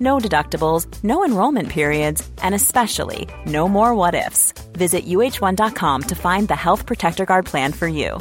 No 0.00 0.18
deductibles, 0.18 0.86
no 1.04 1.24
enrollment 1.24 1.68
periods, 1.68 2.28
and 2.42 2.54
especially 2.54 3.28
no 3.46 3.68
more 3.68 3.94
what 3.94 4.14
ifs. 4.14 4.52
Visit 4.72 5.06
uh1.com 5.06 6.02
to 6.02 6.14
find 6.14 6.48
the 6.48 6.56
Health 6.56 6.86
Protector 6.86 7.24
Guard 7.24 7.46
plan 7.46 7.72
for 7.72 7.88
you. 7.88 8.18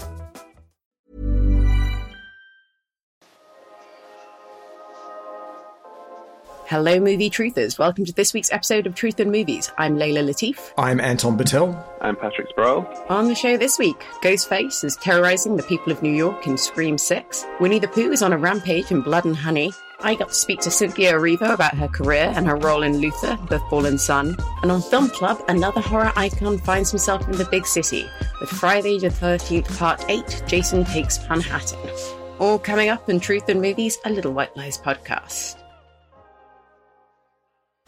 Hello, 6.67 6.99
movie 6.99 7.29
truthers. 7.29 7.79
Welcome 7.79 8.03
to 8.03 8.11
this 8.11 8.33
week's 8.33 8.51
episode 8.51 8.87
of 8.87 8.93
Truth 8.93 9.21
in 9.21 9.31
Movies. 9.31 9.71
I'm 9.77 9.97
Leila 9.97 10.19
Latif. 10.19 10.73
I'm 10.77 10.99
Anton 10.99 11.37
Bitel. 11.37 11.81
I'm 12.01 12.17
Patrick 12.17 12.49
Sproull. 12.49 12.85
On 13.09 13.29
the 13.29 13.35
show 13.35 13.55
this 13.55 13.79
week, 13.79 13.97
Ghostface 14.21 14.83
is 14.83 14.97
terrorizing 14.97 15.55
the 15.55 15.63
people 15.63 15.93
of 15.93 16.03
New 16.03 16.11
York 16.11 16.45
in 16.45 16.57
Scream 16.57 16.97
6. 16.97 17.45
Winnie 17.61 17.79
the 17.79 17.87
Pooh 17.87 18.11
is 18.11 18.21
on 18.21 18.33
a 18.33 18.37
rampage 18.37 18.91
in 18.91 18.99
Blood 19.01 19.23
and 19.23 19.37
Honey. 19.37 19.71
I 19.99 20.13
got 20.13 20.29
to 20.29 20.33
speak 20.35 20.61
to 20.61 20.69
Cynthia 20.69 21.13
Erivo 21.13 21.53
about 21.53 21.73
her 21.75 21.87
career 21.87 22.31
and 22.35 22.45
her 22.45 22.55
role 22.55 22.83
in 22.83 22.97
Luther, 22.97 23.35
The 23.49 23.59
Fallen 23.69 23.97
Sun. 23.97 24.37
And 24.61 24.71
on 24.71 24.81
Film 24.81 25.09
Club, 25.09 25.43
another 25.47 25.81
horror 25.81 26.13
icon 26.15 26.59
finds 26.59 26.91
himself 26.91 27.27
in 27.27 27.35
the 27.35 27.45
big 27.45 27.65
city 27.65 28.07
with 28.39 28.49
Friday 28.49 28.99
the 28.99 29.09
13th, 29.09 29.75
Part 29.75 30.05
8 30.07 30.43
Jason 30.45 30.85
Takes 30.85 31.17
Manhattan. 31.27 31.79
All 32.37 32.59
coming 32.59 32.89
up 32.89 33.09
in 33.09 33.19
Truth 33.19 33.49
in 33.49 33.59
Movies, 33.59 33.97
a 34.05 34.11
Little 34.11 34.33
White 34.33 34.55
Lies 34.55 34.77
podcast. 34.77 35.57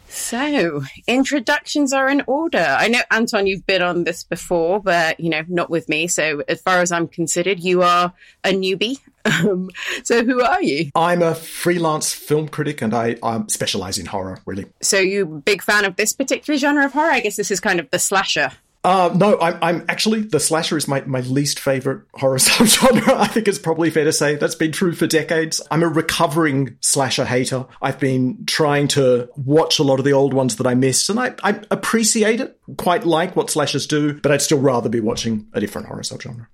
So, 0.08 0.82
introductions 1.06 1.92
are 1.92 2.08
in 2.08 2.24
order. 2.26 2.58
I 2.58 2.88
know, 2.88 3.02
Anton, 3.12 3.46
you've 3.46 3.66
been 3.66 3.82
on 3.82 4.02
this 4.02 4.24
before, 4.24 4.80
but, 4.80 5.20
you 5.20 5.30
know, 5.30 5.42
not 5.48 5.70
with 5.70 5.88
me. 5.88 6.08
So, 6.08 6.42
as 6.48 6.60
far 6.60 6.80
as 6.80 6.90
I'm 6.90 7.06
considered, 7.06 7.60
you 7.60 7.82
are 7.82 8.12
a 8.42 8.50
newbie. 8.50 8.98
Um, 9.24 9.70
so, 10.02 10.24
who 10.24 10.40
are 10.40 10.62
you? 10.62 10.90
I'm 10.94 11.22
a 11.22 11.34
freelance 11.34 12.12
film 12.12 12.48
critic 12.48 12.82
and 12.82 12.94
I, 12.94 13.16
I 13.22 13.42
specialize 13.48 13.98
in 13.98 14.06
horror, 14.06 14.38
really. 14.46 14.66
So, 14.82 14.98
you 14.98 15.26
big 15.44 15.62
fan 15.62 15.84
of 15.84 15.96
this 15.96 16.12
particular 16.12 16.58
genre 16.58 16.84
of 16.84 16.92
horror? 16.92 17.10
I 17.10 17.20
guess 17.20 17.36
this 17.36 17.50
is 17.50 17.60
kind 17.60 17.80
of 17.80 17.90
the 17.90 17.98
slasher 17.98 18.52
uh, 18.82 19.10
no, 19.14 19.38
I'm, 19.40 19.58
I'm 19.60 19.84
actually 19.88 20.22
the 20.22 20.40
slasher 20.40 20.76
is 20.76 20.88
my, 20.88 21.02
my 21.02 21.20
least 21.20 21.60
favorite 21.60 22.04
horror 22.14 22.36
subgenre. 22.38 23.14
I 23.14 23.26
think 23.26 23.46
it's 23.46 23.58
probably 23.58 23.90
fair 23.90 24.04
to 24.04 24.12
say 24.12 24.36
that's 24.36 24.54
been 24.54 24.72
true 24.72 24.94
for 24.94 25.06
decades. 25.06 25.60
I'm 25.70 25.82
a 25.82 25.88
recovering 25.88 26.78
slasher 26.80 27.26
hater. 27.26 27.66
I've 27.82 28.00
been 28.00 28.46
trying 28.46 28.88
to 28.88 29.28
watch 29.36 29.78
a 29.78 29.82
lot 29.82 29.98
of 29.98 30.04
the 30.04 30.12
old 30.12 30.32
ones 30.32 30.56
that 30.56 30.66
I 30.66 30.74
missed, 30.74 31.10
and 31.10 31.20
I, 31.20 31.34
I 31.42 31.60
appreciate 31.70 32.40
it, 32.40 32.58
quite 32.78 33.04
like 33.04 33.36
what 33.36 33.50
slashers 33.50 33.86
do, 33.86 34.18
but 34.20 34.32
I'd 34.32 34.42
still 34.42 34.60
rather 34.60 34.88
be 34.88 35.00
watching 35.00 35.48
a 35.52 35.60
different 35.60 35.88
horror 35.88 36.02
subgenre. 36.02 36.46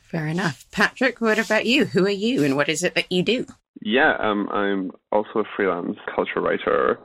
Fair 0.00 0.26
enough. 0.26 0.64
Patrick, 0.70 1.20
what 1.20 1.38
about 1.38 1.66
you? 1.66 1.86
Who 1.86 2.04
are 2.06 2.10
you, 2.10 2.44
and 2.44 2.56
what 2.56 2.68
is 2.68 2.82
it 2.82 2.94
that 2.94 3.10
you 3.10 3.22
do? 3.22 3.46
Yeah, 3.80 4.14
um, 4.18 4.48
I'm 4.50 4.92
also 5.12 5.40
a 5.40 5.44
freelance 5.56 5.98
culture 6.14 6.40
writer, 6.40 6.98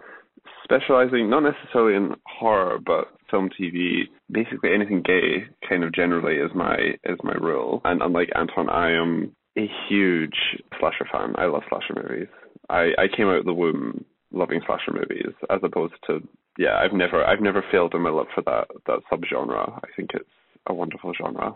specializing 0.64 1.30
not 1.30 1.42
necessarily 1.42 1.96
in 1.96 2.16
horror, 2.26 2.80
but 2.84 3.08
film, 3.30 3.50
TV, 3.50 4.04
basically 4.32 4.74
anything 4.74 5.02
gay, 5.06 5.46
kind 5.68 5.84
of 5.84 5.94
generally 5.94 6.36
is 6.36 6.52
my 6.56 6.76
is 7.04 7.18
my 7.24 7.34
rule. 7.34 7.82
And 7.86 8.02
unlike 8.02 8.30
Anton, 8.36 8.70
I 8.70 8.92
am 8.92 9.36
a 9.58 9.70
huge 9.88 10.36
slasher 10.80 11.08
fan. 11.12 11.36
I 11.38 11.46
love 11.46 11.64
slasher 11.70 12.02
movies. 12.02 12.28
I 12.70 12.92
I 12.98 13.08
came 13.16 13.28
out 13.28 13.40
of 13.40 13.46
the 13.46 13.54
womb 13.54 14.06
loving 14.32 14.62
slasher 14.66 14.94
movies, 14.94 15.34
as 15.50 15.60
opposed 15.64 15.96
to 16.08 16.22
yeah, 16.58 16.78
I've 16.78 16.94
never 16.94 17.24
I've 17.24 17.42
never 17.42 17.64
failed 17.72 17.94
in 17.94 18.02
my 18.02 18.10
love 18.10 18.28
for 18.34 18.42
that 18.44 18.68
that 18.88 19.00
subgenre. 19.12 19.80
I 19.84 19.88
think 19.96 20.12
it's 20.14 20.30
a 20.68 20.74
wonderful 20.74 21.14
genre. 21.14 21.56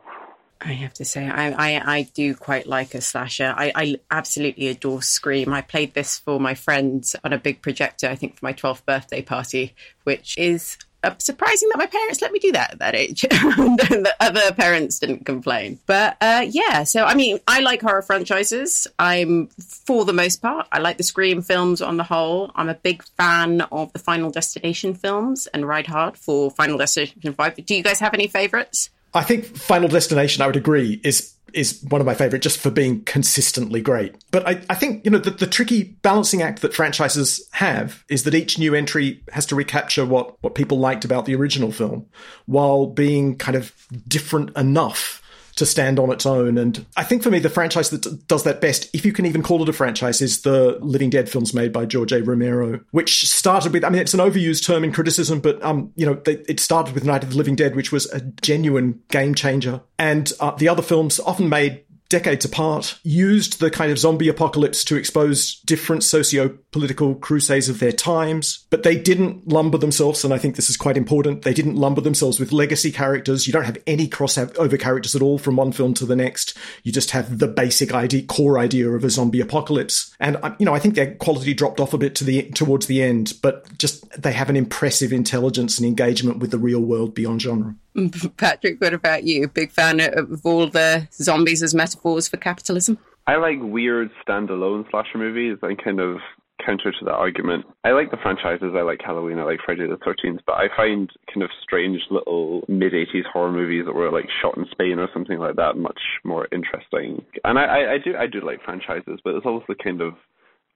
I 0.66 0.74
have 0.74 0.94
to 0.96 1.06
say, 1.06 1.28
I, 1.28 1.52
I, 1.52 1.96
I 1.98 2.02
do 2.14 2.36
quite 2.36 2.68
like 2.68 2.94
a 2.94 3.02
slasher. 3.02 3.54
I, 3.56 3.72
I 3.76 3.96
absolutely 4.10 4.68
adore 4.68 5.02
Scream. 5.02 5.54
I 5.54 5.62
played 5.62 5.94
this 5.94 6.18
for 6.18 6.40
my 6.40 6.54
friends 6.54 7.16
on 7.24 7.34
a 7.34 7.38
big 7.38 7.62
projector, 7.62 8.08
I 8.08 8.16
think 8.16 8.38
for 8.38 8.46
my 8.46 8.54
12th 8.54 8.86
birthday 8.86 9.22
party, 9.22 9.76
which 10.04 10.38
is 10.38 10.78
surprising 11.18 11.68
that 11.70 11.78
my 11.78 11.86
parents 11.86 12.22
let 12.22 12.32
me 12.32 12.40
do 12.40 12.54
that 12.54 12.74
at 12.74 12.80
that 12.80 12.96
age. 12.96 13.26
and 13.32 13.78
the 13.78 14.16
other 14.20 14.54
parents 14.54 15.00
didn't 15.00 15.26
complain. 15.26 15.80
But 15.86 16.18
uh, 16.22 16.46
yeah, 16.50 16.84
so 16.84 17.04
I 17.04 17.14
mean, 17.14 17.40
I 17.48 17.60
like 17.60 17.82
horror 17.82 18.02
franchises. 18.02 18.88
I'm, 18.98 19.48
for 19.48 20.06
the 20.06 20.14
most 20.14 20.42
part, 20.42 20.68
I 20.72 20.80
like 20.80 20.98
the 20.98 21.04
Scream 21.04 21.42
films 21.42 21.82
on 21.82 21.98
the 21.98 22.04
whole. 22.04 22.52
I'm 22.56 22.70
a 22.70 22.76
big 22.76 23.04
fan 23.18 23.62
of 23.62 23.92
the 23.94 24.00
Final 24.00 24.32
Destination 24.32 24.94
films 24.94 25.48
and 25.48 25.68
Ride 25.68 25.88
Hard 25.88 26.18
for 26.18 26.50
Final 26.52 26.78
Destination 26.78 27.34
5. 27.34 27.66
Do 27.66 27.76
you 27.76 27.84
guys 27.84 28.00
have 28.00 28.14
any 28.14 28.28
favorites? 28.28 28.90
I 29.14 29.24
think 29.24 29.46
Final 29.46 29.90
Destination, 29.90 30.42
I 30.42 30.48
would 30.48 30.56
agree, 30.56 31.00
is 31.04 31.34
is 31.54 31.84
one 31.90 32.02
of 32.02 32.08
my 32.08 32.16
favorite 32.16 32.42
just 32.42 32.58
for 32.58 32.72
being 32.72 33.04
consistently 33.04 33.80
great. 33.80 34.16
But 34.32 34.48
I, 34.48 34.62
I 34.70 34.76
think, 34.76 35.06
you 35.06 35.12
know, 35.12 35.20
the, 35.20 35.30
the 35.30 35.48
tricky 35.48 35.84
balancing 36.02 36.42
act 36.42 36.64
that 36.64 36.74
franchises 36.74 37.48
have 37.52 38.04
is 38.10 38.24
that 38.24 38.34
each 38.34 38.58
new 38.58 38.74
entry 38.74 39.22
has 39.32 39.46
to 39.48 39.56
recapture 39.56 40.04
what, 40.04 40.42
what 40.42 40.56
people 40.56 40.80
liked 40.80 41.06
about 41.06 41.26
the 41.26 41.36
original 41.36 41.72
film 41.72 42.08
while 42.48 42.88
being 42.88 43.38
kind 43.38 43.56
of 43.56 43.72
different 44.08 44.56
enough 44.58 45.22
to 45.56 45.66
stand 45.66 46.00
on 46.00 46.12
its 46.12 46.26
own. 46.26 46.58
And 46.58 46.86
I 46.98 47.04
think 47.04 47.24
for 47.24 47.30
me, 47.30 47.40
the 47.40 47.50
franchise 47.50 47.90
that 47.92 48.28
does 48.28 48.44
that 48.44 48.62
best, 48.62 48.90
if 48.94 49.06
you 49.06 49.12
can 49.12 49.26
even 49.26 49.44
call 49.44 49.62
it 49.62 49.70
a 49.70 49.74
franchise, 49.74 50.22
is 50.22 50.42
the 50.42 50.78
Living 50.82 51.10
Dead 51.10 51.30
films 51.30 51.54
made 51.54 51.72
by 51.72 51.86
George 51.86 52.12
A. 52.12 52.24
Romero, 52.24 52.80
which 52.92 53.28
started 53.30 53.74
with, 53.74 53.84
I 53.84 53.90
mean, 53.90 54.02
it's 54.02 54.14
an 54.14 54.20
overused 54.20 54.66
term 54.66 54.84
in 54.84 54.92
criticism, 54.92 55.40
but, 55.40 55.62
um, 55.64 55.92
you 55.96 56.06
know, 56.06 56.16
they, 56.16 56.38
it 56.48 56.60
started 56.60 56.96
with 56.96 57.06
Night 57.06 57.24
of 57.24 57.32
the 57.32 57.38
Living 57.38 57.56
Dead, 57.56 57.76
which 57.76 57.92
was 57.92 58.06
a 58.12 58.22
genuine 58.42 59.02
game 59.10 59.36
changer. 59.36 59.82
And 60.00 60.32
uh, 60.40 60.52
the 60.52 60.68
other 60.68 60.82
films 60.82 61.20
often 61.20 61.50
made 61.50 61.84
decades 62.14 62.46
apart, 62.46 63.00
used 63.04 63.60
the 63.60 63.72
kind 63.72 63.92
of 63.92 63.98
zombie 63.98 64.30
apocalypse 64.30 64.84
to 64.84 64.96
expose 64.96 65.60
different 65.62 66.04
socio 66.04 66.50
political 66.72 67.16
crusades 67.16 67.70
of 67.70 67.80
their 67.80 67.92
times, 67.92 68.68
but 68.70 68.84
they 68.84 68.96
didn't 68.96 69.48
lumber 69.48 69.80
themselves, 69.80 70.24
and 70.24 70.32
I 70.32 70.38
think 70.38 70.56
this 70.56 70.70
is 70.70 70.78
quite 70.78 70.96
important, 70.96 71.42
they 71.42 71.56
didn't 71.56 71.76
lumber 71.76 72.02
themselves 72.02 72.40
with 72.40 72.52
legacy 72.52 72.92
characters. 72.92 73.48
You 73.48 73.54
don't 73.54 73.64
have 73.64 73.80
any 73.88 74.08
crossover 74.08 74.80
characters 74.80 75.16
at 75.16 75.24
all 75.24 75.40
from 75.40 75.56
one 75.56 75.72
film 75.72 75.96
to 75.96 76.06
the 76.06 76.16
next. 76.16 76.56
You 76.84 76.92
just 76.92 77.10
have 77.12 77.40
the 77.40 77.48
basic 77.48 77.96
idea, 77.96 78.22
core 78.24 78.60
idea 78.60 78.92
of 78.92 79.04
a 79.04 79.10
zombie 79.10 79.42
apocalypse. 79.42 80.16
And, 80.20 80.38
uh, 80.44 80.54
you 80.60 80.68
know, 80.68 80.76
I 80.76 80.80
think 80.80 80.94
their 80.94 81.16
quality 81.16 81.56
dropped 81.56 81.80
off 81.80 81.96
a 81.96 81.98
bit 81.98 82.14
to 82.16 82.24
the, 82.24 82.44
towards 82.52 82.86
the 82.86 83.02
end, 83.02 83.34
but 83.42 83.76
just 83.80 84.08
they 84.22 84.34
have 84.34 84.52
an 84.52 84.56
impressive 84.56 85.12
intelligence 85.12 85.80
and 85.80 85.88
engagement 85.88 86.38
with 86.38 86.52
the 86.52 86.60
real 86.60 86.82
world 86.82 87.16
beyond 87.16 87.42
genre. 87.42 87.76
Patrick, 88.38 88.82
what 88.82 88.94
about 88.94 89.24
you? 89.24 89.48
Big 89.48 89.72
fan 89.72 90.00
of 90.00 90.46
all 90.46 90.68
the 90.68 91.08
zombies 91.14 91.64
as 91.64 91.74
metaphors 91.74 92.28
for 92.28 92.38
capitalism? 92.38 92.98
I 93.28 93.38
like 93.38 93.58
weird 93.62 94.12
standalone 94.28 94.90
slasher 94.90 95.18
movies 95.18 95.58
and 95.62 95.82
kind 95.82 96.00
of 96.00 96.18
counter 96.66 96.92
to 96.92 97.06
that 97.06 97.14
argument. 97.14 97.66
I 97.84 97.92
like 97.92 98.12
the 98.12 98.18
franchises. 98.18 98.74
I 98.76 98.82
like 98.82 99.00
Halloween. 99.04 99.40
I 99.40 99.44
like 99.44 99.60
Friday 99.66 99.88
the 99.88 99.98
13th. 99.98 100.40
But 100.46 100.54
I 100.54 100.68
find 100.76 101.10
kind 101.34 101.44
of 101.44 101.50
strange 101.62 102.02
little 102.10 102.64
mid 102.68 102.94
80s 102.94 103.26
horror 103.32 103.52
movies 103.52 103.86
that 103.86 103.96
were 103.96 104.12
like 104.12 104.28
shot 104.42 104.58
in 104.58 104.66
Spain 104.72 105.00
or 105.00 105.10
something 105.14 105.40
like 105.40 105.56
that 105.56 105.78
much 105.78 106.00
more 106.24 106.48
interesting. 106.52 107.24
And 107.44 107.58
I, 107.58 107.64
I, 107.64 107.94
I 107.94 107.98
do 108.04 108.16
I 108.18 108.28
do 108.28 108.46
like 108.46 108.64
franchises, 108.64 109.20
but 109.24 109.36
it's 109.36 109.46
also 109.46 109.74
kind 109.84 110.02
of 110.02 110.14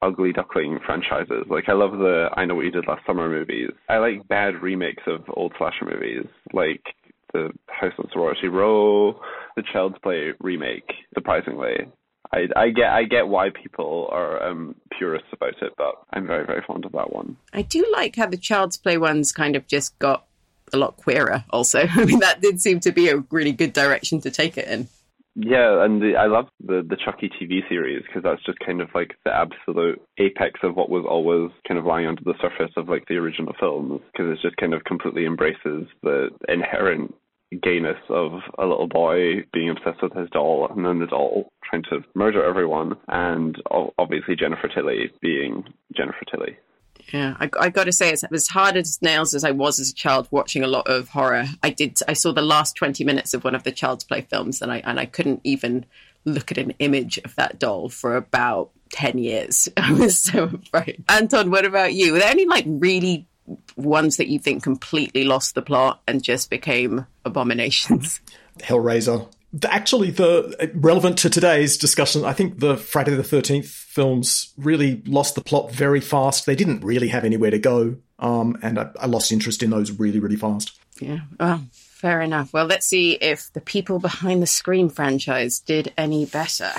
ugly 0.02 0.32
duckling 0.32 0.80
franchises. 0.86 1.46
Like 1.50 1.66
I 1.68 1.74
love 1.74 1.92
the 1.92 2.30
I 2.36 2.46
Know 2.46 2.56
What 2.56 2.66
You 2.66 2.72
Did 2.72 2.88
Last 2.88 3.06
Summer 3.06 3.30
movies. 3.30 3.72
I 3.90 3.98
like 3.98 4.28
bad 4.28 4.62
remakes 4.62 5.04
of 5.08 5.22
old 5.36 5.54
slasher 5.58 5.86
movies. 5.86 6.26
Like 6.54 6.84
the 7.34 7.52
House 7.68 7.94
on 8.00 8.10
Sorority 8.12 8.48
Row, 8.48 9.20
the 9.56 9.64
Child's 9.74 9.98
Play 10.04 10.34
remake. 10.40 10.90
Surprisingly, 11.14 11.88
I, 12.34 12.48
I 12.56 12.70
get 12.70 12.90
I 12.90 13.04
get 13.04 13.28
why 13.28 13.50
people 13.50 14.10
are 14.12 14.44
um, 14.44 14.76
purists 14.98 15.30
about 15.32 15.62
it, 15.62 15.74
but 15.78 15.96
I'm 16.12 16.28
very 16.28 16.46
very 16.46 16.64
fond 16.66 16.86
of 16.86 16.92
that 16.94 17.14
one. 17.14 17.38
I 17.54 17.62
do 17.62 17.86
like 17.92 18.16
how 18.16 18.28
the 18.28 18.38
Child's 18.38 18.78
Play 18.78 18.98
ones 18.98 19.32
kind 19.32 19.56
of 19.56 19.68
just 19.68 19.98
got 20.00 20.26
a 20.74 20.78
lot 20.78 20.98
queerer. 20.98 21.46
Also, 21.50 21.88
I 21.90 22.06
mean 22.06 22.20
that 22.20 22.42
did 22.42 22.62
seem 22.62 22.80
to 22.82 22.92
be 22.92 23.10
a 23.10 23.18
really 23.32 23.54
good 23.54 23.74
direction 23.74 24.22
to 24.22 24.32
take 24.32 24.58
it 24.58 24.68
in. 24.68 24.88
Yeah, 25.40 25.84
and 25.86 26.02
the, 26.02 26.16
I 26.16 26.26
love 26.26 26.48
the 26.66 26.84
the 26.90 26.98
Chucky 26.98 27.30
TV 27.30 27.60
series 27.70 28.02
because 28.08 28.24
that's 28.24 28.44
just 28.44 28.58
kind 28.58 28.82
of 28.82 28.90
like 28.96 29.14
the 29.24 29.32
absolute 29.32 30.02
apex 30.18 30.62
of 30.64 30.76
what 30.76 30.90
was 30.90 31.06
always 31.08 31.52
kind 31.68 31.78
of 31.78 31.86
lying 31.86 32.08
under 32.08 32.24
the 32.24 32.34
surface 32.42 32.74
of 32.76 32.90
like 32.90 33.08
the 33.08 33.18
original 33.18 33.54
films 33.60 34.02
because 34.12 34.32
it 34.32 34.40
just 34.42 34.58
kind 34.58 34.74
of 34.74 34.84
completely 34.86 35.28
embraces 35.28 35.86
the 36.02 36.30
inherent 36.48 37.14
gayness 37.62 38.00
of 38.10 38.32
a 38.58 38.66
little 38.66 38.88
boy 38.88 39.46
being 39.54 39.70
obsessed 39.70 40.02
with 40.02 40.14
his 40.14 40.30
doll 40.32 40.70
and 40.76 40.84
then 40.84 40.98
the 40.98 41.06
doll 41.06 41.50
trying 41.64 41.84
to 41.84 42.00
murder 42.16 42.44
everyone 42.44 42.94
and 43.08 43.62
obviously 44.00 44.36
Jennifer 44.36 44.68
Tilly 44.68 45.12
being 45.22 45.64
Jennifer 45.96 46.26
Tilly. 46.32 46.58
Yeah, 47.14 47.36
I, 47.40 47.50
I 47.60 47.70
got 47.70 47.86
to 47.86 47.94
say, 47.94 48.10
it's 48.12 48.24
as 48.24 48.48
hard 48.48 48.76
as 48.76 49.02
nails 49.02 49.34
as 49.34 49.44
I 49.44 49.52
was 49.52 49.80
as 49.80 49.92
a 49.92 49.94
child 49.94 50.28
watching 50.32 50.64
a 50.64 50.68
lot 50.68 50.88
of 50.88 51.10
horror, 51.10 51.46
I 51.64 51.70
did. 51.70 51.98
I 52.08 52.14
saw 52.14 52.34
the 52.34 52.42
last 52.42 52.76
twenty 52.76 53.04
minutes 53.04 53.34
of 53.34 53.44
one 53.44 53.56
of 53.56 53.64
the 53.64 53.72
Child's 53.72 54.04
Play 54.04 54.22
films, 54.22 54.62
and 54.62 54.72
I 54.72 54.78
and 54.80 55.00
I 55.00 55.06
couldn't 55.06 55.42
even 55.44 55.86
look 56.26 56.52
at 56.52 56.58
an 56.58 56.72
image 56.80 57.18
of 57.20 57.36
that 57.36 57.60
doll 57.60 57.90
for 57.90 58.16
about 58.16 58.72
ten 58.92 59.18
years. 59.18 59.70
I 59.78 59.94
was 59.94 60.22
so 60.22 60.46
afraid. 60.46 61.04
Anton, 61.08 61.50
what 61.52 61.66
about 61.66 61.94
you? 61.94 62.14
Were 62.14 62.20
there 62.20 62.30
any 62.30 62.46
like 62.46 62.66
really 62.68 63.26
ones 63.78 64.18
that 64.18 64.28
you 64.28 64.40
think 64.40 64.64
completely 64.64 65.24
lost 65.24 65.56
the 65.56 65.62
plot 65.62 66.02
and 66.08 66.24
just 66.24 66.50
became 66.50 67.06
abominations? 67.24 68.20
Hellraiser. 68.60 69.28
Actually, 69.64 70.12
the 70.12 70.72
relevant 70.76 71.18
to 71.20 71.30
today's 71.30 71.78
discussion, 71.78 72.26
I 72.26 72.34
think 72.34 72.60
the 72.60 72.76
Friday 72.76 73.16
the 73.16 73.24
Thirteenth 73.24 73.68
films 73.68 74.54
really 74.58 75.02
lost 75.06 75.36
the 75.36 75.42
plot 75.42 75.72
very 75.72 76.02
fast. 76.02 76.46
They 76.46 76.56
didn't 76.56 76.84
really 76.84 77.08
have 77.08 77.24
anywhere 77.24 77.52
to 77.52 77.60
go, 77.60 77.96
um, 78.20 78.58
and 78.62 78.78
I, 78.78 78.90
I 79.00 79.06
lost 79.06 79.32
interest 79.32 79.64
in 79.64 79.70
those 79.70 79.92
really, 79.92 80.20
really 80.20 80.36
fast. 80.36 80.78
Yeah, 81.00 81.20
well, 81.40 81.64
fair 81.72 82.22
enough. 82.22 82.52
Well, 82.52 82.66
let's 82.66 82.88
see 82.88 83.14
if 83.14 83.52
the 83.54 83.62
people 83.62 84.00
behind 84.00 84.42
the 84.42 84.48
Scream 84.48 84.90
franchise 84.90 85.60
did 85.60 85.94
any 85.98 86.26
better. 86.26 86.72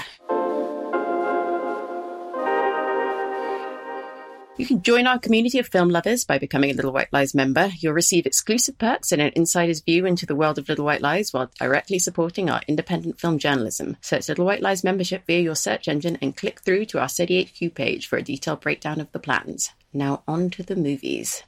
You 4.58 4.66
can 4.66 4.82
join 4.82 5.06
our 5.06 5.20
community 5.20 5.60
of 5.60 5.69
film 5.69 5.88
lovers 5.88 6.25
by 6.25 6.38
becoming 6.38 6.72
a 6.72 6.75
Little 6.75 6.93
White 6.93 7.12
Lies 7.12 7.32
member. 7.32 7.70
You'll 7.78 7.93
receive 7.93 8.26
exclusive 8.26 8.76
perks 8.76 9.12
and 9.12 9.22
an 9.22 9.31
insider's 9.37 9.78
view 9.78 10.05
into 10.05 10.26
the 10.26 10.34
world 10.34 10.58
of 10.58 10.69
Little 10.69 10.84
White 10.84 11.00
Lies 11.00 11.32
while 11.32 11.49
directly 11.60 12.00
supporting 12.00 12.50
our 12.50 12.60
independent 12.66 13.20
film 13.20 13.38
journalism. 13.38 13.96
Search 14.00 14.28
Little 14.28 14.44
White 14.44 14.60
Lies 14.60 14.82
membership 14.82 15.25
via 15.28 15.38
your 15.38 15.55
search 15.55 15.87
engine 15.87 16.19
and 16.20 16.37
click 16.37 16.58
through 16.62 16.87
to 16.87 16.99
our 16.99 17.08
Steady 17.08 17.44
HQ 17.44 17.72
page 17.76 18.08
for 18.08 18.16
a 18.16 18.22
detailed 18.22 18.60
breakdown 18.60 19.00
of 19.00 19.12
the 19.12 19.20
plans. 19.20 19.70
Now 19.93 20.25
on 20.26 20.50
to 20.50 20.64
the 20.64 20.75
movies. 20.75 21.44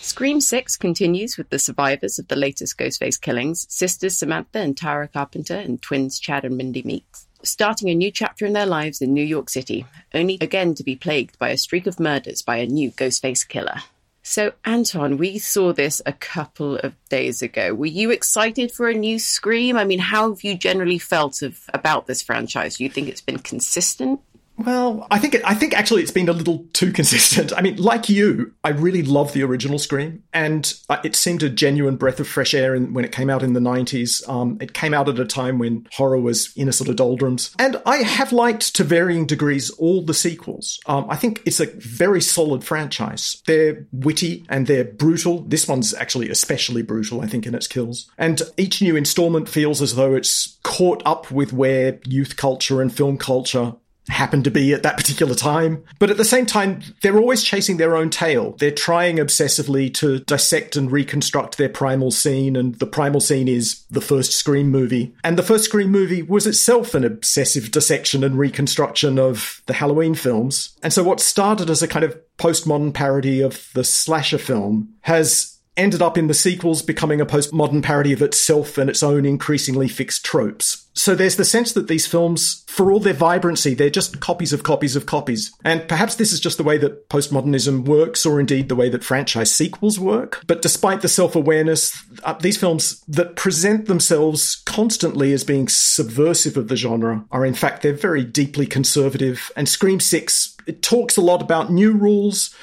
Scream 0.00 0.40
6 0.40 0.76
continues 0.76 1.38
with 1.38 1.50
the 1.50 1.60
survivors 1.60 2.18
of 2.18 2.26
the 2.26 2.36
latest 2.36 2.76
Ghostface 2.76 3.20
killings, 3.20 3.64
sisters 3.68 4.18
Samantha 4.18 4.58
and 4.58 4.76
Tara 4.76 5.06
Carpenter, 5.06 5.54
and 5.54 5.80
twins 5.80 6.18
Chad 6.18 6.44
and 6.44 6.56
Mindy 6.56 6.82
Meeks 6.82 7.28
starting 7.44 7.88
a 7.90 7.94
new 7.94 8.10
chapter 8.10 8.46
in 8.46 8.52
their 8.52 8.66
lives 8.66 9.00
in 9.00 9.12
New 9.12 9.24
York 9.24 9.50
City, 9.50 9.86
only 10.12 10.38
again 10.40 10.74
to 10.74 10.84
be 10.84 10.96
plagued 10.96 11.38
by 11.38 11.50
a 11.50 11.58
streak 11.58 11.86
of 11.86 12.00
murders 12.00 12.42
by 12.42 12.56
a 12.56 12.66
new 12.66 12.90
Ghostface 12.90 13.46
killer. 13.46 13.82
So, 14.26 14.52
Anton, 14.64 15.18
we 15.18 15.38
saw 15.38 15.74
this 15.74 16.00
a 16.06 16.12
couple 16.14 16.78
of 16.78 16.94
days 17.10 17.42
ago. 17.42 17.74
Were 17.74 17.84
you 17.84 18.10
excited 18.10 18.72
for 18.72 18.88
a 18.88 18.94
new 18.94 19.18
Scream? 19.18 19.76
I 19.76 19.84
mean, 19.84 19.98
how 19.98 20.30
have 20.30 20.42
you 20.42 20.56
generally 20.56 20.98
felt 20.98 21.42
of 21.42 21.60
about 21.74 22.06
this 22.06 22.22
franchise? 22.22 22.78
Do 22.78 22.84
you 22.84 22.90
think 22.90 23.08
it's 23.08 23.20
been 23.20 23.38
consistent? 23.38 24.20
Well, 24.56 25.06
I 25.10 25.18
think 25.18 25.34
it, 25.34 25.42
I 25.44 25.54
think 25.54 25.74
actually 25.74 26.02
it's 26.02 26.12
been 26.12 26.28
a 26.28 26.32
little 26.32 26.66
too 26.72 26.92
consistent. 26.92 27.52
I 27.56 27.60
mean, 27.60 27.76
like 27.76 28.08
you, 28.08 28.54
I 28.62 28.70
really 28.70 29.02
love 29.02 29.32
the 29.32 29.42
original 29.42 29.78
Scream, 29.78 30.22
and 30.32 30.72
uh, 30.88 30.98
it 31.04 31.16
seemed 31.16 31.42
a 31.42 31.50
genuine 31.50 31.96
breath 31.96 32.20
of 32.20 32.28
fresh 32.28 32.54
air 32.54 32.78
when 32.78 33.04
it 33.04 33.12
came 33.12 33.30
out 33.30 33.42
in 33.42 33.52
the 33.52 33.60
'90s. 33.60 34.26
Um, 34.28 34.58
it 34.60 34.72
came 34.72 34.94
out 34.94 35.08
at 35.08 35.18
a 35.18 35.24
time 35.24 35.58
when 35.58 35.88
horror 35.92 36.20
was 36.20 36.52
in 36.56 36.68
a 36.68 36.72
sort 36.72 36.88
of 36.88 36.96
doldrums, 36.96 37.54
and 37.58 37.80
I 37.84 37.98
have 37.98 38.32
liked 38.32 38.76
to 38.76 38.84
varying 38.84 39.26
degrees 39.26 39.70
all 39.70 40.02
the 40.02 40.14
sequels. 40.14 40.78
Um, 40.86 41.06
I 41.10 41.16
think 41.16 41.42
it's 41.44 41.60
a 41.60 41.66
very 41.66 42.20
solid 42.20 42.62
franchise. 42.62 43.42
They're 43.46 43.86
witty 43.92 44.44
and 44.48 44.66
they're 44.66 44.84
brutal. 44.84 45.40
This 45.42 45.66
one's 45.66 45.94
actually 45.94 46.30
especially 46.30 46.82
brutal, 46.82 47.20
I 47.20 47.26
think, 47.26 47.46
in 47.46 47.54
its 47.54 47.66
kills. 47.66 48.10
And 48.18 48.40
each 48.56 48.80
new 48.80 48.96
installment 48.96 49.48
feels 49.48 49.82
as 49.82 49.96
though 49.96 50.14
it's 50.14 50.58
caught 50.62 51.02
up 51.04 51.30
with 51.30 51.52
where 51.52 51.98
youth 52.06 52.36
culture 52.36 52.80
and 52.80 52.94
film 52.94 53.18
culture 53.18 53.74
happened 54.08 54.44
to 54.44 54.50
be 54.50 54.72
at 54.72 54.82
that 54.82 54.96
particular 54.98 55.34
time. 55.34 55.84
But 55.98 56.10
at 56.10 56.16
the 56.16 56.24
same 56.24 56.46
time, 56.46 56.82
they're 57.02 57.18
always 57.18 57.42
chasing 57.42 57.76
their 57.76 57.96
own 57.96 58.10
tail. 58.10 58.52
They're 58.58 58.70
trying 58.70 59.16
obsessively 59.16 59.92
to 59.94 60.20
dissect 60.20 60.76
and 60.76 60.90
reconstruct 60.90 61.58
their 61.58 61.68
primal 61.68 62.10
scene, 62.10 62.56
and 62.56 62.74
the 62.76 62.86
primal 62.86 63.20
scene 63.20 63.48
is 63.48 63.84
the 63.90 64.00
first 64.00 64.32
Scream 64.32 64.70
movie. 64.70 65.14
And 65.24 65.38
the 65.38 65.42
first 65.42 65.64
Scream 65.64 65.90
movie 65.90 66.22
was 66.22 66.46
itself 66.46 66.94
an 66.94 67.04
obsessive 67.04 67.70
dissection 67.70 68.24
and 68.24 68.38
reconstruction 68.38 69.18
of 69.18 69.62
the 69.66 69.74
Halloween 69.74 70.14
films. 70.14 70.76
And 70.82 70.92
so 70.92 71.02
what 71.02 71.20
started 71.20 71.70
as 71.70 71.82
a 71.82 71.88
kind 71.88 72.04
of 72.04 72.18
postmodern 72.38 72.92
parody 72.92 73.40
of 73.40 73.70
the 73.74 73.84
slasher 73.84 74.38
film 74.38 74.94
has 75.02 75.53
ended 75.76 76.02
up 76.02 76.16
in 76.16 76.28
the 76.28 76.34
sequels 76.34 76.82
becoming 76.82 77.20
a 77.20 77.26
postmodern 77.26 77.82
parody 77.82 78.12
of 78.12 78.22
itself 78.22 78.78
and 78.78 78.88
its 78.88 79.02
own 79.02 79.24
increasingly 79.24 79.88
fixed 79.88 80.24
tropes. 80.24 80.86
So 80.96 81.16
there's 81.16 81.36
the 81.36 81.44
sense 81.44 81.72
that 81.72 81.88
these 81.88 82.06
films, 82.06 82.64
for 82.68 82.92
all 82.92 83.00
their 83.00 83.12
vibrancy, 83.12 83.74
they're 83.74 83.90
just 83.90 84.20
copies 84.20 84.52
of 84.52 84.62
copies 84.62 84.94
of 84.94 85.06
copies. 85.06 85.52
And 85.64 85.88
perhaps 85.88 86.14
this 86.14 86.32
is 86.32 86.38
just 86.38 86.56
the 86.56 86.62
way 86.62 86.78
that 86.78 87.08
postmodernism 87.08 87.84
works, 87.84 88.24
or 88.24 88.38
indeed 88.38 88.68
the 88.68 88.76
way 88.76 88.88
that 88.88 89.02
franchise 89.02 89.52
sequels 89.52 89.98
work. 89.98 90.40
But 90.46 90.62
despite 90.62 91.02
the 91.02 91.08
self 91.08 91.34
awareness, 91.34 92.00
uh, 92.22 92.34
these 92.34 92.56
films 92.56 93.02
that 93.08 93.34
present 93.34 93.86
themselves 93.86 94.62
constantly 94.66 95.32
as 95.32 95.42
being 95.42 95.66
subversive 95.66 96.56
of 96.56 96.68
the 96.68 96.76
genre 96.76 97.24
are, 97.32 97.44
in 97.44 97.54
fact, 97.54 97.82
they're 97.82 97.92
very 97.92 98.24
deeply 98.24 98.66
conservative. 98.66 99.50
And 99.56 99.68
Scream 99.68 99.98
6, 99.98 100.56
it 100.66 100.80
talks 100.80 101.16
a 101.16 101.22
lot 101.22 101.42
about 101.42 101.72
new 101.72 101.92
rules 101.92 102.54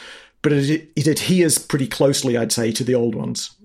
but 0.41 0.51
it, 0.51 0.89
it 0.95 1.07
adheres 1.07 1.57
pretty 1.57 1.87
closely, 1.87 2.37
I'd 2.37 2.51
say, 2.51 2.71
to 2.71 2.83
the 2.83 2.95
old 2.95 3.15
ones. 3.15 3.55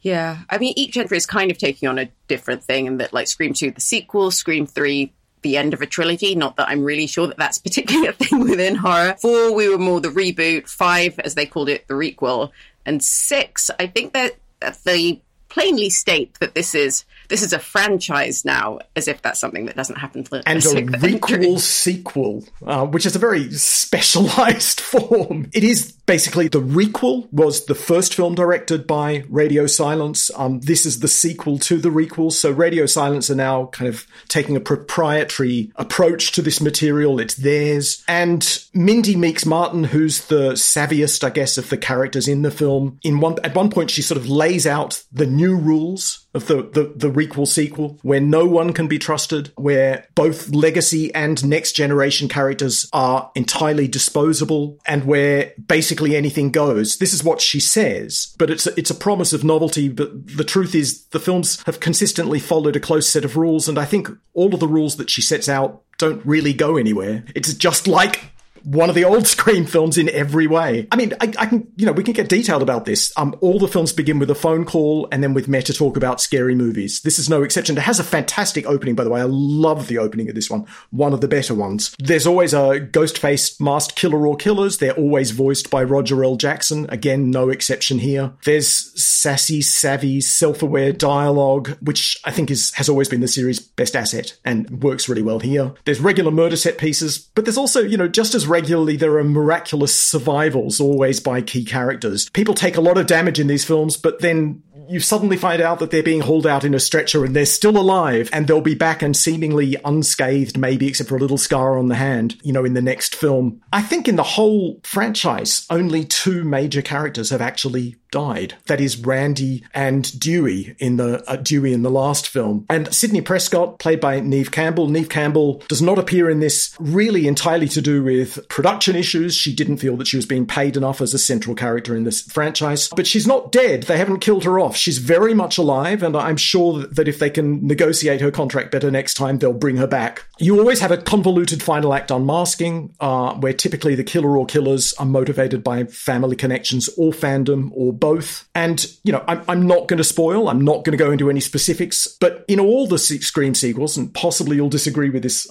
Yeah, 0.00 0.38
I 0.50 0.58
mean, 0.58 0.74
each 0.76 0.96
entry 0.96 1.16
is 1.16 1.26
kind 1.26 1.50
of 1.50 1.58
taking 1.58 1.88
on 1.88 1.98
a 1.98 2.08
different 2.28 2.62
thing, 2.62 2.86
and 2.86 3.00
that 3.00 3.12
like 3.12 3.26
Scream 3.26 3.54
Two, 3.54 3.72
the 3.72 3.80
sequel, 3.80 4.30
Scream 4.30 4.66
Three, 4.66 5.12
the 5.42 5.56
end 5.56 5.74
of 5.74 5.80
a 5.80 5.86
trilogy. 5.86 6.34
Not 6.34 6.56
that 6.56 6.68
I'm 6.68 6.84
really 6.84 7.06
sure 7.06 7.26
that 7.26 7.38
that's 7.38 7.58
particularly 7.66 8.08
a 8.08 8.12
thing 8.12 8.40
within 8.40 8.76
horror. 8.76 9.16
Four, 9.20 9.52
we 9.52 9.68
were 9.68 9.78
more 9.78 10.00
the 10.00 10.08
reboot. 10.08 10.68
Five, 10.68 11.18
as 11.20 11.34
they 11.34 11.46
called 11.46 11.68
it, 11.68 11.88
the 11.88 11.94
requel, 11.94 12.52
and 12.84 13.02
six, 13.02 13.70
I 13.80 13.88
think 13.88 14.12
that, 14.12 14.36
that 14.60 14.78
they 14.84 15.22
plainly 15.48 15.90
state 15.90 16.38
that 16.40 16.54
this 16.54 16.74
is 16.74 17.04
this 17.28 17.42
is 17.42 17.52
a 17.52 17.58
franchise 17.58 18.44
now, 18.44 18.78
as 18.94 19.08
if 19.08 19.22
that's 19.22 19.40
something 19.40 19.66
that 19.66 19.76
doesn't 19.76 19.96
happen 19.96 20.24
to 20.24 20.42
and 20.46 20.58
a, 20.58 20.82
requel 20.98 21.58
sequel, 21.58 22.44
uh, 22.64 22.86
which 22.86 23.06
is 23.06 23.16
a 23.16 23.18
very 23.18 23.50
specialized 23.52 24.80
form. 24.86 25.48
It 25.52 25.64
is 25.64 25.92
basically 26.06 26.48
the 26.48 26.62
requel 26.62 27.30
was 27.32 27.66
the 27.66 27.74
first 27.74 28.14
film 28.14 28.34
directed 28.34 28.86
by 28.86 29.24
Radio 29.28 29.66
Silence. 29.66 30.30
Um, 30.36 30.60
this 30.60 30.86
is 30.86 31.00
the 31.00 31.08
sequel 31.08 31.58
to 31.60 31.78
the 31.78 31.88
requel. 31.88 32.32
So 32.32 32.50
Radio 32.50 32.86
Silence 32.86 33.30
are 33.30 33.34
now 33.34 33.66
kind 33.66 33.88
of 33.88 34.06
taking 34.28 34.56
a 34.56 34.60
proprietary 34.60 35.72
approach 35.76 36.32
to 36.32 36.42
this 36.42 36.60
material. 36.60 37.20
It's 37.20 37.34
theirs. 37.34 38.04
And 38.08 38.64
Mindy 38.72 39.16
Meeks 39.16 39.44
Martin, 39.44 39.84
who's 39.84 40.26
the 40.26 40.52
savviest, 40.52 41.24
I 41.24 41.30
guess, 41.30 41.58
of 41.58 41.68
the 41.70 41.78
characters 41.78 42.28
in 42.28 42.42
the 42.42 42.50
film, 42.50 42.98
in 43.02 43.20
one 43.20 43.36
at 43.44 43.54
one 43.54 43.70
point 43.70 43.90
she 43.90 44.02
sort 44.02 44.18
of 44.18 44.28
lays 44.28 44.66
out 44.66 45.02
the 45.12 45.26
new 45.26 45.56
rules 45.56 46.25
of 46.36 46.46
the, 46.46 46.62
the, 46.62 46.92
the 46.94 47.10
requel 47.10 47.46
sequel, 47.46 47.98
where 48.02 48.20
no 48.20 48.46
one 48.46 48.72
can 48.72 48.86
be 48.86 48.98
trusted, 48.98 49.50
where 49.56 50.06
both 50.14 50.50
legacy 50.50 51.12
and 51.14 51.44
next 51.44 51.72
generation 51.72 52.28
characters 52.28 52.88
are 52.92 53.30
entirely 53.34 53.88
disposable, 53.88 54.78
and 54.86 55.04
where 55.04 55.52
basically 55.66 56.14
anything 56.14 56.50
goes. 56.50 56.98
This 56.98 57.12
is 57.12 57.24
what 57.24 57.40
she 57.40 57.58
says, 57.58 58.34
but 58.38 58.50
it's 58.50 58.66
a, 58.66 58.78
it's 58.78 58.90
a 58.90 58.94
promise 58.94 59.32
of 59.32 59.42
novelty. 59.42 59.88
But 59.88 60.36
the 60.36 60.44
truth 60.44 60.74
is, 60.74 61.06
the 61.06 61.20
films 61.20 61.62
have 61.62 61.80
consistently 61.80 62.38
followed 62.38 62.76
a 62.76 62.80
close 62.80 63.08
set 63.08 63.24
of 63.24 63.36
rules, 63.36 63.68
and 63.68 63.78
I 63.78 63.84
think 63.84 64.08
all 64.34 64.54
of 64.54 64.60
the 64.60 64.68
rules 64.68 64.96
that 64.96 65.10
she 65.10 65.22
sets 65.22 65.48
out 65.48 65.82
don't 65.98 66.24
really 66.26 66.52
go 66.52 66.76
anywhere. 66.76 67.24
It's 67.34 67.54
just 67.54 67.88
like 67.88 68.32
one 68.66 68.88
of 68.88 68.94
the 68.94 69.04
old 69.04 69.26
Scream 69.36 69.64
films 69.64 69.96
in 69.96 70.08
every 70.08 70.46
way. 70.46 70.88
I 70.90 70.96
mean, 70.96 71.14
I, 71.20 71.32
I, 71.38 71.46
can, 71.46 71.70
you 71.76 71.86
know, 71.86 71.92
we 71.92 72.02
can 72.02 72.14
get 72.14 72.28
detailed 72.28 72.62
about 72.62 72.84
this. 72.84 73.12
Um, 73.16 73.36
all 73.40 73.58
the 73.58 73.68
films 73.68 73.92
begin 73.92 74.18
with 74.18 74.30
a 74.30 74.34
phone 74.34 74.64
call 74.64 75.08
and 75.12 75.22
then 75.22 75.34
with 75.34 75.46
meta 75.46 75.72
talk 75.72 75.96
about 75.96 76.20
scary 76.20 76.54
movies. 76.54 77.00
This 77.02 77.18
is 77.18 77.30
no 77.30 77.42
exception. 77.42 77.76
It 77.76 77.82
has 77.82 78.00
a 78.00 78.04
fantastic 78.04 78.66
opening, 78.66 78.94
by 78.94 79.04
the 79.04 79.10
way. 79.10 79.20
I 79.20 79.26
love 79.28 79.86
the 79.86 79.98
opening 79.98 80.28
of 80.28 80.34
this 80.34 80.50
one. 80.50 80.66
One 80.90 81.12
of 81.12 81.20
the 81.20 81.28
better 81.28 81.54
ones. 81.54 81.94
There's 81.98 82.26
always 82.26 82.54
a 82.54 82.80
ghost 82.80 83.18
faced 83.18 83.60
masked 83.60 83.94
killer 83.94 84.26
or 84.26 84.36
killers. 84.36 84.78
They're 84.78 84.92
always 84.92 85.30
voiced 85.30 85.70
by 85.70 85.84
Roger 85.84 86.24
L. 86.24 86.36
Jackson. 86.36 86.86
Again, 86.88 87.30
no 87.30 87.50
exception 87.50 87.98
here. 87.98 88.32
There's 88.44 88.68
sassy, 89.00 89.62
savvy, 89.62 90.20
self-aware 90.20 90.92
dialogue, 90.92 91.76
which 91.80 92.18
I 92.24 92.30
think 92.30 92.50
is, 92.50 92.72
has 92.74 92.88
always 92.88 93.08
been 93.08 93.20
the 93.20 93.28
series' 93.28 93.60
best 93.60 93.94
asset 93.94 94.36
and 94.44 94.82
works 94.82 95.08
really 95.08 95.22
well 95.22 95.40
here. 95.40 95.72
There's 95.84 96.00
regular 96.00 96.30
murder 96.30 96.56
set 96.56 96.78
pieces, 96.78 97.18
but 97.18 97.44
there's 97.44 97.58
also, 97.58 97.80
you 97.80 97.96
know, 97.96 98.08
just 98.08 98.34
as 98.34 98.46
regularly 98.56 98.96
there 98.96 99.18
are 99.18 99.24
miraculous 99.24 99.94
survivals 100.00 100.80
always 100.80 101.20
by 101.20 101.42
key 101.42 101.62
characters. 101.62 102.30
People 102.30 102.54
take 102.54 102.78
a 102.78 102.80
lot 102.80 102.96
of 102.96 103.06
damage 103.06 103.38
in 103.38 103.48
these 103.48 103.66
films, 103.66 103.98
but 103.98 104.20
then 104.20 104.62
you 104.88 104.98
suddenly 104.98 105.36
find 105.36 105.60
out 105.60 105.78
that 105.78 105.90
they're 105.90 106.02
being 106.02 106.22
hauled 106.22 106.46
out 106.46 106.64
in 106.64 106.72
a 106.72 106.80
stretcher 106.80 107.22
and 107.22 107.36
they're 107.36 107.44
still 107.44 107.76
alive 107.76 108.30
and 108.32 108.46
they'll 108.46 108.62
be 108.62 108.74
back 108.74 109.02
and 109.02 109.14
seemingly 109.14 109.76
unscathed, 109.84 110.56
maybe 110.56 110.88
except 110.88 111.10
for 111.10 111.16
a 111.16 111.20
little 111.20 111.36
scar 111.36 111.76
on 111.76 111.88
the 111.88 111.96
hand, 111.96 112.36
you 112.42 112.52
know, 112.52 112.64
in 112.64 112.72
the 112.72 112.80
next 112.80 113.14
film. 113.14 113.60
I 113.74 113.82
think 113.82 114.08
in 114.08 114.16
the 114.16 114.22
whole 114.22 114.80
franchise, 114.84 115.66
only 115.68 116.06
two 116.06 116.44
major 116.44 116.80
characters 116.80 117.28
have 117.28 117.42
actually 117.42 117.96
died. 118.10 118.54
That 118.66 118.80
is 118.80 118.98
Randy 118.98 119.64
and 119.74 120.18
Dewey 120.18 120.76
in 120.78 120.96
the 120.96 121.28
uh, 121.30 121.36
Dewey 121.36 121.72
in 121.72 121.82
the 121.82 121.90
last 121.90 122.28
film. 122.28 122.66
And 122.68 122.92
Sidney 122.94 123.20
Prescott, 123.20 123.78
played 123.78 124.00
by 124.00 124.20
Neve 124.20 124.50
Campbell. 124.50 124.88
Neve 124.88 125.08
Campbell 125.08 125.62
does 125.68 125.82
not 125.82 125.98
appear 125.98 126.30
in 126.30 126.40
this 126.40 126.74
really 126.78 127.26
entirely 127.26 127.68
to 127.68 127.82
do 127.82 128.02
with 128.02 128.48
production 128.48 128.96
issues. 128.96 129.34
She 129.34 129.54
didn't 129.54 129.78
feel 129.78 129.96
that 129.96 130.06
she 130.06 130.16
was 130.16 130.26
being 130.26 130.46
paid 130.46 130.76
enough 130.76 131.00
as 131.00 131.14
a 131.14 131.18
central 131.18 131.54
character 131.54 131.96
in 131.96 132.04
this 132.04 132.22
franchise. 132.22 132.88
But 132.88 133.06
she's 133.06 133.26
not 133.26 133.52
dead. 133.52 133.84
They 133.84 133.98
haven't 133.98 134.20
killed 134.20 134.44
her 134.44 134.58
off. 134.58 134.76
She's 134.76 134.98
very 134.98 135.34
much 135.34 135.58
alive, 135.58 136.02
and 136.02 136.16
I'm 136.16 136.36
sure 136.36 136.86
that 136.86 137.08
if 137.08 137.18
they 137.18 137.30
can 137.30 137.66
negotiate 137.66 138.20
her 138.20 138.30
contract 138.30 138.70
better 138.70 138.90
next 138.90 139.14
time, 139.14 139.38
they'll 139.38 139.52
bring 139.52 139.76
her 139.76 139.86
back. 139.86 140.24
You 140.38 140.58
always 140.58 140.80
have 140.80 140.90
a 140.90 140.98
convoluted 140.98 141.62
final 141.62 141.94
act 141.94 142.10
unmasking, 142.10 142.94
uh, 143.00 143.34
where 143.34 143.52
typically 143.52 143.94
the 143.94 144.04
killer 144.04 144.36
or 144.36 144.46
killers 144.46 144.92
are 144.94 145.06
motivated 145.06 145.64
by 145.64 145.84
family 145.84 146.36
connections 146.36 146.88
or 146.96 147.12
fandom 147.12 147.70
or 147.72 147.95
both. 147.98 148.48
And, 148.54 148.86
you 149.04 149.12
know, 149.12 149.24
I'm, 149.26 149.42
I'm 149.48 149.66
not 149.66 149.88
going 149.88 149.98
to 149.98 150.04
spoil, 150.04 150.48
I'm 150.48 150.60
not 150.60 150.84
going 150.84 150.96
to 150.96 151.04
go 151.04 151.10
into 151.10 151.30
any 151.30 151.40
specifics, 151.40 152.06
but 152.06 152.44
in 152.48 152.60
all 152.60 152.86
the 152.86 152.98
Scream 152.98 153.54
sequels, 153.54 153.96
and 153.96 154.12
possibly 154.14 154.56
you'll 154.56 154.68
disagree 154.68 155.10
with 155.10 155.22
this, 155.22 155.46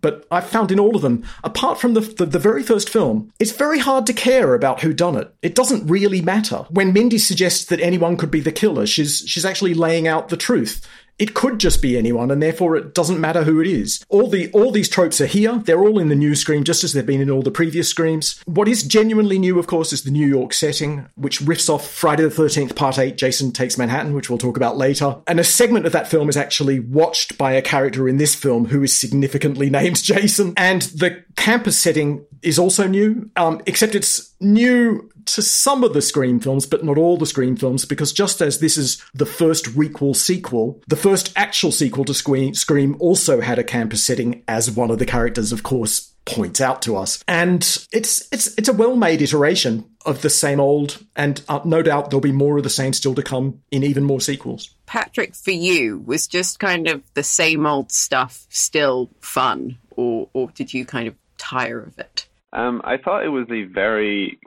but 0.00 0.26
I've 0.30 0.46
found 0.46 0.70
in 0.70 0.80
all 0.80 0.96
of 0.96 1.02
them, 1.02 1.24
apart 1.44 1.80
from 1.80 1.94
the, 1.94 2.00
the, 2.00 2.26
the 2.26 2.38
very 2.38 2.62
first 2.62 2.88
film, 2.88 3.32
it's 3.38 3.52
very 3.52 3.78
hard 3.78 4.06
to 4.06 4.12
care 4.12 4.54
about 4.54 4.82
who 4.82 4.92
done 4.92 5.16
it. 5.16 5.34
It 5.42 5.54
doesn't 5.54 5.86
really 5.86 6.22
matter. 6.22 6.66
When 6.70 6.92
Mindy 6.92 7.18
suggests 7.18 7.66
that 7.66 7.80
anyone 7.80 8.16
could 8.16 8.30
be 8.30 8.40
the 8.40 8.52
killer, 8.52 8.86
she's, 8.86 9.20
she's 9.26 9.44
actually 9.44 9.74
laying 9.74 10.06
out 10.08 10.28
the 10.28 10.36
truth. 10.36 10.86
It 11.18 11.34
could 11.34 11.58
just 11.58 11.80
be 11.80 11.96
anyone, 11.96 12.30
and 12.30 12.42
therefore 12.42 12.76
it 12.76 12.94
doesn't 12.94 13.20
matter 13.20 13.44
who 13.44 13.60
it 13.60 13.66
is. 13.66 14.04
All 14.08 14.28
the 14.28 14.50
all 14.52 14.70
these 14.70 14.88
tropes 14.88 15.20
are 15.20 15.26
here. 15.26 15.62
They're 15.64 15.82
all 15.82 15.98
in 15.98 16.08
the 16.08 16.14
new 16.14 16.34
Scream, 16.34 16.62
just 16.62 16.84
as 16.84 16.92
they've 16.92 17.06
been 17.06 17.22
in 17.22 17.30
all 17.30 17.42
the 17.42 17.50
previous 17.50 17.88
Screams. 17.88 18.40
What 18.44 18.68
is 18.68 18.82
genuinely 18.82 19.38
new, 19.38 19.58
of 19.58 19.66
course, 19.66 19.92
is 19.92 20.02
the 20.02 20.10
New 20.10 20.26
York 20.26 20.52
setting, 20.52 21.08
which 21.14 21.40
riffs 21.40 21.70
off 21.70 21.88
Friday 21.88 22.24
the 22.24 22.30
Thirteenth 22.30 22.76
Part 22.76 22.98
Eight: 22.98 23.16
Jason 23.16 23.52
Takes 23.52 23.78
Manhattan, 23.78 24.14
which 24.14 24.28
we'll 24.28 24.38
talk 24.38 24.56
about 24.56 24.76
later. 24.76 25.16
And 25.26 25.40
a 25.40 25.44
segment 25.44 25.86
of 25.86 25.92
that 25.92 26.08
film 26.08 26.28
is 26.28 26.36
actually 26.36 26.80
watched 26.80 27.38
by 27.38 27.52
a 27.52 27.62
character 27.62 28.08
in 28.08 28.18
this 28.18 28.34
film 28.34 28.66
who 28.66 28.82
is 28.82 28.96
significantly 28.96 29.70
named 29.70 30.02
Jason. 30.02 30.52
And 30.56 30.82
the 30.82 31.24
campus 31.36 31.78
setting 31.78 32.24
is 32.42 32.58
also 32.58 32.86
new, 32.86 33.30
um, 33.36 33.62
except 33.66 33.94
it's 33.94 34.34
new 34.40 35.10
to 35.26 35.42
some 35.42 35.84
of 35.84 35.92
the 35.92 36.02
Scream 36.02 36.40
films, 36.40 36.66
but 36.66 36.84
not 36.84 36.98
all 36.98 37.16
the 37.16 37.26
Scream 37.26 37.56
films, 37.56 37.84
because 37.84 38.12
just 38.12 38.40
as 38.40 38.60
this 38.60 38.76
is 38.76 39.02
the 39.14 39.26
first 39.26 39.66
requel 39.76 40.14
sequel, 40.16 40.82
the 40.86 40.96
first 40.96 41.32
actual 41.36 41.72
sequel 41.72 42.04
to 42.04 42.14
Scream 42.14 42.96
also 42.98 43.40
had 43.40 43.58
a 43.58 43.64
campus 43.64 44.04
setting, 44.04 44.42
as 44.48 44.70
one 44.70 44.90
of 44.90 44.98
the 44.98 45.06
characters, 45.06 45.52
of 45.52 45.62
course, 45.62 46.12
points 46.24 46.60
out 46.60 46.82
to 46.82 46.96
us. 46.96 47.22
And 47.28 47.62
it's 47.92 48.28
it's 48.32 48.56
it's 48.58 48.68
a 48.68 48.72
well-made 48.72 49.22
iteration 49.22 49.88
of 50.04 50.22
the 50.22 50.30
same 50.30 50.60
old, 50.60 51.02
and 51.14 51.40
uh, 51.48 51.60
no 51.64 51.82
doubt 51.82 52.10
there'll 52.10 52.20
be 52.20 52.32
more 52.32 52.58
of 52.58 52.64
the 52.64 52.70
same 52.70 52.92
still 52.92 53.14
to 53.14 53.22
come 53.22 53.60
in 53.70 53.82
even 53.82 54.04
more 54.04 54.20
sequels. 54.20 54.70
Patrick, 54.86 55.34
for 55.34 55.52
you, 55.52 55.98
was 55.98 56.26
just 56.26 56.58
kind 56.58 56.88
of 56.88 57.02
the 57.14 57.22
same 57.22 57.66
old 57.66 57.92
stuff 57.92 58.46
still 58.50 59.10
fun, 59.20 59.78
or 59.90 60.28
or 60.32 60.50
did 60.54 60.74
you 60.74 60.84
kind 60.84 61.08
of 61.08 61.14
tire 61.38 61.80
of 61.80 61.98
it? 61.98 62.26
Um, 62.52 62.80
I 62.84 62.96
thought 62.96 63.24
it 63.24 63.28
was 63.28 63.46
a 63.50 63.64
very 63.64 64.38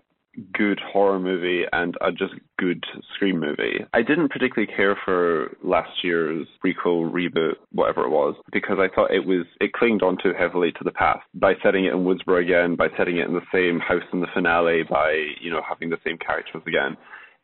good 0.54 0.80
horror 0.80 1.20
movie 1.20 1.64
and 1.72 1.96
a 2.02 2.12
just 2.12 2.34
good 2.58 2.84
Scream 3.16 3.40
movie. 3.40 3.86
I 3.94 4.02
didn't 4.02 4.30
particularly 4.30 4.72
care 4.74 4.98
for 5.06 5.56
last 5.64 6.04
year's 6.04 6.48
prequel, 6.64 7.12
reboot, 7.12 7.56
whatever 7.72 8.06
it 8.06 8.10
was, 8.10 8.36
because 8.52 8.78
I 8.80 8.94
thought 8.94 9.12
it 9.12 9.26
was 9.26 9.46
it 9.62 9.74
clinged 9.74 10.04
on 10.04 10.18
too 10.22 10.34
heavily 10.38 10.72
to 10.74 10.84
the 10.84 10.92
past 10.92 11.22
by 11.34 11.54
setting 11.64 11.86
it 11.86 11.94
in 11.94 12.00
Woodsboro 12.00 12.42
again, 12.42 12.76
by 12.76 12.88
setting 12.98 13.18
it 13.18 13.28
in 13.28 13.34
the 13.34 13.42
same 13.54 13.80
house 13.80 14.04
in 14.14 14.22
the 14.22 14.28
finale, 14.34 14.84
by 14.90 15.12
you 15.42 15.52
know 15.52 15.62
having 15.68 15.90
the 15.90 16.00
same 16.06 16.18
characters 16.18 16.62
again 16.66 16.98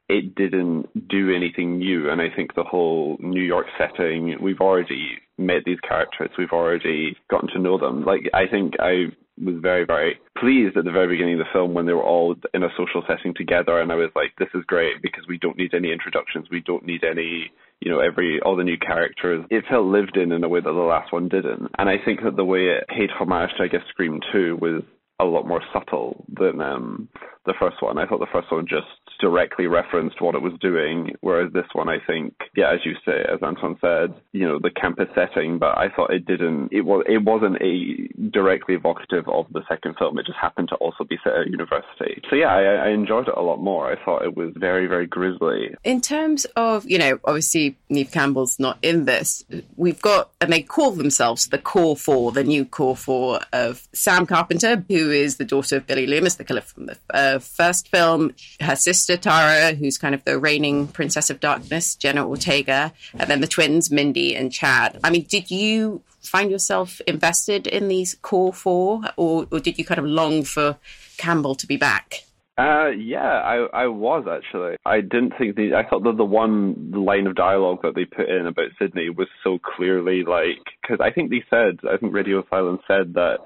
it 0.07 0.35
didn't 0.35 1.07
do 1.09 1.33
anything 1.35 1.79
new. 1.79 2.09
And 2.09 2.21
I 2.21 2.27
think 2.35 2.53
the 2.53 2.63
whole 2.63 3.17
New 3.19 3.41
York 3.41 3.65
setting, 3.77 4.35
we've 4.39 4.61
already 4.61 5.17
met 5.37 5.63
these 5.65 5.79
characters, 5.79 6.29
we've 6.37 6.51
already 6.51 7.17
gotten 7.29 7.49
to 7.49 7.59
know 7.59 7.77
them. 7.77 8.05
Like, 8.05 8.29
I 8.33 8.47
think 8.47 8.75
I 8.79 9.05
was 9.44 9.56
very, 9.62 9.86
very 9.86 10.20
pleased 10.38 10.77
at 10.77 10.86
the 10.86 10.92
very 10.92 11.08
beginning 11.08 11.34
of 11.34 11.39
the 11.39 11.51
film 11.54 11.74
when 11.74 11.86
they 11.86 11.94
were 11.94 12.04
all 12.04 12.36
in 12.54 12.63
a 12.63 12.70
social 12.77 13.04
setting 13.08 13.34
together. 13.36 13.80
And 13.80 13.92
I 13.92 13.96
was 13.96 14.12
like, 14.15 14.34
this 14.38 14.50
is 14.54 14.63
great 14.65 15.01
because 15.01 15.25
we 15.27 15.38
don't 15.38 15.58
need 15.58 15.74
any 15.74 15.92
introductions. 15.92 16.48
We 16.50 16.62
don't 16.62 16.86
need 16.86 17.04
any, 17.04 17.51
you 17.82 17.92
know, 17.92 18.00
every, 18.00 18.39
all 18.42 18.56
the 18.56 18.63
new 18.63 18.77
characters. 18.77 19.46
It 19.50 19.65
felt 19.70 19.86
lived 19.86 20.18
in 20.18 20.32
in 20.32 20.44
a 20.44 20.50
way 20.50 20.62
that 20.62 20.65
the 20.65 20.72
last 20.72 21.12
one 21.12 21.27
didn't. 21.27 21.72
And 21.77 21.89
I 21.89 21.96
think 22.04 22.22
that 22.24 22.36
the 22.36 22.46
way 22.46 22.68
it 22.68 22.88
paid 22.88 23.10
homage 23.12 23.51
to, 23.58 23.63
I 23.63 23.68
guess, 23.68 23.82
Scream 23.89 24.22
2 24.32 24.58
was 24.62 24.84
a 25.20 25.25
lot 25.25 25.48
more 25.48 25.62
subtle 25.74 26.25
than 26.30 26.62
um, 26.62 27.10
the 27.45 27.53
first 27.59 27.81
one. 27.81 27.97
I 27.97 28.05
thought 28.05 28.19
the 28.19 28.27
first 28.31 28.51
one 28.51 28.67
just 28.67 28.87
directly 29.19 29.67
referenced 29.67 30.21
what 30.21 30.35
it 30.35 30.41
was 30.41 30.53
doing, 30.59 31.11
whereas 31.21 31.51
this 31.53 31.65
one, 31.73 31.89
I 31.89 31.97
think, 32.05 32.33
yeah, 32.55 32.73
as 32.73 32.79
you 32.83 32.93
say, 33.05 33.23
as 33.31 33.39
Anton 33.41 33.77
said, 33.81 34.13
you 34.33 34.47
know, 34.47 34.59
the 34.59 34.69
campus 34.69 35.07
setting, 35.15 35.57
but 35.57 35.77
I 35.77 35.87
thought 35.95 36.11
it 36.11 36.25
didn't. 36.25 36.69
It 36.71 36.81
was 36.81 37.03
it 37.07 37.23
wasn't 37.23 37.57
a 37.61 38.07
directly 38.29 38.75
evocative 38.75 39.27
of 39.27 39.45
the 39.51 39.61
second 39.69 39.95
film. 39.97 40.17
It 40.19 40.25
just 40.25 40.37
happened 40.39 40.69
to 40.69 40.75
also 40.75 41.03
be 41.03 41.17
set 41.23 41.33
at 41.33 41.47
university. 41.47 42.21
So 42.29 42.35
yeah, 42.35 42.47
I, 42.47 42.87
I 42.87 42.89
enjoyed 42.89 43.27
it 43.27 43.33
a 43.35 43.41
lot 43.41 43.61
more. 43.61 43.91
I 43.91 44.03
thought 44.03 44.23
it 44.23 44.35
was 44.35 44.51
very 44.55 44.87
very 44.87 45.07
grisly. 45.07 45.75
In 45.83 46.01
terms 46.01 46.45
of 46.55 46.85
you 46.85 46.97
know, 46.97 47.19
obviously 47.23 47.77
Neve 47.89 48.11
Campbell's 48.11 48.59
not 48.59 48.77
in 48.81 49.05
this. 49.05 49.43
We've 49.75 50.01
got 50.01 50.31
and 50.41 50.51
they 50.51 50.61
call 50.61 50.91
themselves 50.91 51.47
the 51.47 51.57
Core 51.57 51.95
Four, 51.95 52.31
the 52.31 52.43
new 52.43 52.65
Core 52.65 52.95
Four 52.95 53.39
of 53.53 53.87
Sam 53.93 54.25
Carpenter, 54.25 54.83
who 54.87 55.11
is 55.11 55.37
the 55.37 55.45
daughter 55.45 55.77
of 55.77 55.87
Billy 55.87 56.07
Loomis, 56.07 56.35
the 56.35 56.43
killer 56.43 56.61
from 56.61 56.87
the 56.87 56.97
uh, 57.13 57.35
first 57.39 57.89
film, 57.89 58.34
her 58.62 58.75
sister 58.75 59.18
Tara, 59.18 59.75
who's 59.75 59.98
kind 59.98 60.15
of 60.15 60.24
the 60.24 60.39
reigning 60.39 60.88
Princess 60.88 61.30
of 61.30 61.39
Darkness, 61.39 61.96
Jenna 61.96 62.27
Ortega, 62.27 62.94
and 63.13 63.30
then 63.30 63.42
the 63.42 63.48
twins, 63.48 63.92
Mindy 63.92 64.36
and 64.36 64.51
Chad. 64.51 65.00
I 65.04 65.10
mean, 65.10 65.25
did 65.30 65.51
you 65.51 66.01
find 66.22 66.51
yourself 66.51 67.01
invested 67.08 67.68
in 67.68 67.88
these 67.88 68.15
core 68.22 68.54
four, 68.54 69.01
or, 69.18 69.48
or 69.51 69.60
did 69.60 69.77
you 69.77 69.86
kind 69.86 70.00
of 70.00 70.06
long 70.06 70.44
for 70.44 70.77
Campbell 71.18 71.56
to 71.56 71.68
be 71.68 71.77
back? 71.77 72.25
Uh, 72.58 72.88
yeah, 72.88 73.20
I 73.20 73.68
I 73.74 73.88
was 73.88 74.25
actually. 74.32 74.77
I 74.86 75.01
didn't 75.01 75.34
think 75.38 75.58
the. 75.58 75.75
I 75.75 75.88
thought 75.89 76.04
that 76.04 76.15
the 76.15 76.24
one 76.24 76.92
line 76.92 77.27
of 77.27 77.36
dialogue 77.36 77.80
that 77.84 77.96
they 77.96 78.06
put 78.06 78.30
in 78.30 78.48
about 78.48 78.70
Sidney 78.80 79.10
was 79.10 79.27
so 79.44 79.60
clearly 79.60 80.24
like 80.24 80.63
because 80.82 81.00
I 81.04 81.12
think 81.12 81.32
they 81.32 81.44
said 81.50 81.80
I 81.84 81.98
think 81.98 82.13
Radio 82.13 82.46
Silence 82.50 82.82
said 82.88 83.13
that 83.15 83.39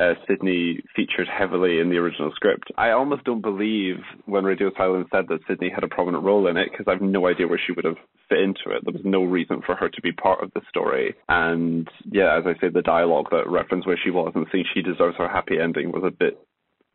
uh, 0.00 0.14
Sidney 0.26 0.80
featured 0.94 1.28
heavily 1.28 1.80
in 1.80 1.90
the 1.90 1.96
original 1.96 2.32
script. 2.34 2.70
I 2.76 2.90
almost 2.90 3.24
don't 3.24 3.40
believe 3.40 3.96
when 4.26 4.44
Radio 4.44 4.70
Silence 4.76 5.08
said 5.12 5.26
that 5.28 5.40
Sidney 5.48 5.70
had 5.74 5.84
a 5.84 5.88
prominent 5.88 6.24
role 6.24 6.46
in 6.48 6.56
it 6.56 6.68
because 6.70 6.86
I've 6.88 7.02
no 7.02 7.26
idea 7.26 7.48
where 7.48 7.60
she 7.64 7.72
would 7.72 7.84
have 7.84 7.96
fit 8.28 8.38
into 8.38 8.70
it. 8.70 8.84
There 8.84 8.92
was 8.92 9.04
no 9.04 9.24
reason 9.24 9.62
for 9.64 9.74
her 9.74 9.88
to 9.88 10.00
be 10.02 10.12
part 10.12 10.42
of 10.42 10.52
the 10.54 10.60
story. 10.68 11.14
And 11.28 11.88
yeah, 12.10 12.36
as 12.38 12.44
I 12.46 12.58
said, 12.60 12.74
the 12.74 12.82
dialogue 12.82 13.26
that 13.30 13.48
referenced 13.48 13.86
where 13.86 13.98
she 14.02 14.10
was 14.10 14.32
and 14.34 14.46
saying 14.52 14.66
she 14.74 14.82
deserves 14.82 15.16
her 15.16 15.28
happy 15.28 15.58
ending 15.62 15.92
was 15.92 16.02
a 16.04 16.10
bit 16.10 16.38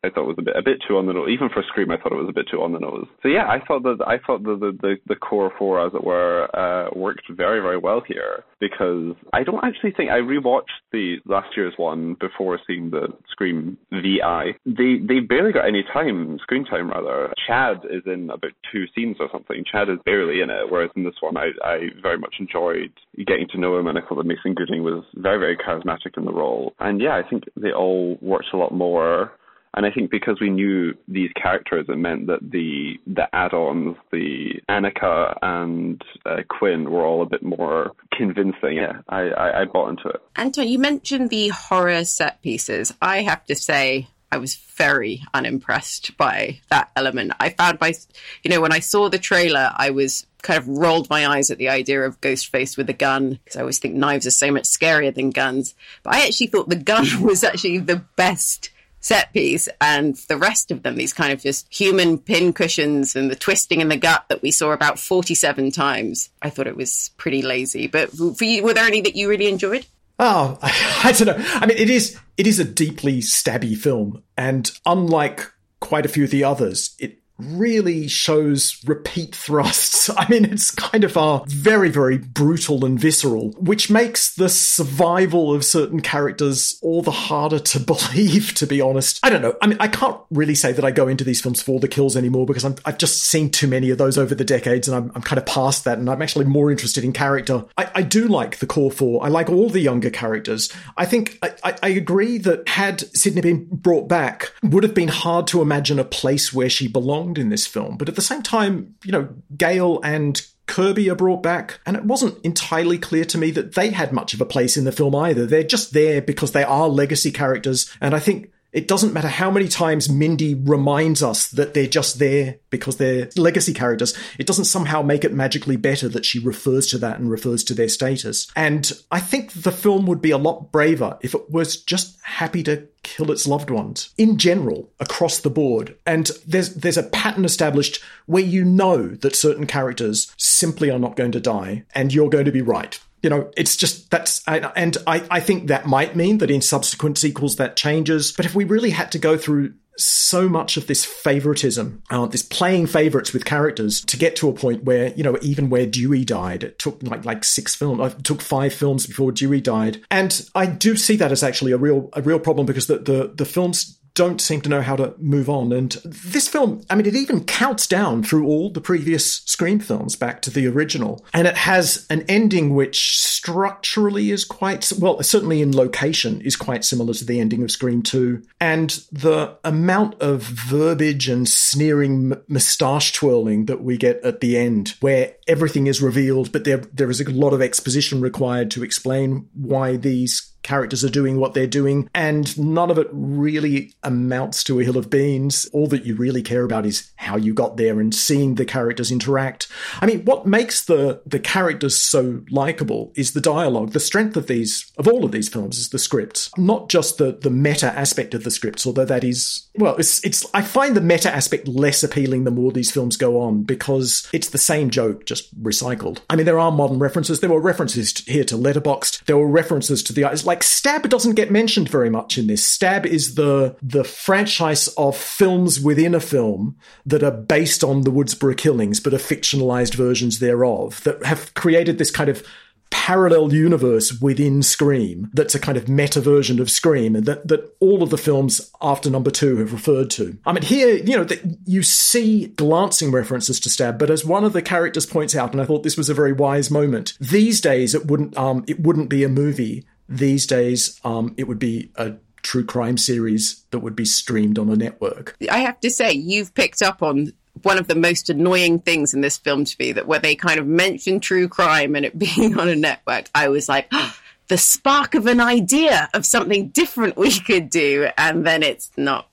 I 0.04 0.10
thought 0.10 0.26
was 0.26 0.36
a 0.38 0.42
bit 0.42 0.56
a 0.56 0.62
bit 0.62 0.78
too 0.86 0.98
on 0.98 1.06
the 1.06 1.12
nose. 1.12 1.28
Even 1.30 1.48
for 1.48 1.62
Scream, 1.68 1.90
I 1.90 1.96
thought 1.96 2.12
it 2.12 2.16
was 2.16 2.28
a 2.28 2.32
bit 2.32 2.48
too 2.50 2.60
on 2.60 2.72
the 2.72 2.80
nose. 2.80 3.06
So 3.22 3.28
yeah, 3.28 3.46
I 3.46 3.64
thought 3.64 3.84
that 3.84 3.98
I 4.04 4.18
thought 4.18 4.42
that 4.42 4.58
the, 4.58 4.76
the, 4.80 4.96
the 5.06 5.14
core 5.14 5.52
four, 5.56 5.84
as 5.84 5.94
it 5.94 6.02
were, 6.02 6.48
uh, 6.56 6.90
worked 6.98 7.22
very 7.30 7.60
very 7.60 7.78
well 7.78 8.02
here 8.06 8.44
because 8.58 9.14
I 9.32 9.44
don't 9.44 9.64
actually 9.64 9.92
think 9.92 10.10
I 10.10 10.18
rewatched 10.18 10.82
the 10.90 11.16
last 11.24 11.56
year's 11.56 11.74
one 11.76 12.16
before 12.18 12.58
seeing 12.66 12.90
the 12.90 13.08
Scream 13.30 13.78
VI. 13.92 14.54
They 14.66 14.98
they 15.06 15.20
barely 15.20 15.52
got 15.52 15.68
any 15.68 15.84
time 15.92 16.38
screen 16.42 16.64
time 16.64 16.90
rather. 16.90 17.32
Chad 17.46 17.78
is 17.88 18.02
in 18.06 18.30
about 18.30 18.52
two 18.72 18.86
scenes 18.94 19.18
or 19.20 19.28
something. 19.30 19.62
Chad 19.70 19.88
is 19.88 19.98
barely 20.04 20.40
in 20.40 20.50
it, 20.50 20.68
whereas 20.68 20.90
in 20.96 21.04
this 21.04 21.20
one 21.20 21.36
I 21.36 21.50
I 21.64 21.78
very 22.02 22.18
much 22.18 22.34
enjoyed 22.40 22.90
getting 23.24 23.46
to 23.52 23.60
know 23.60 23.78
him 23.78 23.86
and 23.86 23.98
I 23.98 24.00
thought 24.02 24.16
that 24.16 24.26
Mason 24.26 24.54
Gooding 24.54 24.82
was 24.82 25.04
very 25.14 25.38
very 25.38 25.56
charismatic 25.56 26.16
in 26.16 26.24
the 26.24 26.32
role. 26.32 26.74
And 26.80 27.00
yeah, 27.00 27.14
I 27.14 27.28
think 27.28 27.44
they 27.56 27.70
all 27.70 28.18
worked 28.20 28.48
a 28.52 28.56
lot 28.56 28.74
more 28.74 29.32
and 29.74 29.86
I 29.86 29.90
think 29.90 30.10
because 30.10 30.38
we 30.40 30.50
knew 30.50 30.94
these 31.08 31.30
characters, 31.40 31.86
it 31.88 31.96
meant 31.96 32.26
that 32.26 32.50
the 32.50 32.98
the 33.06 33.34
add-ons, 33.34 33.96
the 34.10 34.60
Anika 34.68 35.36
and 35.40 36.02
uh, 36.26 36.42
Quinn, 36.48 36.90
were 36.90 37.04
all 37.04 37.22
a 37.22 37.26
bit 37.26 37.42
more 37.42 37.92
convincing. 38.12 38.76
Yeah, 38.76 39.00
I, 39.08 39.20
I, 39.30 39.60
I 39.62 39.64
bought 39.64 39.90
into 39.90 40.08
it. 40.08 40.22
Anton, 40.36 40.68
you 40.68 40.78
mentioned 40.78 41.30
the 41.30 41.48
horror 41.48 42.04
set 42.04 42.42
pieces. 42.42 42.92
I 43.00 43.22
have 43.22 43.44
to 43.46 43.54
say, 43.54 44.08
I 44.30 44.38
was 44.38 44.54
very 44.54 45.22
unimpressed 45.34 46.16
by 46.16 46.60
that 46.70 46.90
element. 46.96 47.32
I 47.38 47.50
found 47.50 47.78
my, 47.80 47.94
you 48.42 48.50
know, 48.50 48.60
when 48.60 48.72
I 48.72 48.80
saw 48.80 49.08
the 49.08 49.18
trailer, 49.18 49.72
I 49.76 49.90
was 49.90 50.26
kind 50.42 50.58
of 50.58 50.68
rolled 50.68 51.08
my 51.08 51.26
eyes 51.26 51.50
at 51.50 51.58
the 51.58 51.68
idea 51.68 52.02
of 52.02 52.20
Ghostface 52.20 52.76
with 52.76 52.88
a 52.90 52.94
gun 52.94 53.38
because 53.44 53.56
I 53.56 53.60
always 53.60 53.78
think 53.78 53.94
knives 53.94 54.26
are 54.26 54.32
so 54.32 54.50
much 54.50 54.64
scarier 54.64 55.14
than 55.14 55.30
guns. 55.30 55.74
But 56.02 56.14
I 56.14 56.26
actually 56.26 56.48
thought 56.48 56.68
the 56.68 56.76
gun 56.76 57.06
was 57.22 57.44
actually 57.44 57.78
the 57.78 58.04
best 58.16 58.70
set 59.02 59.32
piece 59.32 59.68
and 59.80 60.14
the 60.28 60.36
rest 60.36 60.70
of 60.70 60.84
them 60.84 60.94
these 60.94 61.12
kind 61.12 61.32
of 61.32 61.42
just 61.42 61.66
human 61.74 62.16
pin 62.16 62.52
cushions 62.52 63.16
and 63.16 63.30
the 63.30 63.36
twisting 63.36 63.80
in 63.80 63.88
the 63.88 63.96
gut 63.96 64.24
that 64.28 64.40
we 64.42 64.50
saw 64.52 64.70
about 64.70 64.98
47 64.98 65.72
times. 65.72 66.30
I 66.40 66.50
thought 66.50 66.68
it 66.68 66.76
was 66.76 67.10
pretty 67.16 67.42
lazy. 67.42 67.88
But 67.88 68.10
for 68.12 68.44
you 68.44 68.62
were 68.62 68.72
there 68.72 68.86
any 68.86 69.00
that 69.02 69.16
you 69.16 69.28
really 69.28 69.48
enjoyed? 69.48 69.84
Oh 70.18 70.56
I, 70.62 71.00
I 71.04 71.12
don't 71.12 71.36
know. 71.36 71.44
I 71.54 71.66
mean 71.66 71.76
it 71.76 71.90
is 71.90 72.18
it 72.36 72.46
is 72.46 72.60
a 72.60 72.64
deeply 72.64 73.18
stabby 73.18 73.76
film 73.76 74.22
and 74.38 74.70
unlike 74.86 75.52
quite 75.80 76.06
a 76.06 76.08
few 76.08 76.24
of 76.24 76.30
the 76.30 76.44
others 76.44 76.94
it 77.00 77.18
really 77.38 78.08
shows 78.08 78.82
repeat 78.86 79.34
thrusts. 79.34 80.10
I 80.16 80.28
mean, 80.28 80.44
it's 80.44 80.70
kind 80.70 81.04
of 81.04 81.16
are 81.16 81.44
very, 81.46 81.88
very 81.88 82.18
brutal 82.18 82.84
and 82.84 82.98
visceral, 82.98 83.50
which 83.52 83.90
makes 83.90 84.34
the 84.34 84.48
survival 84.48 85.52
of 85.54 85.64
certain 85.64 86.00
characters 86.00 86.78
all 86.82 87.02
the 87.02 87.10
harder 87.10 87.58
to 87.58 87.80
believe, 87.92 88.54
to 88.54 88.66
be 88.66 88.80
honest. 88.80 89.20
I 89.22 89.30
don't 89.30 89.42
know. 89.42 89.54
I 89.62 89.66
mean, 89.66 89.78
I 89.80 89.88
can't 89.88 90.18
really 90.30 90.54
say 90.54 90.72
that 90.72 90.84
I 90.84 90.90
go 90.90 91.08
into 91.08 91.24
these 91.24 91.40
films 91.40 91.62
for 91.62 91.80
the 91.80 91.88
kills 91.88 92.16
anymore 92.16 92.46
because 92.46 92.64
i 92.64 92.72
have 92.86 92.98
just 92.98 93.24
seen 93.24 93.50
too 93.50 93.66
many 93.66 93.90
of 93.90 93.98
those 93.98 94.18
over 94.18 94.34
the 94.34 94.44
decades 94.44 94.88
and 94.88 94.96
I'm, 94.96 95.12
I'm, 95.14 95.22
kind 95.22 95.38
of 95.38 95.46
past 95.46 95.84
that 95.84 95.98
and 95.98 96.10
I'm 96.10 96.20
actually 96.20 96.44
more 96.44 96.70
interested 96.70 97.04
in 97.04 97.12
character. 97.12 97.64
I, 97.76 97.90
I, 97.96 98.02
do 98.02 98.28
like 98.28 98.58
the 98.58 98.66
core 98.66 98.90
four. 98.90 99.24
I 99.24 99.28
like 99.28 99.48
all 99.48 99.68
the 99.68 99.80
younger 99.80 100.10
characters. 100.10 100.72
I 100.96 101.06
think 101.06 101.38
I, 101.42 101.54
I, 101.64 101.76
I 101.82 101.88
agree 101.90 102.38
that 102.38 102.68
had 102.68 103.00
Sidney 103.16 103.40
been 103.40 103.66
brought 103.70 104.08
back, 104.08 104.52
would 104.62 104.82
have 104.82 104.94
been 104.94 105.08
hard 105.08 105.46
to 105.48 105.62
imagine 105.62 105.98
a 105.98 106.04
place 106.04 106.52
where 106.52 106.68
she 106.68 106.88
belonged 106.88 107.21
in 107.38 107.48
this 107.48 107.66
film. 107.66 107.96
But 107.96 108.08
at 108.08 108.16
the 108.16 108.22
same 108.22 108.42
time, 108.42 108.94
you 109.04 109.12
know, 109.12 109.28
Gale 109.56 110.00
and 110.02 110.40
Kirby 110.66 111.10
are 111.10 111.16
brought 111.16 111.42
back, 111.42 111.80
and 111.84 111.96
it 111.96 112.04
wasn't 112.04 112.42
entirely 112.44 112.98
clear 112.98 113.24
to 113.26 113.38
me 113.38 113.50
that 113.50 113.74
they 113.74 113.90
had 113.90 114.12
much 114.12 114.32
of 114.32 114.40
a 114.40 114.46
place 114.46 114.76
in 114.76 114.84
the 114.84 114.92
film 114.92 115.14
either. 115.14 115.44
They're 115.44 115.62
just 115.62 115.92
there 115.92 116.22
because 116.22 116.52
they 116.52 116.64
are 116.64 116.88
legacy 116.88 117.30
characters, 117.30 117.94
and 118.00 118.14
I 118.14 118.20
think 118.20 118.50
it 118.72 118.88
doesn't 118.88 119.12
matter 119.12 119.28
how 119.28 119.50
many 119.50 119.68
times 119.68 120.08
Mindy 120.08 120.54
reminds 120.54 121.22
us 121.22 121.48
that 121.50 121.74
they're 121.74 121.86
just 121.86 122.18
there 122.18 122.58
because 122.70 122.96
they're 122.96 123.28
legacy 123.36 123.74
characters. 123.74 124.16
It 124.38 124.46
doesn't 124.46 124.64
somehow 124.64 125.02
make 125.02 125.24
it 125.24 125.32
magically 125.32 125.76
better 125.76 126.08
that 126.08 126.24
she 126.24 126.38
refers 126.38 126.86
to 126.88 126.98
that 126.98 127.18
and 127.18 127.30
refers 127.30 127.64
to 127.64 127.74
their 127.74 127.88
status. 127.88 128.50
And 128.56 128.90
I 129.10 129.20
think 129.20 129.52
the 129.52 129.72
film 129.72 130.06
would 130.06 130.22
be 130.22 130.30
a 130.30 130.38
lot 130.38 130.72
braver 130.72 131.18
if 131.20 131.34
it 131.34 131.50
was 131.50 131.76
just 131.76 132.18
happy 132.22 132.62
to 132.62 132.88
kill 133.02 133.30
its 133.30 133.46
loved 133.46 133.68
ones 133.68 134.10
in 134.16 134.38
general 134.38 134.90
across 135.00 135.40
the 135.40 135.50
board. 135.50 135.96
And 136.06 136.30
there's 136.46 136.74
there's 136.74 136.96
a 136.96 137.02
pattern 137.02 137.44
established 137.44 138.02
where 138.26 138.42
you 138.42 138.64
know 138.64 139.08
that 139.08 139.36
certain 139.36 139.66
characters 139.66 140.32
simply 140.38 140.90
are 140.90 140.98
not 140.98 141.16
going 141.16 141.32
to 141.32 141.40
die 141.40 141.84
and 141.94 142.14
you're 142.14 142.30
going 142.30 142.46
to 142.46 142.52
be 142.52 142.62
right 142.62 142.98
you 143.22 143.30
know, 143.30 143.50
it's 143.56 143.76
just 143.76 144.10
that's, 144.10 144.42
and 144.46 144.96
I, 145.06 145.24
I 145.30 145.40
think 145.40 145.68
that 145.68 145.86
might 145.86 146.16
mean 146.16 146.38
that 146.38 146.50
in 146.50 146.60
subsequent 146.60 147.18
sequels 147.18 147.56
that 147.56 147.76
changes. 147.76 148.32
But 148.32 148.46
if 148.46 148.54
we 148.54 148.64
really 148.64 148.90
had 148.90 149.12
to 149.12 149.18
go 149.18 149.36
through 149.36 149.74
so 149.98 150.48
much 150.48 150.76
of 150.76 150.86
this 150.86 151.04
favoritism, 151.04 152.02
uh, 152.10 152.26
this 152.26 152.42
playing 152.42 152.86
favorites 152.86 153.32
with 153.32 153.44
characters 153.44 154.00
to 154.06 154.16
get 154.16 154.34
to 154.36 154.48
a 154.48 154.52
point 154.52 154.84
where, 154.84 155.12
you 155.14 155.22
know, 155.22 155.36
even 155.42 155.70
where 155.70 155.86
Dewey 155.86 156.24
died, 156.24 156.64
it 156.64 156.78
took 156.78 157.02
like, 157.02 157.24
like 157.24 157.44
six 157.44 157.74
films, 157.74 158.00
uh, 158.00 158.04
it 158.06 158.24
took 158.24 158.40
five 158.40 158.72
films 158.72 159.06
before 159.06 159.30
Dewey 159.32 159.60
died. 159.60 160.02
And 160.10 160.48
I 160.54 160.66
do 160.66 160.96
see 160.96 161.16
that 161.16 161.30
as 161.30 161.42
actually 161.42 161.72
a 161.72 161.76
real, 161.76 162.08
a 162.14 162.22
real 162.22 162.40
problem 162.40 162.66
because 162.66 162.86
the, 162.86 162.98
the, 162.98 163.32
the 163.34 163.44
films 163.44 163.98
don't 164.14 164.40
seem 164.40 164.60
to 164.62 164.68
know 164.68 164.82
how 164.82 164.96
to 164.96 165.14
move 165.18 165.48
on. 165.48 165.72
And 165.72 165.92
this 166.04 166.48
film, 166.48 166.82
I 166.90 166.94
mean, 166.94 167.06
it 167.06 167.16
even 167.16 167.44
counts 167.44 167.86
down 167.86 168.22
through 168.22 168.46
all 168.46 168.70
the 168.70 168.80
previous 168.80 169.36
Scream 169.42 169.80
films 169.80 170.16
back 170.16 170.42
to 170.42 170.50
the 170.50 170.66
original. 170.66 171.24
And 171.32 171.46
it 171.46 171.56
has 171.56 172.06
an 172.10 172.24
ending 172.28 172.74
which 172.74 173.18
structurally 173.18 174.30
is 174.30 174.44
quite, 174.44 174.92
well, 174.98 175.22
certainly 175.22 175.62
in 175.62 175.74
location, 175.74 176.40
is 176.42 176.56
quite 176.56 176.84
similar 176.84 177.14
to 177.14 177.24
the 177.24 177.40
ending 177.40 177.62
of 177.62 177.70
Scream 177.70 178.02
2. 178.02 178.42
And 178.60 178.90
the 179.10 179.56
amount 179.64 180.20
of 180.20 180.42
verbiage 180.42 181.28
and 181.28 181.48
sneering 181.48 182.34
moustache 182.48 183.12
twirling 183.12 183.66
that 183.66 183.82
we 183.82 183.96
get 183.96 184.22
at 184.24 184.40
the 184.40 184.56
end, 184.56 184.94
where 185.00 185.34
everything 185.48 185.86
is 185.86 186.02
revealed, 186.02 186.52
but 186.52 186.64
there, 186.64 186.78
there 186.78 187.10
is 187.10 187.20
a 187.20 187.30
lot 187.30 187.52
of 187.52 187.62
exposition 187.62 188.20
required 188.20 188.70
to 188.72 188.84
explain 188.84 189.48
why 189.54 189.96
these 189.96 190.51
characters 190.62 191.04
are 191.04 191.10
doing 191.10 191.38
what 191.38 191.54
they're 191.54 191.66
doing, 191.66 192.08
and 192.14 192.56
none 192.58 192.90
of 192.90 192.98
it 192.98 193.08
really 193.12 193.94
amounts 194.02 194.64
to 194.64 194.80
a 194.80 194.84
hill 194.84 194.96
of 194.96 195.10
beans. 195.10 195.66
All 195.72 195.86
that 195.88 196.04
you 196.04 196.14
really 196.14 196.42
care 196.42 196.64
about 196.64 196.86
is 196.86 197.10
how 197.16 197.36
you 197.36 197.54
got 197.54 197.76
there 197.76 198.00
and 198.00 198.14
seeing 198.14 198.54
the 198.54 198.64
characters 198.64 199.10
interact. 199.10 199.68
I 200.00 200.06
mean, 200.06 200.24
what 200.24 200.46
makes 200.46 200.84
the 200.84 201.22
the 201.26 201.38
characters 201.38 201.96
so 201.96 202.42
likable 202.50 203.12
is 203.14 203.32
the 203.32 203.40
dialogue. 203.40 203.92
The 203.92 204.00
strength 204.00 204.36
of 204.36 204.46
these 204.46 204.90
of 204.98 205.08
all 205.08 205.24
of 205.24 205.32
these 205.32 205.48
films 205.48 205.78
is 205.78 205.90
the 205.90 205.98
scripts, 205.98 206.50
not 206.56 206.88
just 206.88 207.18
the 207.18 207.32
the 207.32 207.50
meta 207.50 207.86
aspect 207.86 208.34
of 208.34 208.44
the 208.44 208.50
scripts, 208.50 208.86
although 208.86 209.04
that 209.04 209.24
is 209.24 209.68
well, 209.76 209.96
it's 209.96 210.24
it's 210.24 210.46
I 210.54 210.62
find 210.62 210.96
the 210.96 211.00
meta 211.00 211.34
aspect 211.34 211.68
less 211.68 212.02
appealing 212.02 212.44
the 212.44 212.50
more 212.50 212.72
these 212.72 212.90
films 212.90 213.16
go 213.16 213.40
on 213.40 213.62
because 213.62 214.28
it's 214.32 214.50
the 214.50 214.58
same 214.58 214.90
joke 214.90 215.26
just 215.26 215.60
recycled. 215.62 216.20
I 216.28 216.36
mean, 216.36 216.46
there 216.46 216.58
are 216.58 216.70
modern 216.70 216.98
references. 216.98 217.40
There 217.40 217.50
were 217.50 217.60
references 217.60 218.18
here 218.26 218.44
to 218.44 218.56
Letterboxd. 218.56 219.24
There 219.24 219.38
were 219.38 219.48
references 219.48 220.02
to 220.04 220.12
the 220.12 220.24
it's 220.30 220.44
like 220.44 220.51
Stab 220.60 221.08
doesn't 221.08 221.34
get 221.34 221.50
mentioned 221.50 221.88
very 221.88 222.10
much 222.10 222.36
in 222.38 222.46
this. 222.46 222.64
Stab 222.64 223.06
is 223.06 223.34
the 223.36 223.76
the 223.82 224.04
franchise 224.04 224.88
of 224.88 225.16
films 225.16 225.80
within 225.80 226.14
a 226.14 226.20
film 226.20 226.76
that 227.06 227.22
are 227.22 227.30
based 227.30 227.84
on 227.84 228.02
the 228.02 228.10
Woodsboro 228.10 228.56
killings, 228.56 229.00
but 229.00 229.14
are 229.14 229.18
fictionalized 229.18 229.94
versions 229.94 230.40
thereof 230.40 231.02
that 231.04 231.24
have 231.24 231.54
created 231.54 231.98
this 231.98 232.10
kind 232.10 232.28
of 232.28 232.44
parallel 232.92 233.52
universe 233.52 234.20
within 234.20 234.62
Scream 234.62 235.30
that's 235.32 235.54
a 235.54 235.58
kind 235.58 235.78
of 235.78 235.88
meta 235.88 236.20
version 236.20 236.60
of 236.60 236.70
Scream 236.70 237.16
and 237.16 237.24
that, 237.24 237.48
that 237.48 237.74
all 237.80 238.02
of 238.02 238.10
the 238.10 238.18
films 238.18 238.70
after 238.82 239.08
number 239.08 239.30
two 239.30 239.56
have 239.56 239.72
referred 239.72 240.10
to. 240.10 240.38
I 240.44 240.52
mean, 240.52 240.62
here, 240.62 240.96
you 240.96 241.16
know, 241.16 241.24
that 241.24 241.40
you 241.64 241.82
see 241.82 242.48
glancing 242.48 243.10
references 243.10 243.58
to 243.60 243.70
Stab, 243.70 243.98
but 243.98 244.10
as 244.10 244.26
one 244.26 244.44
of 244.44 244.52
the 244.52 244.62
characters 244.62 245.06
points 245.06 245.34
out, 245.34 245.52
and 245.52 245.60
I 245.60 245.64
thought 245.64 245.82
this 245.82 245.96
was 245.96 246.10
a 246.10 246.14
very 246.14 246.32
wise 246.32 246.70
moment, 246.70 247.14
these 247.18 247.62
days 247.62 247.94
it 247.94 248.06
wouldn't, 248.06 248.36
um, 248.36 248.62
it 248.68 248.80
wouldn't 248.80 249.08
be 249.08 249.24
a 249.24 249.28
movie 249.28 249.86
these 250.08 250.46
days, 250.46 251.00
um, 251.04 251.34
it 251.36 251.48
would 251.48 251.58
be 251.58 251.90
a 251.96 252.14
true 252.42 252.64
crime 252.64 252.98
series 252.98 253.64
that 253.70 253.78
would 253.80 253.96
be 253.96 254.04
streamed 254.04 254.58
on 254.58 254.68
a 254.68 254.76
network. 254.76 255.36
I 255.50 255.60
have 255.60 255.80
to 255.80 255.90
say, 255.90 256.12
you've 256.12 256.54
picked 256.54 256.82
up 256.82 257.02
on 257.02 257.32
one 257.62 257.78
of 257.78 257.86
the 257.86 257.94
most 257.94 258.30
annoying 258.30 258.80
things 258.80 259.14
in 259.14 259.20
this 259.20 259.38
film 259.38 259.64
to 259.64 259.76
me 259.78 259.92
that 259.92 260.06
where 260.06 260.18
they 260.18 260.34
kind 260.34 260.58
of 260.58 260.66
mention 260.66 261.20
true 261.20 261.48
crime 261.48 261.94
and 261.94 262.04
it 262.04 262.18
being 262.36 262.58
on 262.58 262.68
a 262.68 262.76
network, 262.76 263.26
I 263.34 263.48
was 263.48 263.68
like, 263.68 263.88
oh, 263.92 264.16
the 264.48 264.58
spark 264.58 265.14
of 265.14 265.26
an 265.26 265.40
idea 265.40 266.08
of 266.14 266.26
something 266.26 266.68
different 266.68 267.16
we 267.16 267.38
could 267.38 267.70
do, 267.70 268.08
and 268.18 268.44
then 268.44 268.62
it's 268.62 268.90
not. 268.96 269.28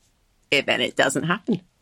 It, 0.52 0.66
then 0.66 0.82
it 0.82 0.96
doesn't 0.96 1.24
happen. 1.24 1.62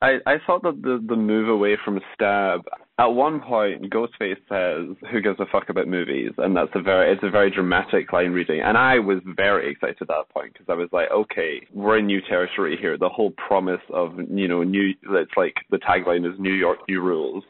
I, 0.00 0.18
I 0.26 0.38
thought 0.46 0.62
that 0.62 0.80
the 0.82 1.02
the 1.04 1.16
move 1.16 1.48
away 1.48 1.76
from 1.84 2.00
stab 2.14 2.62
at 2.98 3.06
one 3.06 3.40
point, 3.40 3.90
Ghostface 3.90 4.40
says, 4.48 4.96
"Who 5.10 5.20
gives 5.20 5.38
a 5.38 5.46
fuck 5.46 5.68
about 5.68 5.86
movies?" 5.86 6.32
and 6.38 6.56
that's 6.56 6.74
a 6.74 6.82
very 6.82 7.12
it's 7.12 7.22
a 7.22 7.30
very 7.30 7.48
dramatic 7.48 8.12
line 8.12 8.32
reading, 8.32 8.60
and 8.60 8.76
I 8.76 8.98
was 8.98 9.20
very 9.24 9.70
excited 9.70 9.98
at 10.00 10.08
that 10.08 10.28
point 10.30 10.52
because 10.52 10.66
I 10.68 10.74
was 10.74 10.88
like, 10.92 11.08
"Okay, 11.12 11.64
we're 11.72 11.98
in 11.98 12.06
new 12.06 12.20
territory 12.20 12.76
here." 12.76 12.98
The 12.98 13.08
whole 13.08 13.30
promise 13.32 13.80
of 13.90 14.18
you 14.28 14.48
know 14.48 14.64
new 14.64 14.94
it's 15.10 15.36
like 15.36 15.54
the 15.70 15.78
tagline 15.78 16.30
is 16.30 16.38
New 16.40 16.52
York, 16.52 16.80
new 16.88 17.00
rules. 17.00 17.44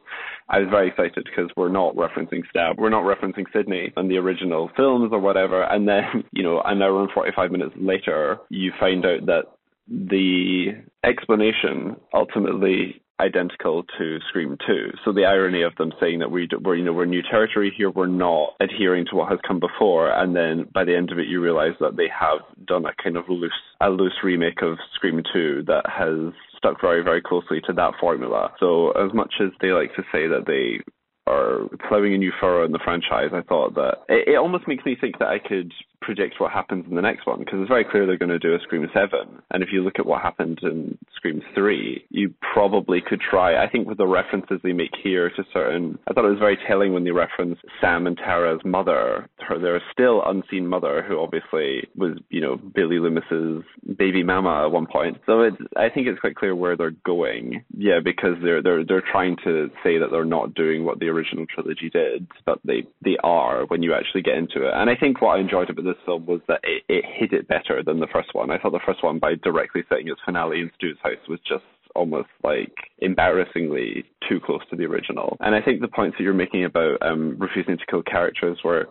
I 0.51 0.61
was 0.61 0.69
very 0.69 0.89
excited 0.89 1.25
because 1.25 1.51
we're 1.57 1.69
not 1.69 1.95
referencing 1.97 2.47
Stab, 2.51 2.79
we're 2.79 2.91
not 2.91 3.05
referencing 3.05 3.47
Sidney 3.53 3.93
and 3.97 4.11
the 4.11 4.19
original 4.19 4.71
films 4.77 5.11
or 5.13 5.21
whatever, 5.21 5.63
and 5.63 5.89
then 5.89 6.25
you 6.33 6.43
know 6.43 6.61
an 6.67 6.83
hour 6.83 7.01
and 7.01 7.11
forty 7.13 7.33
five 7.35 7.51
minutes 7.51 7.75
later, 7.79 8.39
you 8.51 8.73
find 8.79 9.07
out 9.07 9.25
that 9.25 9.45
the 9.89 10.75
explanation 11.05 11.97
ultimately 12.13 13.01
identical 13.21 13.85
to 13.99 14.19
Scream 14.29 14.57
2. 14.67 14.93
So 15.05 15.13
the 15.13 15.25
irony 15.25 15.63
of 15.63 15.75
them 15.77 15.93
saying 16.01 16.21
that 16.21 16.31
we 16.31 16.49
we're 16.63 16.77
you 16.77 16.85
know 16.85 16.93
we're 16.93 17.05
new 17.05 17.23
territory 17.23 17.73
here, 17.77 17.91
we're 17.91 18.07
not 18.07 18.55
adhering 18.61 19.07
to 19.11 19.17
what 19.17 19.31
has 19.31 19.39
come 19.47 19.61
before, 19.61 20.11
and 20.11 20.35
then 20.35 20.69
by 20.73 20.85
the 20.85 20.97
end 20.97 21.11
of 21.11 21.19
it 21.19 21.29
you 21.29 21.41
realize 21.41 21.75
that 21.81 21.97
they 21.97 22.09
have 22.09 22.41
done 22.67 22.85
a 22.87 23.03
kind 23.03 23.17
of 23.17 23.29
loose 23.29 23.53
a 23.81 23.91
loose 23.91 24.19
remake 24.23 24.63
of 24.63 24.79
Scream 24.95 25.23
2 25.33 25.65
that 25.67 25.85
has 25.89 26.33
stuck 26.57 26.81
very 26.81 27.03
very 27.03 27.23
closely 27.23 27.61
to 27.67 27.73
that 27.73 27.95
formula. 28.01 28.53
So 28.61 28.93
as 28.93 29.13
much 29.13 29.35
as 29.41 29.51
they 29.61 29.69
like 29.69 29.95
to 29.97 30.03
say 30.13 30.27
that 30.29 30.47
they 30.47 30.83
are 31.29 31.69
plowing 31.89 32.15
a 32.15 32.19
new 32.19 32.33
furrow 32.41 32.65
in 32.65 32.73
the 32.73 32.81
franchise, 32.83 33.31
I 33.33 33.43
thought 33.43 33.75
that 33.75 33.99
it, 34.09 34.29
it 34.29 34.37
almost 34.37 34.67
makes 34.67 34.85
me 34.85 34.97
think 34.99 35.19
that 35.19 35.29
I 35.29 35.39
could 35.39 35.73
predict 36.01 36.41
what 36.41 36.53
happens 36.53 36.85
in 36.89 36.95
the 36.95 37.03
next 37.03 37.27
one 37.27 37.39
because 37.39 37.59
it's 37.61 37.69
very 37.69 37.85
clear 37.85 38.07
they're 38.07 38.19
going 38.19 38.29
to 38.31 38.39
do 38.39 38.55
a 38.55 38.59
Scream 38.61 38.87
7. 38.93 39.11
And 39.51 39.63
if 39.63 39.71
you 39.73 39.83
look 39.83 39.99
at 39.99 40.07
what 40.07 40.23
happened 40.23 40.61
in 40.63 40.97
Scream 41.17 41.43
3, 41.55 42.07
you 42.11 42.33
probably 42.53 43.01
could 43.01 43.21
try. 43.21 43.63
I 43.63 43.69
think 43.69 43.89
with 43.89 43.99
the 43.99 44.07
references 44.07 44.61
they 44.63 44.73
make 44.73 44.93
here 45.03 45.31
to 45.31 45.45
certain, 45.53 45.99
I 46.09 46.13
thought 46.13 46.25
it 46.25 46.31
was 46.31 46.39
very 46.39 46.59
telling 46.69 46.93
when 46.93 47.05
they 47.05 47.11
referenced 47.11 47.63
Sam 47.81 48.07
and 48.07 48.17
Tara's 48.17 48.61
mother, 48.65 49.29
her. 49.41 49.59
There's 49.59 49.83
still 49.93 50.23
Unseen 50.25 50.67
Mother, 50.67 51.05
who 51.07 51.21
obviously 51.21 51.89
was, 51.97 52.19
you 52.31 52.41
know, 52.41 52.57
Billy 52.57 52.97
Loomis's 52.97 53.65
baby 53.97 54.23
mama 54.23 54.65
at 54.65 54.73
one 54.73 54.87
point. 54.87 55.19
So 55.27 55.43
it's, 55.43 55.57
I 55.77 55.89
think 55.89 56.07
it's 56.07 56.21
quite 56.21 56.37
clear 56.37 56.55
where 56.55 56.77
they're 56.77 56.93
going. 57.05 57.65
Yeah, 57.77 58.01
because 58.03 58.37
they're 58.43 58.63
they're 58.63 58.85
they're 58.85 59.03
trying 59.13 59.37
to 59.45 59.71
say 59.83 59.99
that 59.99 60.09
they're 60.11 60.25
not 60.25 60.55
doing 60.55 60.85
what 60.85 61.01
the 61.01 61.09
original 61.09 61.47
trilogy 61.47 61.91
did, 61.91 62.27
but 62.45 62.61
they 62.65 62.87
they 63.05 63.17
are 63.23 63.65
when 63.67 63.83
you 63.83 63.95
actually 63.95 64.23
get 64.23 64.37
into 64.37 64.67
it. 64.67 64.73
And 64.75 64.91
I 64.91 64.97
think 64.97 65.21
what 65.21 65.37
I 65.37 65.41
enjoyed 65.41 65.71
about 65.71 65.85
this 65.89 66.05
film 66.05 66.27
was 66.27 66.41
that 66.49 66.61
it, 66.63 66.83
it 66.89 67.05
hid 67.19 67.33
it 67.33 67.49
better 67.49 67.83
than 67.83 68.01
the 68.01 68.07
first 68.13 68.35
one. 68.35 68.51
I 68.51 68.59
thought 68.59 68.73
the 68.73 68.81
first 68.87 69.03
one, 69.03 69.19
by 69.19 69.35
directly 69.43 69.83
setting 69.89 70.09
its 70.09 70.21
finale 70.25 70.61
in 70.61 70.71
Stu's 70.77 70.99
house, 71.03 71.29
was 71.29 71.41
just 71.49 71.65
almost 71.95 72.29
like 72.45 72.75
embarrassingly 72.99 74.05
too 74.29 74.41
close 74.45 74.61
to 74.71 74.77
the 74.77 74.85
original. 74.85 75.37
And 75.41 75.55
I 75.55 75.61
think 75.61 75.81
the 75.81 75.89
points 75.89 76.17
that 76.19 76.25
you're 76.25 76.35
making 76.35 76.65
about 76.65 77.03
um, 77.03 77.37
refusing 77.39 77.79
to 77.79 77.87
kill 77.91 78.03
characters 78.03 78.59
were 78.65 78.87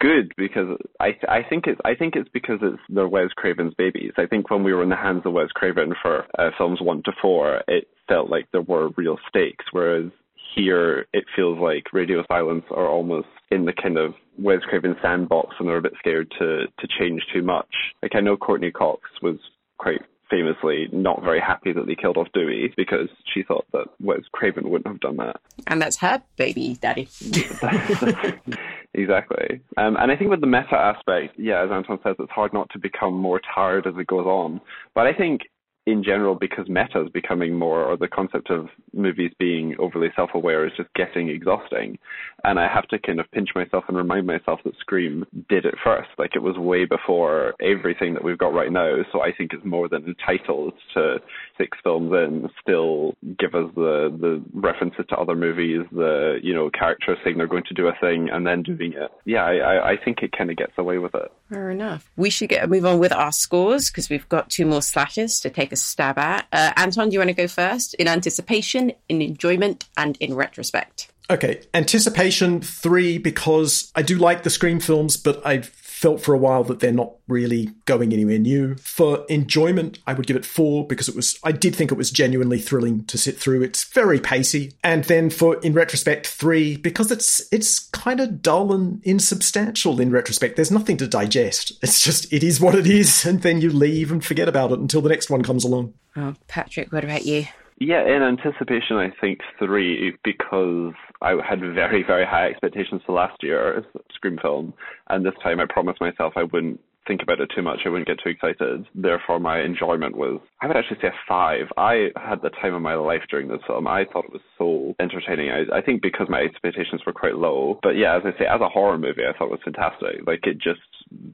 good 0.00 0.32
because 0.36 0.76
I 1.00 1.10
I 1.28 1.42
think 1.48 1.66
it's 1.66 1.80
I 1.84 1.94
think 1.94 2.16
it's 2.16 2.28
because 2.30 2.58
it's 2.62 2.82
they're 2.88 3.08
Wes 3.08 3.30
Craven's 3.36 3.74
babies. 3.74 4.12
I 4.18 4.26
think 4.26 4.50
when 4.50 4.64
we 4.64 4.72
were 4.74 4.82
in 4.82 4.88
the 4.88 4.96
hands 4.96 5.22
of 5.24 5.32
Wes 5.32 5.50
Craven 5.54 5.94
for 6.02 6.26
uh, 6.38 6.50
films 6.58 6.80
one 6.80 7.02
to 7.04 7.12
four, 7.22 7.62
it 7.68 7.88
felt 8.08 8.28
like 8.28 8.48
there 8.52 8.62
were 8.62 8.90
real 8.96 9.16
stakes, 9.28 9.64
whereas 9.70 10.10
here 10.54 11.06
it 11.12 11.24
feels 11.34 11.58
like 11.58 11.92
Radio 11.92 12.24
Silence 12.28 12.64
are 12.70 12.88
almost 12.88 13.28
in 13.50 13.64
the 13.64 13.72
kind 13.72 13.98
of 13.98 14.14
Wes 14.38 14.60
Craven 14.68 14.96
sandbox 15.02 15.56
and 15.58 15.68
they're 15.68 15.76
a 15.76 15.82
bit 15.82 15.94
scared 15.98 16.30
to 16.38 16.66
to 16.66 16.88
change 16.98 17.22
too 17.32 17.42
much. 17.42 17.74
Like 18.02 18.12
I 18.14 18.20
know 18.20 18.36
Courteney 18.36 18.70
Cox 18.70 19.02
was 19.22 19.36
quite 19.78 20.00
famously 20.32 20.88
not 20.92 21.22
very 21.22 21.40
happy 21.40 21.72
that 21.74 21.86
they 21.86 21.94
killed 21.94 22.16
off 22.16 22.26
Dewey 22.32 22.72
because 22.74 23.08
she 23.32 23.42
thought 23.42 23.66
that 23.72 23.86
Wes 24.00 24.20
Craven 24.32 24.70
wouldn't 24.70 24.86
have 24.86 25.00
done 25.00 25.18
that. 25.18 25.36
And 25.66 25.80
that's 25.80 25.98
her 25.98 26.22
baby 26.36 26.78
daddy. 26.80 27.06
exactly. 28.94 29.60
Um, 29.76 29.96
and 29.98 30.10
I 30.10 30.16
think 30.16 30.30
with 30.30 30.40
the 30.40 30.46
meta 30.46 30.74
aspect, 30.74 31.38
yeah, 31.38 31.62
as 31.62 31.70
Anton 31.70 31.98
says, 32.02 32.16
it's 32.18 32.32
hard 32.32 32.54
not 32.54 32.70
to 32.70 32.78
become 32.78 33.12
more 33.14 33.42
tired 33.54 33.86
as 33.86 33.92
it 33.98 34.06
goes 34.06 34.24
on. 34.24 34.62
But 34.94 35.06
I 35.06 35.12
think 35.12 35.42
in 35.86 36.04
general, 36.04 36.34
because 36.34 36.68
meta 36.68 37.02
is 37.04 37.10
becoming 37.10 37.54
more, 37.54 37.84
or 37.84 37.96
the 37.96 38.08
concept 38.08 38.50
of 38.50 38.68
movies 38.92 39.32
being 39.38 39.74
overly 39.78 40.08
self-aware 40.14 40.66
is 40.66 40.72
just 40.76 40.92
getting 40.94 41.28
exhausting. 41.28 41.98
And 42.44 42.58
I 42.60 42.72
have 42.72 42.86
to 42.88 42.98
kind 42.98 43.18
of 43.18 43.30
pinch 43.32 43.50
myself 43.54 43.84
and 43.88 43.96
remind 43.96 44.26
myself 44.26 44.60
that 44.64 44.76
Scream 44.78 45.24
did 45.48 45.64
it 45.64 45.74
first. 45.82 46.10
Like 46.18 46.36
it 46.36 46.42
was 46.42 46.56
way 46.56 46.84
before 46.84 47.54
everything 47.60 48.14
that 48.14 48.22
we've 48.22 48.38
got 48.38 48.54
right 48.54 48.70
now. 48.70 48.98
So 49.12 49.22
I 49.22 49.32
think 49.36 49.52
it's 49.52 49.64
more 49.64 49.88
than 49.88 50.04
entitled 50.06 50.74
to 50.94 51.16
six 51.58 51.76
films 51.82 52.12
in 52.12 52.48
still 52.60 53.14
give 53.38 53.54
us 53.54 53.70
the 53.74 54.16
the 54.20 54.42
references 54.52 55.04
to 55.08 55.16
other 55.16 55.34
movies, 55.34 55.80
the 55.92 56.38
you 56.42 56.54
know 56.54 56.70
characters 56.70 57.18
saying 57.24 57.38
they're 57.38 57.46
going 57.46 57.64
to 57.68 57.74
do 57.74 57.88
a 57.88 57.92
thing 58.00 58.28
and 58.32 58.46
then 58.46 58.62
doing 58.62 58.92
it. 58.92 59.10
Yeah, 59.24 59.44
I 59.44 59.92
I 59.92 59.94
think 60.04 60.18
it 60.22 60.30
kind 60.36 60.50
of 60.50 60.56
gets 60.56 60.72
away 60.78 60.98
with 60.98 61.14
it. 61.14 61.32
Fair 61.52 61.70
enough. 61.70 62.10
We 62.16 62.30
should 62.30 62.48
get 62.48 62.66
move 62.70 62.86
on 62.86 62.98
with 62.98 63.12
our 63.12 63.30
scores 63.30 63.90
because 63.90 64.08
we've 64.08 64.26
got 64.30 64.48
two 64.48 64.64
more 64.64 64.80
slashes 64.80 65.38
to 65.40 65.50
take 65.50 65.70
a 65.70 65.76
stab 65.76 66.16
at. 66.16 66.46
Uh, 66.50 66.72
Anton, 66.76 67.10
do 67.10 67.12
you 67.12 67.18
want 67.18 67.28
to 67.28 67.34
go 67.34 67.46
first? 67.46 67.92
In 67.94 68.08
anticipation, 68.08 68.92
in 69.10 69.20
enjoyment, 69.20 69.86
and 69.98 70.16
in 70.16 70.34
retrospect. 70.34 71.12
Okay, 71.28 71.60
anticipation 71.74 72.62
three 72.62 73.18
because 73.18 73.92
I 73.94 74.00
do 74.00 74.16
like 74.16 74.44
the 74.44 74.50
Scream 74.50 74.80
films, 74.80 75.18
but 75.18 75.46
I 75.46 75.58
felt 76.02 76.20
for 76.20 76.34
a 76.34 76.38
while 76.38 76.64
that 76.64 76.80
they're 76.80 76.90
not 76.90 77.12
really 77.28 77.70
going 77.84 78.12
anywhere 78.12 78.38
new. 78.38 78.74
For 78.74 79.24
enjoyment, 79.28 80.00
I 80.04 80.14
would 80.14 80.26
give 80.26 80.36
it 80.36 80.44
four 80.44 80.84
because 80.84 81.08
it 81.08 81.14
was 81.14 81.38
I 81.44 81.52
did 81.52 81.76
think 81.76 81.92
it 81.92 81.96
was 81.96 82.10
genuinely 82.10 82.58
thrilling 82.58 83.04
to 83.04 83.16
sit 83.16 83.38
through. 83.38 83.62
It's 83.62 83.84
very 83.84 84.18
pacey. 84.18 84.72
And 84.82 85.04
then 85.04 85.30
for 85.30 85.60
in 85.60 85.74
retrospect, 85.74 86.26
three 86.26 86.76
because 86.76 87.12
it's 87.12 87.40
it's 87.52 87.78
kind 87.78 88.18
of 88.18 88.42
dull 88.42 88.72
and 88.72 89.00
insubstantial 89.04 90.00
in 90.00 90.10
retrospect. 90.10 90.56
There's 90.56 90.72
nothing 90.72 90.96
to 90.96 91.06
digest. 91.06 91.72
It's 91.82 92.02
just 92.02 92.32
it 92.32 92.42
is 92.42 92.60
what 92.60 92.74
it 92.74 92.88
is, 92.88 93.24
and 93.32 93.42
then 93.42 93.60
you 93.60 93.70
leave 93.70 94.10
and 94.10 94.24
forget 94.24 94.48
about 94.48 94.72
it 94.72 94.80
until 94.80 95.02
the 95.02 95.08
next 95.08 95.30
one 95.30 95.42
comes 95.42 95.62
along. 95.62 95.94
Oh, 96.16 96.34
Patrick, 96.48 96.90
what 96.90 97.04
about 97.04 97.24
you? 97.24 97.46
Yeah, 97.78 98.04
in 98.04 98.22
anticipation, 98.22 98.96
I 98.96 99.10
think 99.20 99.40
three 99.58 100.16
because 100.24 100.94
I 101.22 101.36
had 101.48 101.60
very, 101.60 102.02
very 102.06 102.26
high 102.26 102.48
expectations 102.48 103.02
for 103.06 103.12
last 103.12 103.42
year's 103.42 103.84
Scream 104.14 104.38
film, 104.40 104.74
and 105.08 105.24
this 105.24 105.34
time 105.42 105.60
I 105.60 105.66
promised 105.68 106.00
myself 106.00 106.34
I 106.36 106.44
wouldn't 106.44 106.80
think 107.06 107.22
about 107.22 107.40
it 107.40 107.50
too 107.54 107.62
much. 107.62 107.80
I 107.84 107.88
wouldn't 107.88 108.06
get 108.06 108.18
too 108.22 108.30
excited. 108.30 108.86
Therefore, 108.94 109.40
my 109.40 109.60
enjoyment 109.60 110.16
was, 110.16 110.40
I 110.60 110.68
would 110.68 110.76
actually 110.76 110.98
say 111.02 111.08
a 111.08 111.14
five. 111.26 111.66
I 111.76 112.10
had 112.16 112.42
the 112.42 112.50
time 112.50 112.74
of 112.74 112.82
my 112.82 112.94
life 112.94 113.22
during 113.28 113.48
this 113.48 113.60
film. 113.66 113.88
I 113.88 114.04
thought 114.04 114.26
it 114.26 114.32
was 114.32 114.42
so 114.56 114.94
entertaining. 115.00 115.50
I, 115.50 115.78
I 115.78 115.82
think 115.82 116.00
because 116.00 116.28
my 116.28 116.40
expectations 116.40 117.00
were 117.04 117.12
quite 117.12 117.36
low. 117.36 117.80
But 117.82 117.96
yeah, 117.96 118.16
as 118.16 118.22
I 118.24 118.38
say, 118.38 118.46
as 118.46 118.60
a 118.60 118.68
horror 118.68 118.98
movie, 118.98 119.22
I 119.28 119.36
thought 119.36 119.46
it 119.46 119.50
was 119.50 119.60
fantastic. 119.64 120.26
Like 120.26 120.46
it 120.46 120.58
just, 120.58 120.80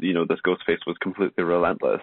you 0.01 0.15
know, 0.15 0.25
this 0.27 0.41
Ghostface 0.47 0.87
was 0.87 0.97
completely 1.03 1.45
relentless 1.45 2.01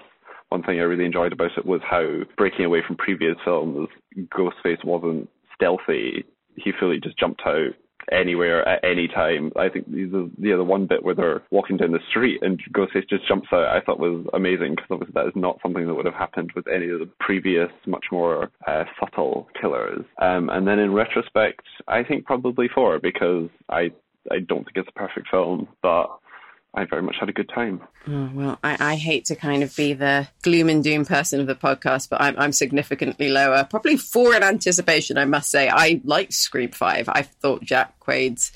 one 0.50 0.64
thing 0.64 0.80
I 0.80 0.84
really 0.84 1.06
enjoyed 1.06 1.34
about 1.34 1.58
it 1.58 1.66
was 1.66 1.82
how 1.90 2.20
breaking 2.38 2.66
away 2.66 2.82
from 2.86 2.98
previous 2.98 3.36
films, 3.44 3.90
Ghostface 4.16 4.84
wasn't 4.86 5.28
stealthy. 5.56 6.24
He 6.56 6.72
fully 6.80 7.00
just 7.00 7.18
jumped 7.18 7.42
out 7.46 7.74
anywhere 8.12 8.68
at 8.68 8.84
any 8.84 9.08
time. 9.08 9.52
I 9.56 9.70
think 9.70 9.90
the 9.90 10.30
the 10.38 10.54
other 10.54 10.64
one 10.64 10.86
bit 10.86 11.04
where 11.04 11.16
they're 11.16 11.44
walking 11.52 11.78
down 11.78 11.92
the 11.92 12.00
street 12.10 12.42
and 12.42 12.62
Ghostface 12.74 13.10
just 13.10 13.28
jumps 13.28 13.48
out, 13.52 13.66
I 13.66 13.82
thought 13.82 14.00
was 14.00 14.26
amazing 14.34 14.76
because 14.76 14.90
obviously 14.92 15.14
that 15.16 15.28
is 15.28 15.36
not 15.36 15.60
something 15.62 15.88
that 15.88 15.94
would 15.94 16.06
have 16.06 16.16
happened 16.16 16.52
with 16.56 16.68
any 16.68 16.90
of 16.90 17.00
the 17.00 17.10
previous, 17.20 17.70
much 17.86 18.06
more 18.12 18.52
uh, 18.68 18.84
subtle 19.00 19.48
killers. 19.60 20.06
Um, 20.22 20.50
and 20.50 20.68
then 20.68 20.80
in 20.80 20.94
retrospect, 20.94 21.66
I 21.88 22.04
think 22.04 22.26
probably 22.26 22.68
four 22.74 23.00
because 23.00 23.50
I 23.70 23.92
I 24.32 24.40
don't 24.40 24.64
think 24.66 24.78
it's 24.78 24.90
a 24.90 25.00
perfect 25.00 25.30
film, 25.30 25.68
but 25.82 26.08
I 26.76 26.86
very 26.86 27.02
much 27.02 27.16
had 27.20 27.30
a 27.30 27.34
good 27.34 27.48
time. 27.48 27.82
Oh, 28.08 28.30
well, 28.34 28.60
I, 28.64 28.92
I, 28.92 28.96
hate 28.96 29.26
to 29.26 29.36
kind 29.36 29.64
of 29.64 29.74
be 29.76 29.94
the 29.94 30.28
gloom 30.42 30.68
and 30.68 30.84
doom 30.84 31.06
person 31.06 31.40
of 31.40 31.48
the 31.48 31.56
podcast, 31.56 32.10
but 32.10 32.22
I'm, 32.22 32.38
I'm 32.38 32.52
significantly 32.52 33.30
lower. 33.30 33.64
Probably 33.64 33.96
four 33.96 34.36
in 34.36 34.44
anticipation, 34.44 35.18
I 35.18 35.26
must 35.26 35.50
say. 35.50 35.70
I 35.70 36.02
liked 36.04 36.34
Scream 36.34 36.72
5. 36.72 37.10
I 37.10 37.22
thought 37.22 37.64
Jack 37.64 37.98
Quaid's 38.00 38.52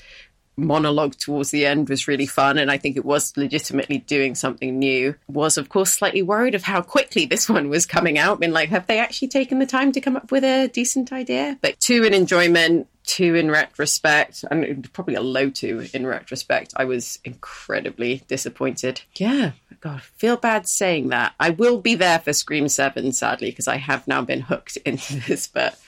monologue 0.60 1.16
towards 1.16 1.50
the 1.50 1.66
end 1.66 1.88
was 1.88 2.08
really 2.08 2.26
fun 2.26 2.58
and 2.58 2.70
I 2.70 2.78
think 2.78 2.96
it 2.96 3.04
was 3.04 3.36
legitimately 3.36 3.98
doing 3.98 4.34
something 4.34 4.78
new. 4.78 5.14
Was 5.28 5.58
of 5.58 5.68
course 5.68 5.92
slightly 5.92 6.22
worried 6.22 6.54
of 6.54 6.62
how 6.62 6.82
quickly 6.82 7.26
this 7.26 7.48
one 7.48 7.68
was 7.68 7.86
coming 7.86 8.18
out. 8.18 8.40
Been 8.40 8.52
like, 8.52 8.68
have 8.70 8.86
they 8.86 8.98
actually 8.98 9.28
taken 9.28 9.58
the 9.58 9.66
time 9.66 9.92
to 9.92 10.00
come 10.00 10.16
up 10.16 10.30
with 10.30 10.44
a 10.44 10.68
decent 10.68 11.12
idea? 11.12 11.58
But 11.60 11.80
two 11.80 12.04
in 12.04 12.14
enjoyment, 12.14 12.86
two 13.04 13.34
in 13.34 13.50
retrospect, 13.50 14.44
and 14.50 14.92
probably 14.92 15.14
a 15.14 15.20
low 15.20 15.50
two 15.50 15.86
in 15.92 16.06
retrospect. 16.06 16.72
I 16.76 16.84
was 16.84 17.18
incredibly 17.24 18.22
disappointed. 18.28 19.02
Yeah, 19.16 19.52
God, 19.80 20.02
feel 20.02 20.36
bad 20.36 20.68
saying 20.68 21.08
that. 21.08 21.34
I 21.40 21.50
will 21.50 21.80
be 21.80 21.94
there 21.94 22.18
for 22.18 22.32
Scream 22.32 22.68
7, 22.68 23.12
sadly, 23.12 23.50
because 23.50 23.66
I 23.66 23.78
have 23.78 24.06
now 24.06 24.22
been 24.22 24.42
hooked 24.42 24.76
into 24.84 25.16
this, 25.20 25.48
but 25.48 25.78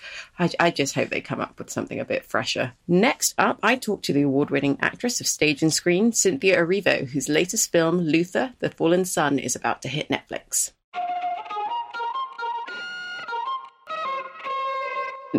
I, 0.42 0.50
I, 0.59 0.70
just 0.72 0.96
hope 0.96 1.11
they 1.11 1.20
come 1.20 1.40
up 1.40 1.57
with 1.57 1.70
something 1.70 2.00
a 2.00 2.05
bit 2.05 2.24
fresher. 2.24 2.72
Next 2.88 3.33
up, 3.38 3.61
I 3.62 3.76
talked 3.76 4.05
to 4.07 4.12
the 4.12 4.22
award 4.22 4.50
winning 4.50 4.76
actress 4.81 5.20
of 5.20 5.28
stage 5.28 5.62
and 5.62 5.72
screen, 5.72 6.11
Cynthia 6.11 6.59
Erivo, 6.59 7.07
whose 7.07 7.28
latest 7.28 7.70
film, 7.70 8.00
Luther, 8.00 8.52
The 8.59 8.70
Fallen 8.70 9.05
Sun, 9.05 9.38
is 9.38 9.55
about 9.55 9.83
to 9.83 9.88
hit 9.88 10.09
Netflix. 10.09 10.72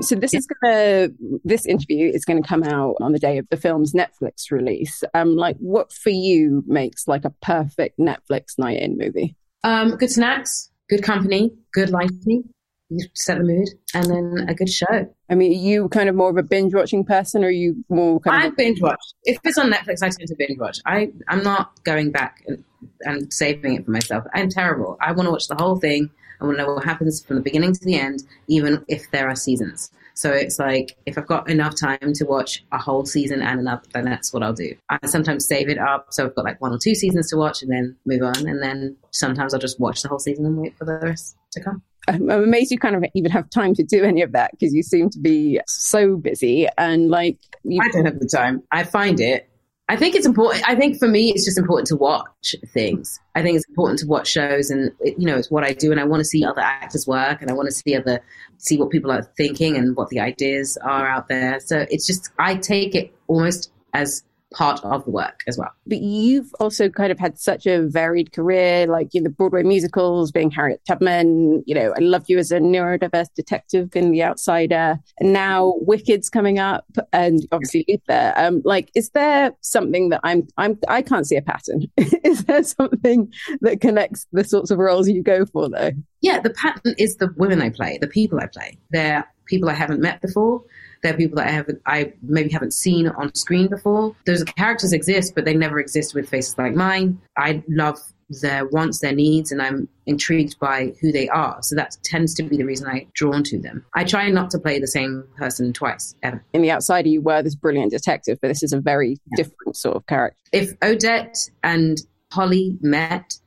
So 0.02 0.16
this 0.16 0.34
is 0.34 0.48
gonna 0.48 1.10
this 1.44 1.68
interview 1.68 2.10
is 2.12 2.26
gonna 2.26 2.42
come 2.42 2.64
out 2.64 2.96
on 3.00 3.12
the 3.12 3.20
day 3.20 3.38
of 3.38 3.48
the 3.52 3.58
film's 3.58 3.94
Netflix 3.94 4.50
release. 4.50 5.04
Um, 5.14 5.36
like 5.36 5.58
what 5.58 5.92
for 5.92 6.10
you 6.10 6.64
makes 6.66 7.08
like 7.08 7.26
a 7.26 7.30
perfect 7.30 8.00
Netflix 8.00 8.58
night 8.58 8.82
in 8.82 8.98
movie? 8.98 9.36
Um, 9.64 9.98
good 9.98 10.10
snacks, 10.10 10.72
good 10.90 11.04
company, 11.04 11.52
good 11.74 11.92
lighting. 11.92 12.50
You 12.98 13.08
set 13.14 13.38
the 13.38 13.44
mood, 13.44 13.70
and 13.94 14.06
then 14.06 14.46
a 14.48 14.54
good 14.54 14.70
show. 14.70 15.14
I 15.30 15.36
mean, 15.36 15.52
are 15.52 15.56
you 15.56 15.90
kind 15.90 16.10
of 16.10 16.16
more 16.16 16.30
of 16.30 16.38
a 16.38 16.44
binge 16.44 16.74
watching 16.74 17.04
person, 17.04 17.44
or 17.44 17.48
are 17.48 17.52
you 17.52 17.84
more 17.90 18.20
kind 18.20 18.44
I 18.44 18.48
of? 18.48 18.54
I 18.54 18.56
binge 18.56 18.82
watch. 18.82 19.02
If 19.24 19.40
it's 19.44 19.58
on 19.58 19.72
Netflix, 19.72 20.04
I 20.04 20.10
tend 20.10 20.28
to 20.28 20.36
binge 20.38 20.60
watch. 20.60 20.80
I 20.86 21.12
I'm 21.28 21.44
not 21.44 21.84
going 21.84 22.12
back 22.12 22.44
and, 22.48 22.64
and 23.02 23.34
saving 23.34 23.76
it 23.76 23.86
for 23.86 23.92
myself. 23.92 24.26
I'm 24.34 24.50
terrible. 24.50 24.98
I 25.02 25.12
want 25.12 25.28
to 25.28 25.32
watch 25.32 25.48
the 25.48 25.56
whole 25.56 25.78
thing 25.78 26.10
I 26.44 26.46
want 26.46 26.58
to 26.58 26.64
know 26.64 26.74
what 26.74 26.84
happens 26.84 27.24
from 27.24 27.38
the 27.38 27.42
beginning 27.42 27.74
to 27.74 27.86
the 27.86 27.96
end, 27.96 28.24
even 28.48 28.84
if 28.90 29.10
there 29.12 29.30
are 29.30 29.36
seasons. 29.36 29.92
So 30.14 30.30
it's 30.32 30.60
like 30.60 30.96
if 31.06 31.18
I've 31.18 31.26
got 31.26 31.50
enough 31.50 31.80
time 31.80 32.14
to 32.14 32.26
watch 32.26 32.64
a 32.72 32.78
whole 32.78 33.06
season 33.06 33.42
and 33.42 33.62
another, 33.62 33.82
then 33.94 34.06
that's 34.06 34.34
what 34.34 34.44
I'll 34.44 34.54
do. 34.54 34.76
I 34.90 35.00
sometimes 35.06 35.48
save 35.48 35.70
it 35.70 35.80
up, 35.80 36.08
so 36.12 36.26
I've 36.26 36.36
got 36.36 36.46
like 36.46 36.62
one 36.62 36.74
or 36.74 36.78
two 36.78 36.94
seasons 36.96 37.30
to 37.30 37.38
watch, 37.38 37.64
and 37.64 37.72
then 37.72 37.96
move 38.06 38.22
on. 38.22 38.48
And 38.48 38.62
then 38.62 38.96
sometimes 39.12 39.54
I'll 39.54 39.60
just 39.60 39.80
watch 39.80 40.02
the 40.02 40.10
whole 40.10 40.20
season 40.20 40.46
and 40.46 40.58
wait 40.58 40.78
for 40.78 40.86
the 40.86 41.00
rest 41.00 41.38
to 41.54 41.64
come. 41.64 41.82
I'm 42.08 42.30
amazed 42.30 42.72
you 42.72 42.78
kind 42.78 42.96
of 42.96 43.06
even 43.16 43.32
have 43.32 43.50
time 43.50 43.74
to 43.76 43.84
do 43.84 44.04
any 44.04 44.22
of 44.22 44.34
that 44.34 44.52
because 44.52 44.74
you 44.74 44.84
seem 44.84 45.10
to 45.12 45.20
be 45.20 45.62
so 45.68 46.18
busy 46.18 46.68
and 46.78 47.10
like 47.10 47.38
you... 47.64 47.82
I 47.82 47.90
don't 47.92 48.06
have 48.06 48.20
the 48.20 48.28
time. 48.28 48.62
I 48.72 48.84
find 48.84 49.22
it 49.22 49.50
I 49.90 49.98
think 49.98 50.16
it's 50.16 50.26
important. 50.26 50.68
I 50.68 50.76
think 50.76 50.98
for 50.98 51.08
me, 51.08 51.32
it's 51.32 51.44
just 51.44 51.58
important 51.58 51.88
to 51.88 51.98
watch 51.98 52.56
things. 52.74 53.20
I 53.36 53.42
think 53.42 53.58
it's 53.58 53.68
important 53.68 54.00
to 54.00 54.08
watch 54.08 54.28
shows, 54.30 54.70
and 54.70 54.92
it, 55.02 55.20
you 55.20 55.26
know, 55.26 55.38
it's 55.38 55.52
what 55.52 55.66
I 55.66 55.74
do, 55.74 55.92
and 55.92 56.00
I 56.00 56.06
want 56.06 56.22
to 56.22 56.26
see 56.26 56.46
other 56.46 56.62
actors 56.62 57.06
work, 57.06 57.42
and 57.42 57.52
I 57.52 57.54
want 57.54 57.68
to 57.68 57.76
see 57.76 57.96
other, 57.96 58.22
see 58.58 58.78
what 58.78 58.92
people 58.92 59.12
are 59.12 59.24
thinking 59.36 59.76
and 59.76 59.96
what 59.96 60.08
the 60.08 60.22
ideas 60.22 60.78
are 60.78 61.08
out 61.08 61.28
there. 61.28 61.60
So 61.60 61.86
it's 61.90 62.08
just 62.08 62.32
I 62.40 62.56
take 62.56 62.96
it 62.96 63.14
almost 63.28 63.72
as 63.94 64.24
part 64.54 64.84
of 64.84 65.04
the 65.06 65.12
work 65.12 65.44
as 65.48 65.58
well. 65.58 65.72
But 65.86 66.00
you've 66.00 66.54
also 66.60 66.90
kind 66.90 67.12
of 67.12 67.20
had 67.20 67.38
such 67.40 67.66
a 67.66 67.88
varied 67.88 68.32
career, 68.32 68.88
like 68.88 69.14
know, 69.14 69.24
the 69.24 69.30
Broadway 69.30 69.64
musicals, 69.64 70.32
being 70.32 70.52
Harriet 70.52 70.82
Tubman. 70.88 71.64
You 71.66 71.76
know, 71.76 71.94
I 71.96 72.00
loved 72.00 72.30
you 72.30 72.38
as 72.38 72.52
a 72.52 72.60
neurodiverse 72.60 73.34
detective 73.36 73.96
in 73.96 74.12
The 74.12 74.24
Outsider, 74.24 75.00
and 75.20 75.34
now 75.34 75.74
Wicked's 75.82 76.30
coming 76.30 76.60
up, 76.60 76.86
and 77.12 77.46
obviously 77.52 77.86
Luther. 77.88 78.34
Um, 78.36 78.62
like, 78.64 78.92
is 78.96 79.10
there 79.10 79.52
something 79.62 80.10
that 80.10 80.22
I'm 80.24 80.48
I'm 80.58 80.80
I 80.88 81.02
can't 81.02 81.28
see 81.28 81.36
a 81.36 81.42
pattern? 81.42 81.88
is 81.98 82.46
there 82.46 82.64
something 82.64 83.32
that 83.62 83.82
connects 83.82 84.28
the 84.32 84.44
sorts 84.44 84.72
of 84.72 84.78
roles 84.78 85.10
you 85.10 85.24
go 85.24 85.46
for, 85.46 85.70
though? 85.70 85.92
Yeah, 86.22 86.40
the 86.40 86.52
pattern 86.52 86.96
is 86.98 87.18
the 87.18 87.34
women 87.38 87.62
I 87.62 87.70
play, 87.70 87.98
the 88.00 88.08
people 88.08 88.40
I 88.40 88.48
play. 88.48 88.78
They're 88.92 89.28
people 89.46 89.70
I 89.70 89.74
haven't 89.74 90.02
met 90.02 90.22
before. 90.22 90.64
They're 91.04 91.16
people 91.16 91.38
that 91.38 91.48
I 91.48 91.52
haven't, 91.52 91.82
I 91.86 92.14
maybe 92.22 92.50
haven't 92.50 92.74
seen 92.74 93.08
on 93.08 93.34
screen 93.36 93.68
before. 93.68 94.16
Those 94.26 94.44
characters 94.44 94.94
exist, 94.94 95.36
but 95.36 95.46
they 95.46 95.54
never 95.54 95.80
exist 95.80 96.16
with 96.16 96.30
faces 96.30 96.58
like 96.58 96.74
mine. 96.74 97.22
I 97.38 97.64
love 97.68 98.00
their 98.42 98.66
wants, 98.66 99.00
their 99.00 99.14
needs, 99.14 99.52
and 99.52 99.62
I'm 99.62 99.88
intrigued 100.06 100.58
by 100.60 100.94
who 101.02 101.12
they 101.12 101.30
are. 101.30 101.60
So 101.62 101.76
that 101.76 101.98
tends 102.04 102.34
to 102.36 102.44
be 102.44 102.58
the 102.58 102.64
reason 102.64 102.88
I'm 102.88 103.08
drawn 103.14 103.44
to 103.44 103.60
them. 103.60 103.86
I 103.94 104.06
try 104.06 104.30
not 104.30 104.50
to 104.52 104.60
play 104.60 104.80
the 104.80 104.88
same 104.88 105.26
person 105.38 105.74
twice, 105.74 106.16
ever. 106.24 106.44
In 106.54 106.62
The 106.62 106.72
Outsider, 106.72 107.10
you 107.10 107.22
were 107.22 107.44
this 107.44 107.56
brilliant 107.56 107.92
detective, 107.92 108.40
but 108.42 108.48
this 108.48 108.64
is 108.64 108.74
a 108.74 108.80
very 108.80 109.10
yeah. 109.12 109.44
different 109.44 109.76
sort 109.76 109.98
of 109.98 110.08
character. 110.08 110.40
If 110.52 110.72
Odette 110.82 111.38
and 111.64 112.00
Holly 112.32 112.78
met, 112.82 113.38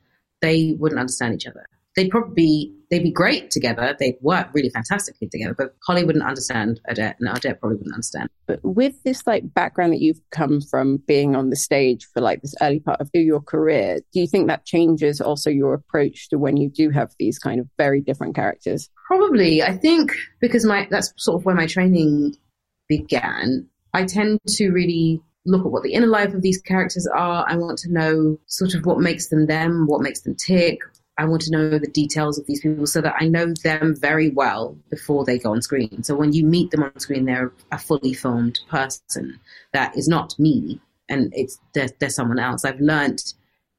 they 0.42 0.76
wouldn't 0.78 1.00
understand 1.00 1.34
each 1.34 1.46
other 1.46 1.66
they'd 1.96 2.10
probably 2.10 2.34
be 2.34 2.74
they'd 2.90 3.02
be 3.02 3.12
great 3.12 3.50
together. 3.50 3.96
They'd 3.98 4.16
work 4.20 4.48
really 4.52 4.70
fantastically 4.70 5.28
together. 5.28 5.54
But 5.56 5.74
Holly 5.86 6.04
wouldn't 6.04 6.24
understand 6.24 6.80
Odette, 6.90 7.16
and 7.20 7.28
Odette 7.28 7.60
probably 7.60 7.78
wouldn't 7.78 7.94
understand. 7.94 8.28
But 8.46 8.60
with 8.62 9.02
this 9.02 9.26
like 9.26 9.52
background 9.54 9.92
that 9.92 10.00
you've 10.00 10.20
come 10.30 10.60
from 10.60 10.98
being 11.06 11.34
on 11.34 11.50
the 11.50 11.56
stage 11.56 12.06
for 12.12 12.20
like 12.20 12.42
this 12.42 12.54
early 12.60 12.80
part 12.80 13.00
of 13.00 13.10
your 13.12 13.40
career, 13.40 14.00
do 14.12 14.20
you 14.20 14.26
think 14.26 14.48
that 14.48 14.64
changes 14.64 15.20
also 15.20 15.50
your 15.50 15.74
approach 15.74 16.28
to 16.30 16.38
when 16.38 16.56
you 16.56 16.68
do 16.68 16.90
have 16.90 17.12
these 17.18 17.38
kind 17.38 17.60
of 17.60 17.68
very 17.78 18.00
different 18.00 18.34
characters? 18.34 18.90
Probably. 19.06 19.62
I 19.62 19.76
think 19.76 20.12
because 20.40 20.64
my 20.64 20.86
that's 20.90 21.12
sort 21.16 21.40
of 21.40 21.44
where 21.44 21.54
my 21.54 21.66
training 21.66 22.34
began. 22.88 23.68
I 23.94 24.04
tend 24.04 24.40
to 24.46 24.70
really 24.70 25.20
look 25.46 25.64
at 25.64 25.70
what 25.70 25.82
the 25.82 25.92
inner 25.92 26.06
life 26.06 26.34
of 26.34 26.42
these 26.42 26.60
characters 26.60 27.06
are. 27.06 27.44
I 27.48 27.56
want 27.56 27.78
to 27.78 27.92
know 27.92 28.38
sort 28.46 28.74
of 28.74 28.84
what 28.84 28.98
makes 28.98 29.28
them 29.28 29.46
them, 29.46 29.86
what 29.86 30.02
makes 30.02 30.22
them 30.22 30.34
tick, 30.34 30.80
I 31.18 31.24
want 31.24 31.42
to 31.42 31.50
know 31.50 31.78
the 31.78 31.86
details 31.86 32.38
of 32.38 32.46
these 32.46 32.60
people 32.60 32.86
so 32.86 33.00
that 33.00 33.14
I 33.18 33.26
know 33.26 33.54
them 33.62 33.94
very 33.98 34.30
well 34.30 34.76
before 34.90 35.24
they 35.24 35.38
go 35.38 35.52
on 35.52 35.62
screen. 35.62 36.02
So 36.02 36.14
when 36.14 36.32
you 36.32 36.44
meet 36.44 36.70
them 36.70 36.82
on 36.82 36.98
screen, 37.00 37.24
they're 37.24 37.52
a 37.72 37.78
fully 37.78 38.12
formed 38.12 38.60
person 38.68 39.40
that 39.72 39.96
is 39.96 40.08
not 40.08 40.38
me 40.38 40.80
and 41.08 41.32
it's 41.34 41.58
they're, 41.74 41.88
they're 42.00 42.10
someone 42.10 42.38
else. 42.38 42.64
I've 42.64 42.80
learned 42.80 43.22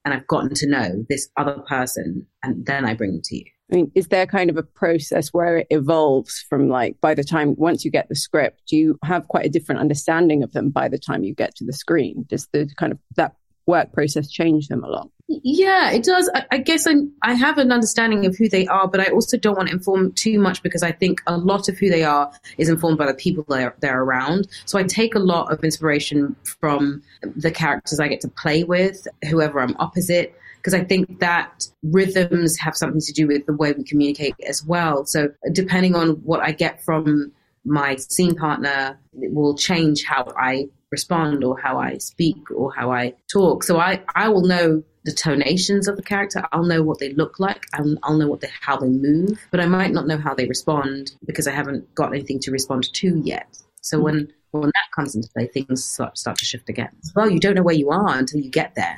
and 0.03 0.13
I've 0.13 0.27
gotten 0.27 0.53
to 0.55 0.67
know 0.67 1.05
this 1.09 1.29
other 1.37 1.59
person 1.67 2.25
and 2.41 2.65
then 2.65 2.85
I 2.85 2.93
bring 2.93 3.11
them 3.11 3.21
to 3.25 3.35
you. 3.37 3.45
I 3.71 3.75
mean, 3.75 3.91
is 3.93 4.07
there 4.07 4.25
kind 4.25 4.49
of 4.49 4.55
a 4.55 4.63
process 4.63 5.33
where 5.33 5.57
it 5.57 5.67
evolves 5.69 6.45
from 6.49 6.69
like 6.69 6.99
by 7.01 7.13
the 7.13 7.23
time 7.23 7.53
once 7.57 7.83
you 7.83 7.91
get 7.91 8.07
the 8.07 8.15
script, 8.15 8.71
you 8.71 8.97
have 9.03 9.27
quite 9.27 9.45
a 9.45 9.49
different 9.49 9.81
understanding 9.81 10.41
of 10.41 10.53
them 10.53 10.69
by 10.69 10.87
the 10.87 10.97
time 10.97 11.23
you 11.23 11.35
get 11.35 11.55
to 11.57 11.65
the 11.65 11.73
screen? 11.73 12.25
Does 12.29 12.47
the 12.53 12.69
kind 12.77 12.93
of 12.93 12.99
that 13.17 13.35
work 13.67 13.93
process 13.93 14.29
change 14.29 14.69
them 14.69 14.83
a 14.83 14.87
lot? 14.87 15.09
Yeah, 15.27 15.91
it 15.91 16.03
does. 16.03 16.31
I, 16.33 16.45
I 16.51 16.57
guess 16.59 16.87
I, 16.87 16.93
I 17.21 17.33
have 17.33 17.57
an 17.57 17.71
understanding 17.71 18.25
of 18.25 18.37
who 18.37 18.47
they 18.47 18.65
are, 18.67 18.87
but 18.87 19.01
I 19.01 19.11
also 19.11 19.37
don't 19.37 19.57
want 19.57 19.67
to 19.67 19.75
inform 19.75 20.13
too 20.13 20.39
much 20.39 20.63
because 20.63 20.83
I 20.83 20.93
think 20.93 21.21
a 21.27 21.37
lot 21.37 21.67
of 21.67 21.77
who 21.77 21.89
they 21.89 22.03
are 22.03 22.31
is 22.57 22.69
informed 22.69 22.97
by 22.97 23.07
the 23.07 23.13
people 23.13 23.45
they're, 23.49 23.75
they're 23.81 24.01
around. 24.01 24.47
So 24.65 24.79
I 24.79 24.83
take 24.83 25.15
a 25.15 25.19
lot 25.19 25.51
of 25.51 25.63
inspiration 25.63 26.35
from 26.43 27.03
the 27.21 27.51
characters 27.51 27.99
I 27.99 28.07
get 28.07 28.21
to 28.21 28.29
play 28.29 28.63
with, 28.63 29.05
whoever 29.29 29.59
I'm 29.59 29.75
opposite, 29.79 30.33
because 30.57 30.73
I 30.73 30.85
think 30.85 31.19
that 31.19 31.67
rhythms 31.83 32.57
have 32.59 32.77
something 32.77 33.01
to 33.01 33.13
do 33.13 33.27
with 33.27 33.45
the 33.45 33.53
way 33.53 33.73
we 33.73 33.83
communicate 33.83 34.35
as 34.47 34.65
well. 34.65 35.05
So 35.05 35.29
depending 35.51 35.93
on 35.93 36.11
what 36.23 36.39
I 36.39 36.53
get 36.53 36.83
from 36.83 37.33
my 37.65 37.97
scene 37.97 38.35
partner, 38.35 38.97
it 39.19 39.33
will 39.33 39.57
change 39.57 40.05
how 40.05 40.31
I 40.37 40.69
respond 40.91 41.43
or 41.43 41.59
how 41.59 41.79
I 41.79 41.97
speak 41.97 42.49
or 42.51 42.73
how 42.73 42.91
I 42.91 43.13
talk. 43.31 43.63
So 43.63 43.79
I, 43.79 44.01
I 44.15 44.29
will 44.29 44.45
know 44.45 44.83
the 45.03 45.11
tonations 45.11 45.87
of 45.87 45.95
the 45.95 46.03
character. 46.03 46.43
I'll 46.51 46.63
know 46.63 46.83
what 46.83 46.99
they 46.99 47.13
look 47.13 47.39
like. 47.39 47.65
I'll, 47.73 47.95
I'll 48.03 48.17
know 48.17 48.27
what 48.27 48.41
they, 48.41 48.49
how 48.61 48.77
they 48.77 48.89
move, 48.89 49.39
but 49.51 49.59
I 49.59 49.65
might 49.65 49.91
not 49.91 50.07
know 50.07 50.17
how 50.17 50.33
they 50.33 50.47
respond 50.47 51.13
because 51.25 51.47
I 51.47 51.51
haven't 51.51 51.93
got 51.95 52.13
anything 52.13 52.39
to 52.41 52.51
respond 52.51 52.91
to 52.93 53.21
yet. 53.23 53.57
So 53.81 53.99
mm 53.99 54.03
when 54.03 54.33
when 54.51 54.67
that 54.67 54.95
comes 54.95 55.13
into 55.13 55.27
play, 55.29 55.45
things 55.47 55.83
start, 55.83 56.17
start 56.17 56.37
to 56.37 56.45
shift 56.45 56.69
again. 56.69 56.89
Well, 57.15 57.29
you 57.29 57.39
don't 57.39 57.53
know 57.53 57.61
where 57.61 57.75
you 57.75 57.89
are 57.89 58.17
until 58.17 58.39
you 58.39 58.49
get 58.49 58.73
there, 58.75 58.95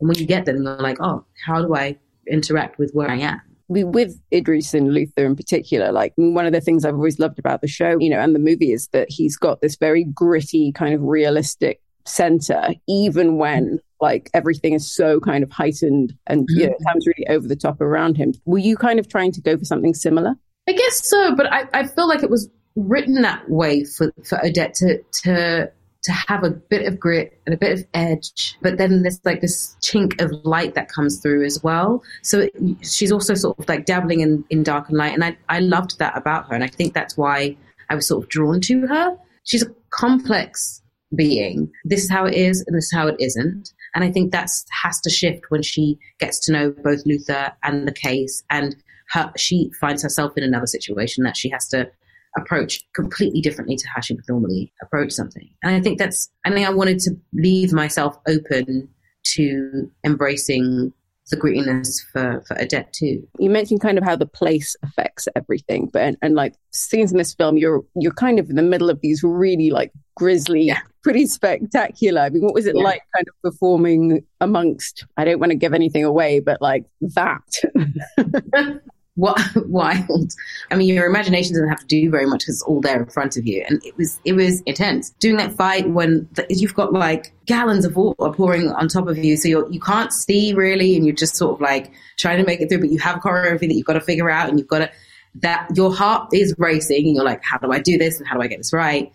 and 0.00 0.08
when 0.08 0.18
you 0.18 0.26
get 0.26 0.46
there, 0.46 0.54
then 0.54 0.64
you're 0.64 0.78
like, 0.78 0.96
oh, 1.00 1.24
how 1.44 1.62
do 1.62 1.74
I 1.74 1.96
interact 2.26 2.78
with 2.78 2.92
where 2.92 3.10
I 3.10 3.16
am? 3.16 3.40
With 3.68 4.20
Idris 4.32 4.74
and 4.74 4.92
Luther 4.92 5.24
in 5.24 5.36
particular, 5.36 5.92
like 5.92 6.12
one 6.16 6.46
of 6.46 6.52
the 6.52 6.60
things 6.60 6.84
I've 6.84 6.94
always 6.94 7.18
loved 7.18 7.38
about 7.38 7.60
the 7.60 7.68
show, 7.68 7.98
you 7.98 8.10
know, 8.10 8.20
and 8.20 8.34
the 8.34 8.40
movie 8.40 8.72
is 8.72 8.88
that 8.88 9.08
he's 9.10 9.36
got 9.36 9.60
this 9.60 9.76
very 9.76 10.04
gritty, 10.04 10.72
kind 10.72 10.94
of 10.94 11.02
realistic 11.02 11.80
center, 12.04 12.74
even 12.86 13.38
when 13.38 13.80
like 14.00 14.30
everything 14.34 14.74
is 14.74 14.90
so 14.90 15.20
kind 15.20 15.42
of 15.42 15.50
heightened 15.50 16.14
and 16.26 16.46
you 16.50 16.66
know, 16.66 16.72
mm. 16.72 16.82
sounds 16.82 17.06
really 17.06 17.26
over 17.28 17.48
the 17.48 17.56
top 17.56 17.80
around 17.80 18.16
him. 18.16 18.34
Were 18.44 18.58
you 18.58 18.76
kind 18.76 18.98
of 18.98 19.08
trying 19.08 19.32
to 19.32 19.40
go 19.40 19.56
for 19.56 19.64
something 19.64 19.94
similar? 19.94 20.34
I 20.68 20.72
guess 20.72 21.08
so, 21.08 21.34
but 21.34 21.52
I, 21.52 21.64
I 21.72 21.86
feel 21.86 22.08
like 22.08 22.22
it 22.22 22.30
was 22.30 22.48
written 22.76 23.22
that 23.22 23.48
way 23.48 23.84
for, 23.84 24.12
for 24.24 24.44
Odette 24.44 24.74
to 24.74 25.02
to 25.22 25.72
to 26.06 26.12
have 26.12 26.44
a 26.44 26.50
bit 26.50 26.86
of 26.86 27.00
grit 27.00 27.40
and 27.46 27.54
a 27.54 27.58
bit 27.58 27.72
of 27.72 27.84
edge, 27.92 28.56
but 28.62 28.78
then 28.78 29.02
there's 29.02 29.20
like 29.24 29.40
this 29.40 29.76
chink 29.80 30.20
of 30.22 30.30
light 30.44 30.74
that 30.76 30.88
comes 30.88 31.20
through 31.20 31.44
as 31.44 31.62
well. 31.64 32.00
So 32.22 32.40
it, 32.40 32.54
she's 32.82 33.10
also 33.10 33.34
sort 33.34 33.58
of 33.58 33.68
like 33.68 33.86
dabbling 33.86 34.20
in, 34.20 34.44
in 34.48 34.62
dark 34.62 34.88
and 34.88 34.96
light. 34.96 35.14
And 35.14 35.24
I, 35.24 35.36
I 35.48 35.58
loved 35.58 35.98
that 35.98 36.16
about 36.16 36.46
her. 36.46 36.54
And 36.54 36.62
I 36.62 36.68
think 36.68 36.94
that's 36.94 37.16
why 37.16 37.56
I 37.90 37.96
was 37.96 38.06
sort 38.06 38.22
of 38.22 38.30
drawn 38.30 38.60
to 38.62 38.86
her. 38.86 39.16
She's 39.42 39.64
a 39.64 39.74
complex 39.90 40.80
being. 41.14 41.72
This 41.84 42.04
is 42.04 42.10
how 42.10 42.24
it 42.24 42.34
is 42.34 42.62
and 42.66 42.76
this 42.76 42.84
is 42.84 42.92
how 42.92 43.08
it 43.08 43.16
isn't. 43.18 43.72
And 43.96 44.04
I 44.04 44.12
think 44.12 44.30
that 44.30 44.48
has 44.84 45.00
to 45.00 45.10
shift 45.10 45.46
when 45.48 45.62
she 45.62 45.98
gets 46.20 46.38
to 46.46 46.52
know 46.52 46.70
both 46.70 47.04
Luther 47.04 47.52
and 47.64 47.88
the 47.88 47.92
case 47.92 48.44
and 48.48 48.76
her, 49.10 49.32
she 49.36 49.72
finds 49.80 50.04
herself 50.04 50.36
in 50.36 50.44
another 50.44 50.66
situation 50.66 51.24
that 51.24 51.36
she 51.36 51.48
has 51.50 51.66
to 51.68 51.90
approach 52.36 52.86
completely 52.94 53.40
differently 53.40 53.76
to 53.76 53.88
how 53.94 54.00
she 54.00 54.14
would 54.14 54.24
normally 54.28 54.72
approach 54.82 55.12
something. 55.12 55.48
And 55.62 55.74
I 55.74 55.80
think 55.80 55.98
that's, 55.98 56.30
I 56.44 56.50
think 56.50 56.66
I 56.66 56.70
wanted 56.70 56.98
to 57.00 57.16
leave 57.32 57.72
myself 57.72 58.18
open 58.26 58.88
to 59.34 59.90
embracing 60.04 60.92
the 61.30 61.36
grittiness 61.36 62.00
for, 62.12 62.42
for 62.46 62.60
Odette 62.60 62.92
too. 62.92 63.26
You 63.38 63.50
mentioned 63.50 63.80
kind 63.80 63.98
of 63.98 64.04
how 64.04 64.16
the 64.16 64.26
place 64.26 64.76
affects 64.82 65.26
everything, 65.34 65.90
but 65.92 66.02
and, 66.02 66.16
and, 66.22 66.34
like 66.34 66.54
scenes 66.70 67.10
in 67.10 67.18
this 67.18 67.34
film, 67.34 67.56
you're 67.56 67.84
you're 67.96 68.12
kind 68.12 68.38
of 68.38 68.48
in 68.48 68.56
the 68.56 68.62
middle 68.62 68.90
of 68.90 69.00
these 69.00 69.22
really 69.24 69.70
like 69.70 69.92
grisly, 70.14 70.62
yeah. 70.62 70.80
pretty 71.02 71.26
spectacular. 71.26 72.22
I 72.22 72.30
mean, 72.30 72.42
what 72.42 72.54
was 72.54 72.66
it 72.66 72.76
yeah. 72.76 72.84
like 72.84 73.02
kind 73.14 73.26
of 73.28 73.34
performing 73.42 74.24
amongst? 74.40 75.04
I 75.16 75.24
don't 75.24 75.40
want 75.40 75.50
to 75.50 75.56
give 75.56 75.74
anything 75.74 76.04
away, 76.04 76.40
but 76.40 76.62
like 76.62 76.84
that. 77.00 77.60
what 79.16 79.40
wild. 79.66 80.32
I 80.70 80.76
mean, 80.76 80.94
your 80.94 81.06
imagination 81.06 81.54
doesn't 81.54 81.68
have 81.68 81.80
to 81.80 81.86
do 81.86 82.10
very 82.10 82.26
much 82.26 82.40
because 82.40 82.56
it's 82.56 82.62
all 82.62 82.80
there 82.80 83.02
in 83.02 83.08
front 83.08 83.36
of 83.36 83.46
you. 83.46 83.64
And 83.68 83.84
it 83.84 83.96
was, 83.96 84.20
it 84.24 84.34
was 84.34 84.60
intense. 84.62 85.10
Doing 85.18 85.36
that 85.38 85.52
fight 85.52 85.90
when 85.90 86.28
the, 86.32 86.46
you've 86.48 86.74
got 86.74 86.92
like 86.92 87.32
gallons 87.46 87.84
of 87.84 87.96
water 87.96 88.32
pouring 88.32 88.70
on 88.70 88.88
top 88.88 89.08
of 89.08 89.18
you. 89.18 89.36
So 89.36 89.48
you're, 89.48 89.70
you 89.70 89.80
can't 89.80 90.12
see 90.12 90.54
really. 90.54 90.96
And 90.96 91.04
you're 91.04 91.14
just 91.14 91.36
sort 91.36 91.54
of 91.54 91.60
like 91.60 91.90
trying 92.18 92.38
to 92.38 92.44
make 92.44 92.60
it 92.60 92.68
through, 92.68 92.80
but 92.80 92.90
you 92.90 92.98
have 93.00 93.20
choreography 93.20 93.68
that 93.68 93.74
you've 93.74 93.86
got 93.86 93.94
to 93.94 94.00
figure 94.00 94.30
out 94.30 94.48
and 94.48 94.58
you've 94.58 94.68
got 94.68 94.78
to, 94.78 94.90
that 95.36 95.68
your 95.74 95.94
heart 95.94 96.28
is 96.32 96.54
racing 96.58 97.06
and 97.06 97.16
you're 97.16 97.24
like, 97.24 97.42
how 97.42 97.58
do 97.58 97.72
I 97.72 97.80
do 97.80 97.98
this? 97.98 98.18
And 98.18 98.28
how 98.28 98.36
do 98.36 98.42
I 98.42 98.46
get 98.46 98.58
this 98.58 98.72
right? 98.72 99.12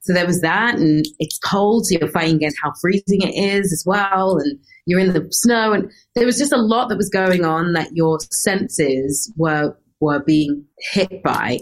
So 0.00 0.12
there 0.12 0.26
was 0.26 0.40
that, 0.42 0.76
and 0.76 1.04
it's 1.18 1.36
cold, 1.38 1.86
so 1.86 1.98
you're 1.98 2.08
fighting 2.08 2.36
against 2.36 2.58
how 2.62 2.72
freezing 2.80 3.22
it 3.22 3.34
is 3.34 3.72
as 3.72 3.82
well, 3.84 4.38
and 4.38 4.56
you're 4.86 5.00
in 5.00 5.12
the 5.12 5.26
snow, 5.30 5.72
and 5.72 5.90
there 6.14 6.26
was 6.26 6.38
just 6.38 6.52
a 6.52 6.56
lot 6.56 6.88
that 6.88 6.96
was 6.96 7.10
going 7.10 7.44
on 7.44 7.72
that 7.74 7.94
your 7.94 8.18
senses 8.30 9.32
were 9.36 9.76
were 10.00 10.20
being 10.20 10.64
hit 10.92 11.22
by. 11.22 11.60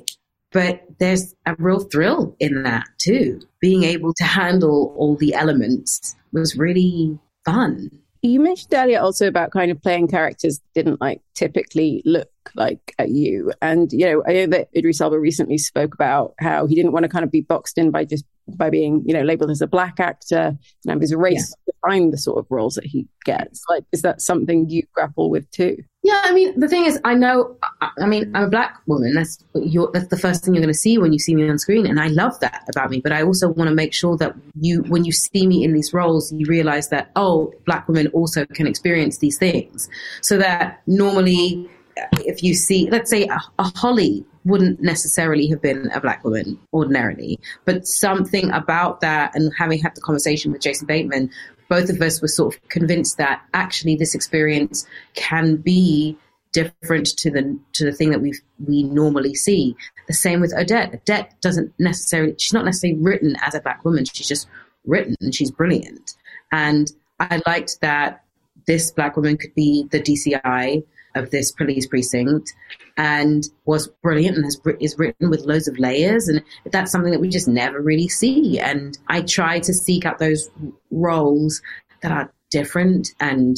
But 0.53 0.83
there's 1.01 1.35
a 1.47 1.57
real 1.59 1.81
thrill 1.81 2.37
in 2.39 2.63
that 2.63 2.87
too. 2.99 3.41
Being 3.61 3.83
able 3.83 4.15
to 4.15 4.25
handle 4.25 4.95
all 4.97 5.17
the 5.17 5.35
elements 5.35 6.15
was 6.33 6.57
really 6.57 7.19
fun. 7.45 7.91
You 8.25 8.41
mentioned 8.41 8.73
earlier 8.73 9.01
also 9.01 9.29
about 9.29 9.51
kind 9.51 9.71
of 9.71 9.83
playing 9.83 10.09
characters 10.09 10.59
didn't 10.75 10.99
like 10.99 11.21
typically 11.35 12.01
look 12.07 12.31
like 12.55 12.95
at 12.99 13.11
you. 13.11 13.53
And, 13.61 13.93
you 13.93 14.07
know, 14.07 14.23
I 14.27 14.33
know 14.33 14.47
that 14.47 14.71
Idris 14.75 15.03
Elba 15.03 15.19
recently 15.19 15.59
spoke 15.59 15.93
about 15.93 16.33
how 16.39 16.67
he 16.67 16.75
didn't 16.75 16.93
want 16.93 17.03
to 17.03 17.11
kind 17.11 17.23
of 17.23 17.31
be 17.31 17.43
boxed 17.43 17.77
in 17.77 17.91
by 17.91 18.07
just 18.07 18.25
by 18.49 18.71
being, 18.71 19.03
you 19.05 19.13
know, 19.13 19.21
labeled 19.21 19.51
as 19.51 19.61
a 19.61 19.67
black 19.67 20.01
actor 20.01 20.57
and 20.89 21.03
his 21.03 21.15
race 21.15 21.55
yeah. 21.67 21.75
define 21.75 22.13
the 22.13 22.17
sort 22.17 22.39
of 22.39 22.47
roles 22.49 22.77
that 22.77 22.87
he 22.87 23.07
gets. 23.27 23.63
Like, 23.69 23.85
is 23.93 24.01
that 24.01 24.23
something 24.23 24.71
you 24.71 24.85
grapple 24.95 25.29
with 25.29 25.51
too? 25.51 25.85
Yeah, 26.05 26.21
I 26.23 26.35
mean, 26.35 26.61
the 26.61 26.69
thing 26.69 26.85
is, 26.85 27.01
I 27.03 27.15
know. 27.15 27.57
I, 27.81 28.05
mean, 28.05 28.31
I'm 28.37 28.45
a 28.45 28.49
black 28.51 28.79
woman. 28.87 29.15
That's 29.15 29.43
that's 29.55 30.09
the 30.09 30.19
first 30.19 30.45
thing 30.45 30.55
you're 30.55 30.61
going 30.61 30.73
to 30.73 30.79
see 30.79 30.99
when 30.99 31.15
you 31.15 31.19
see 31.19 31.35
me 31.35 31.49
on 31.49 31.59
screen, 31.59 31.87
and 31.87 31.99
I 31.99 32.09
love 32.09 32.39
that 32.41 32.63
about 32.69 32.91
me. 32.91 33.01
But 33.01 33.13
I 33.13 33.23
also 33.23 33.49
want 33.49 33.69
to 33.69 33.75
make 33.75 33.95
sure 33.95 34.15
that 34.19 34.37
you, 34.61 34.83
when 34.83 35.07
you 35.07 35.13
see 35.13 35.47
me 35.47 35.65
in 35.65 35.73
these 35.73 35.95
roles, 35.95 36.31
you 36.31 36.45
realize 36.45 36.91
that 36.91 37.11
oh, 37.17 37.55
black 37.65 37.89
women 37.89 38.09
also 38.09 38.45
can 38.45 38.67
experience 38.67 39.19
these 39.19 39.39
things. 39.39 39.89
So 40.21 40.37
that 40.37 40.83
normally, 40.87 41.71
if 42.19 42.43
you 42.43 42.53
see, 42.53 42.91
let's 42.91 43.09
say, 43.09 43.25
a, 43.25 43.41
a 43.59 43.73
Holly 43.75 44.27
wouldn't 44.45 44.83
necessarily 44.83 45.47
have 45.47 45.63
been 45.63 45.91
a 45.93 46.03
black 46.03 46.23
woman 46.23 46.59
ordinarily, 46.75 47.41
but 47.65 47.87
something 47.87 48.51
about 48.51 49.01
that, 49.01 49.35
and 49.35 49.51
having 49.59 49.81
had 49.81 49.95
the 49.95 50.03
conversation 50.03 50.53
with 50.53 50.61
Jason 50.61 50.87
Bateman 50.87 51.31
both 51.69 51.91
of 51.91 52.01
us 52.01 52.21
were 52.21 52.29
sort 52.29 52.55
of 52.55 52.69
convinced 52.69 53.19
that 53.19 53.43
actually 53.53 53.97
this 53.97 54.15
experience 54.15 54.87
can 55.15 55.57
be 55.57 56.17
different 56.53 57.07
to 57.19 57.31
the 57.31 57.59
to 57.73 57.85
the 57.85 57.93
thing 57.93 58.11
that 58.11 58.21
we 58.21 58.33
we 58.65 58.85
normally 58.85 59.35
see. 59.35 59.77
The 60.07 60.15
same 60.15 60.41
with 60.41 60.55
Odette. 60.55 60.95
Odette 60.95 61.35
doesn't 61.41 61.73
necessarily 61.79 62.35
she's 62.39 62.53
not 62.53 62.65
necessarily 62.65 62.99
written 63.01 63.37
as 63.43 63.55
a 63.55 63.61
black 63.61 63.85
woman. 63.85 64.05
She's 64.05 64.29
just 64.29 64.49
written 64.87 65.17
and 65.21 65.35
she's 65.35 65.51
brilliant. 65.51 66.15
And 66.53 66.91
I 67.21 67.43
liked 67.47 67.81
that 67.81 68.23
this 68.67 68.91
black 68.91 69.17
woman 69.17 69.37
could 69.37 69.55
be 69.55 69.87
the 69.91 70.01
DCI 70.01 70.85
of 71.15 71.31
this 71.31 71.53
police 71.53 71.87
precinct 71.87 72.53
and 72.97 73.45
was 73.65 73.89
brilliant 74.03 74.37
and 74.37 74.45
has, 74.45 74.61
is 74.81 74.99
written 74.99 75.31
with 75.31 75.45
loads 75.45 75.69
of 75.69 75.79
layers. 75.79 76.29
And 76.29 76.43
that's 76.71 76.91
something 76.93 77.13
that 77.13 77.21
we 77.21 77.29
just 77.29 77.49
never 77.49 77.81
really 77.81 78.09
see. 78.09 78.59
And 78.59 78.99
I 79.09 79.23
try 79.23 79.59
to 79.61 79.73
seek 79.73 80.05
out 80.05 80.19
those 80.19 80.51
roles 80.91 81.63
that 82.03 82.13
are 82.13 82.33
different 82.51 83.11
and 83.21 83.57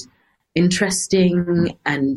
interesting 0.54 1.78
and 1.84 2.16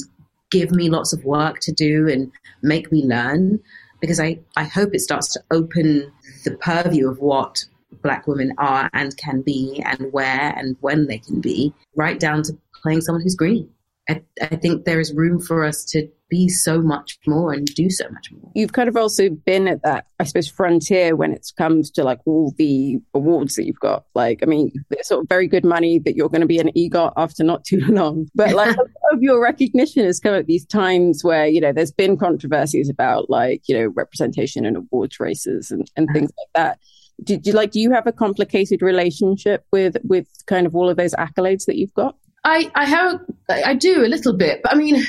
give 0.51 0.71
me 0.71 0.89
lots 0.89 1.13
of 1.13 1.25
work 1.25 1.59
to 1.59 1.71
do 1.71 2.07
and 2.07 2.31
make 2.61 2.91
me 2.91 3.03
learn 3.03 3.59
because 3.99 4.19
I, 4.19 4.39
I 4.55 4.63
hope 4.63 4.93
it 4.93 5.01
starts 5.01 5.33
to 5.33 5.43
open 5.51 6.11
the 6.45 6.55
purview 6.57 7.09
of 7.09 7.19
what 7.19 7.65
black 8.01 8.27
women 8.27 8.53
are 8.57 8.89
and 8.93 9.15
can 9.17 9.41
be 9.41 9.83
and 9.85 10.11
where 10.13 10.53
and 10.55 10.77
when 10.79 11.07
they 11.07 11.17
can 11.17 11.41
be 11.41 11.73
right 11.95 12.19
down 12.19 12.43
to 12.43 12.57
playing 12.81 13.01
someone 13.01 13.21
who's 13.21 13.35
green 13.35 13.69
I, 14.09 14.21
I 14.41 14.55
think 14.55 14.85
there 14.85 14.99
is 14.99 15.13
room 15.13 15.39
for 15.39 15.63
us 15.63 15.85
to 15.85 16.09
be 16.29 16.47
so 16.47 16.81
much 16.81 17.17
more 17.27 17.53
and 17.53 17.65
do 17.65 17.89
so 17.89 18.07
much 18.09 18.31
more. 18.31 18.51
You've 18.55 18.73
kind 18.73 18.89
of 18.89 18.95
also 18.95 19.29
been 19.29 19.67
at 19.67 19.83
that, 19.83 20.05
I 20.19 20.23
suppose, 20.23 20.47
frontier 20.47 21.15
when 21.15 21.33
it 21.33 21.51
comes 21.57 21.89
to 21.91 22.03
like 22.03 22.19
all 22.25 22.53
the 22.57 22.99
awards 23.13 23.55
that 23.55 23.65
you've 23.65 23.79
got. 23.79 24.05
Like, 24.15 24.39
I 24.41 24.45
mean, 24.45 24.71
it's 24.91 25.09
sort 25.09 25.23
of 25.23 25.29
very 25.29 25.47
good 25.47 25.65
money 25.65 25.99
that 25.99 26.15
you're 26.15 26.29
going 26.29 26.41
to 26.41 26.47
be 26.47 26.59
an 26.59 26.71
EGOT 26.75 27.13
after 27.17 27.43
not 27.43 27.65
too 27.65 27.79
long. 27.87 28.27
But 28.35 28.53
like, 28.53 28.75
a 28.75 28.79
lot 28.79 29.13
of 29.13 29.21
your 29.21 29.41
recognition 29.41 30.05
has 30.05 30.19
come 30.19 30.33
at 30.33 30.47
these 30.47 30.65
times 30.65 31.23
where, 31.23 31.47
you 31.47 31.61
know, 31.61 31.73
there's 31.73 31.91
been 31.91 32.17
controversies 32.17 32.89
about 32.89 33.29
like, 33.29 33.63
you 33.67 33.77
know, 33.77 33.87
representation 33.87 34.65
in 34.65 34.75
awards 34.75 35.19
races 35.19 35.71
and, 35.71 35.89
and 35.95 36.09
uh-huh. 36.09 36.13
things 36.13 36.31
like 36.37 36.49
that. 36.55 36.79
Did 37.23 37.45
you 37.45 37.53
like, 37.53 37.71
do 37.71 37.81
you 37.81 37.91
have 37.91 38.07
a 38.07 38.13
complicated 38.13 38.81
relationship 38.81 39.65
with, 39.71 39.97
with 40.03 40.27
kind 40.47 40.65
of 40.65 40.75
all 40.75 40.89
of 40.89 40.95
those 40.95 41.13
accolades 41.15 41.65
that 41.65 41.75
you've 41.75 41.93
got? 41.93 42.15
I, 42.43 42.71
I 42.75 42.85
have, 42.85 43.21
I 43.49 43.73
do 43.73 44.05
a 44.05 44.07
little 44.07 44.33
bit, 44.33 44.61
but 44.63 44.73
I 44.73 44.75
mean, 44.75 45.03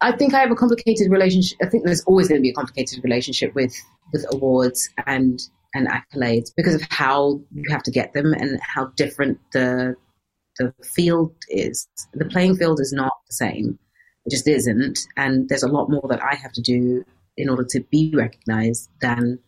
I 0.00 0.12
think 0.12 0.34
I 0.34 0.40
have 0.40 0.50
a 0.50 0.54
complicated 0.54 1.10
relationship. 1.10 1.58
I 1.62 1.66
think 1.66 1.84
there's 1.84 2.02
always 2.02 2.28
going 2.28 2.40
to 2.40 2.42
be 2.42 2.50
a 2.50 2.54
complicated 2.54 3.02
relationship 3.02 3.54
with, 3.54 3.74
with 4.12 4.26
awards 4.32 4.88
and, 5.06 5.40
and 5.74 5.88
accolades 5.88 6.50
because 6.56 6.74
of 6.74 6.82
how 6.90 7.40
you 7.52 7.64
have 7.70 7.82
to 7.84 7.90
get 7.90 8.12
them 8.12 8.32
and 8.32 8.60
how 8.60 8.86
different 8.96 9.38
the, 9.52 9.94
the 10.58 10.72
field 10.94 11.34
is. 11.48 11.88
The 12.12 12.26
playing 12.26 12.56
field 12.56 12.80
is 12.80 12.92
not 12.92 13.12
the 13.26 13.34
same. 13.34 13.78
It 14.26 14.30
just 14.30 14.48
isn't. 14.48 14.98
And 15.16 15.48
there's 15.48 15.62
a 15.62 15.68
lot 15.68 15.90
more 15.90 16.06
that 16.08 16.22
I 16.22 16.34
have 16.36 16.52
to 16.52 16.62
do 16.62 17.04
in 17.36 17.48
order 17.48 17.64
to 17.70 17.80
be 17.90 18.12
recognized 18.14 18.88
than 19.00 19.38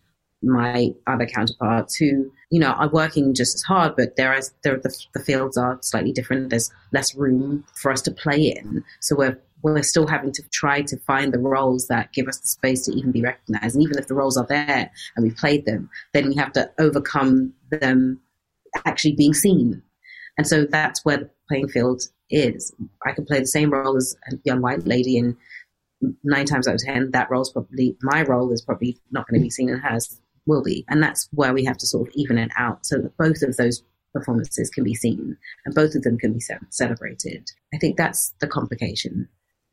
my 0.47 0.91
other 1.07 1.27
counterparts 1.27 1.97
who, 1.97 2.31
you 2.51 2.61
know, 2.61 2.71
are 2.71 2.89
working 2.89 3.35
just 3.35 3.55
as 3.55 3.63
hard, 3.63 3.97
but 3.97 4.17
there 4.17 4.35
is 4.35 4.53
there 4.63 4.79
the, 4.79 4.95
the 5.15 5.21
fields 5.21 5.57
are 5.57 5.79
slightly 5.83 6.13
different. 6.13 6.51
There's 6.51 6.71
less 6.93 7.15
room 7.15 7.65
for 7.75 7.91
us 7.91 8.03
to 8.03 8.11
play 8.11 8.55
in, 8.57 8.85
so 9.01 9.17
we're 9.17 9.41
we're 9.63 9.83
still 9.83 10.07
having 10.07 10.33
to 10.33 10.43
try 10.53 10.83
to 10.83 10.97
find 10.99 11.33
the 11.33 11.39
roles 11.39 11.89
that 11.89 12.13
give 12.13 12.29
us 12.29 12.39
the 12.39 12.47
space 12.47 12.85
to 12.85 12.93
even 12.93 13.11
be 13.11 13.23
recognized. 13.23 13.75
And 13.75 13.83
even 13.83 13.99
if 13.99 14.07
the 14.07 14.15
roles 14.15 14.37
are 14.37 14.47
there 14.47 14.91
and 15.17 15.25
we've 15.25 15.37
played 15.37 15.65
them, 15.65 15.91
then 16.13 16.29
we 16.29 16.35
have 16.37 16.53
to 16.53 16.71
overcome 16.79 17.53
them 17.71 18.21
actually 18.85 19.15
being 19.15 19.35
seen. 19.35 19.83
And 20.37 20.47
so 20.47 20.67
that's 20.67 21.05
where 21.05 21.17
the 21.17 21.31
playing 21.49 21.69
field 21.69 22.03
is. 22.31 22.75
I 23.05 23.13
can 23.13 23.25
play 23.25 23.41
the 23.41 23.47
same 23.47 23.73
role 23.73 23.97
as 23.97 24.17
a 24.31 24.37
young 24.45 24.61
white 24.61 24.87
lady, 24.87 25.19
and 25.19 25.37
nine 26.23 26.47
times 26.47 26.69
out 26.69 26.75
of 26.75 26.81
ten, 26.81 27.11
that 27.13 27.31
role's 27.31 27.53
probably 27.53 27.97
my 28.03 28.23
role 28.23 28.53
is 28.53 28.63
probably 28.63 28.99
not 29.11 29.27
going 29.29 29.41
to 29.41 29.45
be 29.45 29.51
seen 29.51 29.71
and 29.71 29.81
hers 29.81 30.21
will 30.47 30.63
be. 30.63 30.85
And 30.89 31.03
that's 31.03 31.29
where 31.33 31.53
we 31.53 31.65
have 31.65 31.79
to 31.79 31.87
sort 31.87 32.09
of 32.09 32.15
even 32.15 32.39
it 32.39 32.51
out 32.57 32.87
so 32.87 32.99
that 32.99 33.17
both 33.17 33.43
of 33.43 33.57
those 33.57 33.83
performances 34.13 34.71
can 34.71 34.85
be 34.85 34.95
seen 34.95 35.37
and 35.65 35.75
both 35.75 35.95
of 35.95 36.03
them 36.03 36.19
can 36.19 36.33
be 36.33 36.43
celebrated. 36.71 37.51
I 37.75 37.79
think 37.79 37.97
that's 37.97 38.35
the 38.41 38.47
complication. 38.47 39.29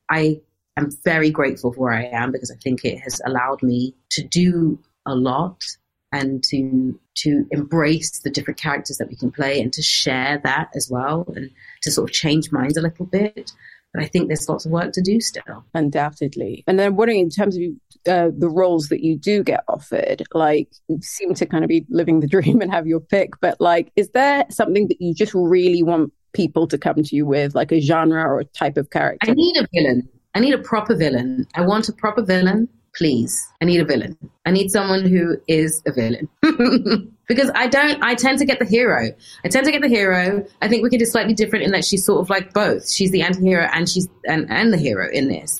I 0.10 0.42
am 0.78 0.90
very 1.04 1.32
grateful 1.32 1.72
for 1.72 1.82
where 1.82 1.94
I 1.94 2.06
am 2.06 2.32
because 2.32 2.52
I 2.52 2.56
think 2.56 2.84
it 2.84 3.00
has 3.00 3.22
allowed 3.26 3.64
me 3.64 3.96
to 4.12 4.24
do 4.24 4.80
a 5.06 5.16
lot 5.16 5.64
and 6.12 6.44
to 6.44 7.00
to 7.16 7.46
embrace 7.52 8.20
the 8.20 8.30
different 8.30 8.60
characters 8.60 8.98
that 8.98 9.10
we 9.10 9.16
can 9.16 9.32
play 9.32 9.62
and 9.62 9.72
to 9.74 9.82
share 9.82 10.40
that 10.44 10.70
as 10.76 10.90
well 10.90 11.26
and 11.36 11.52
to 11.82 11.92
sort 11.92 12.10
of 12.10 12.14
change 12.14 12.52
minds 12.52 12.78
a 12.78 12.82
little 12.82 13.06
bit 13.06 13.52
but 13.94 14.04
I 14.04 14.08
think 14.08 14.28
there's 14.28 14.50
lots 14.50 14.66
of 14.66 14.72
work 14.72 14.92
to 14.94 15.02
do 15.02 15.22
still. 15.22 15.64
Undoubtedly. 15.74 16.64
And 16.68 16.80
then 16.80 16.88
I'm 16.88 16.96
wondering, 16.96 17.20
in 17.20 17.30
terms 17.30 17.58
of 17.58 17.64
uh, 18.08 18.32
the 18.36 18.50
roles 18.50 18.90
that 18.90 19.04
you 19.04 19.16
do 19.18 19.44
get 19.44 19.64
offered, 19.68 20.24
like 20.34 20.70
you 20.88 21.00
seem 21.02 21.34
to 21.36 21.46
kind 21.46 21.64
of 21.64 21.68
be 21.68 21.86
living 21.90 22.20
the 22.20 22.28
dream 22.36 22.62
and 22.62 22.72
have 22.72 22.88
your 22.88 23.00
pick, 23.00 23.40
but 23.40 23.60
like, 23.62 23.92
is 23.96 24.10
there 24.10 24.46
something 24.50 24.88
that 24.88 25.00
you 25.00 25.14
just 25.14 25.34
really 25.34 25.84
want 25.84 26.12
people 26.34 26.68
to 26.68 26.78
come 26.78 27.04
to 27.04 27.16
you 27.16 27.26
with, 27.26 27.54
like 27.54 27.72
a 27.72 27.80
genre 27.80 28.24
or 28.24 28.40
a 28.40 28.46
type 28.46 28.78
of 28.78 28.90
character? 28.90 29.30
I 29.30 29.34
need 29.34 29.58
a 29.58 29.68
villain. 29.74 30.10
I 30.36 30.40
need 30.40 30.56
a 30.56 30.60
proper 30.60 30.96
villain. 30.96 31.46
I 31.54 31.62
want 31.62 31.88
a 31.90 31.94
proper 31.94 32.24
villain 32.24 32.68
please. 32.96 33.48
I 33.62 33.66
need 33.66 33.82
a 33.82 33.86
villain. 33.86 34.18
I 34.46 34.52
need 34.52 34.70
someone 34.70 35.06
who 35.06 35.38
is 35.48 35.82
a 35.86 35.92
villain. 35.92 36.30
because 37.28 37.50
I 37.56 37.68
don't, 37.68 38.04
I 38.04 38.16
tend 38.16 38.40
to 38.40 38.46
get 38.46 38.60
the 38.60 38.66
hero. 38.66 39.12
I 39.44 39.48
tend 39.48 39.66
to 39.66 39.72
get 39.72 39.82
the 39.82 39.88
hero. 39.88 40.46
I 40.62 40.68
think 40.68 40.84
Wicked 40.84 41.02
is 41.02 41.12
slightly 41.12 41.34
different 41.34 41.66
in 41.66 41.72
that 41.72 41.86
she's 41.86 42.06
sort 42.06 42.22
of 42.22 42.30
like 42.30 42.54
both. 42.54 42.90
She's 42.90 43.12
the 43.12 43.22
anti-hero 43.22 43.68
and 43.74 43.90
she's, 43.90 44.08
and, 44.28 44.50
and 44.52 44.72
the 44.72 44.78
hero 44.78 45.10
in 45.12 45.30
this. 45.30 45.60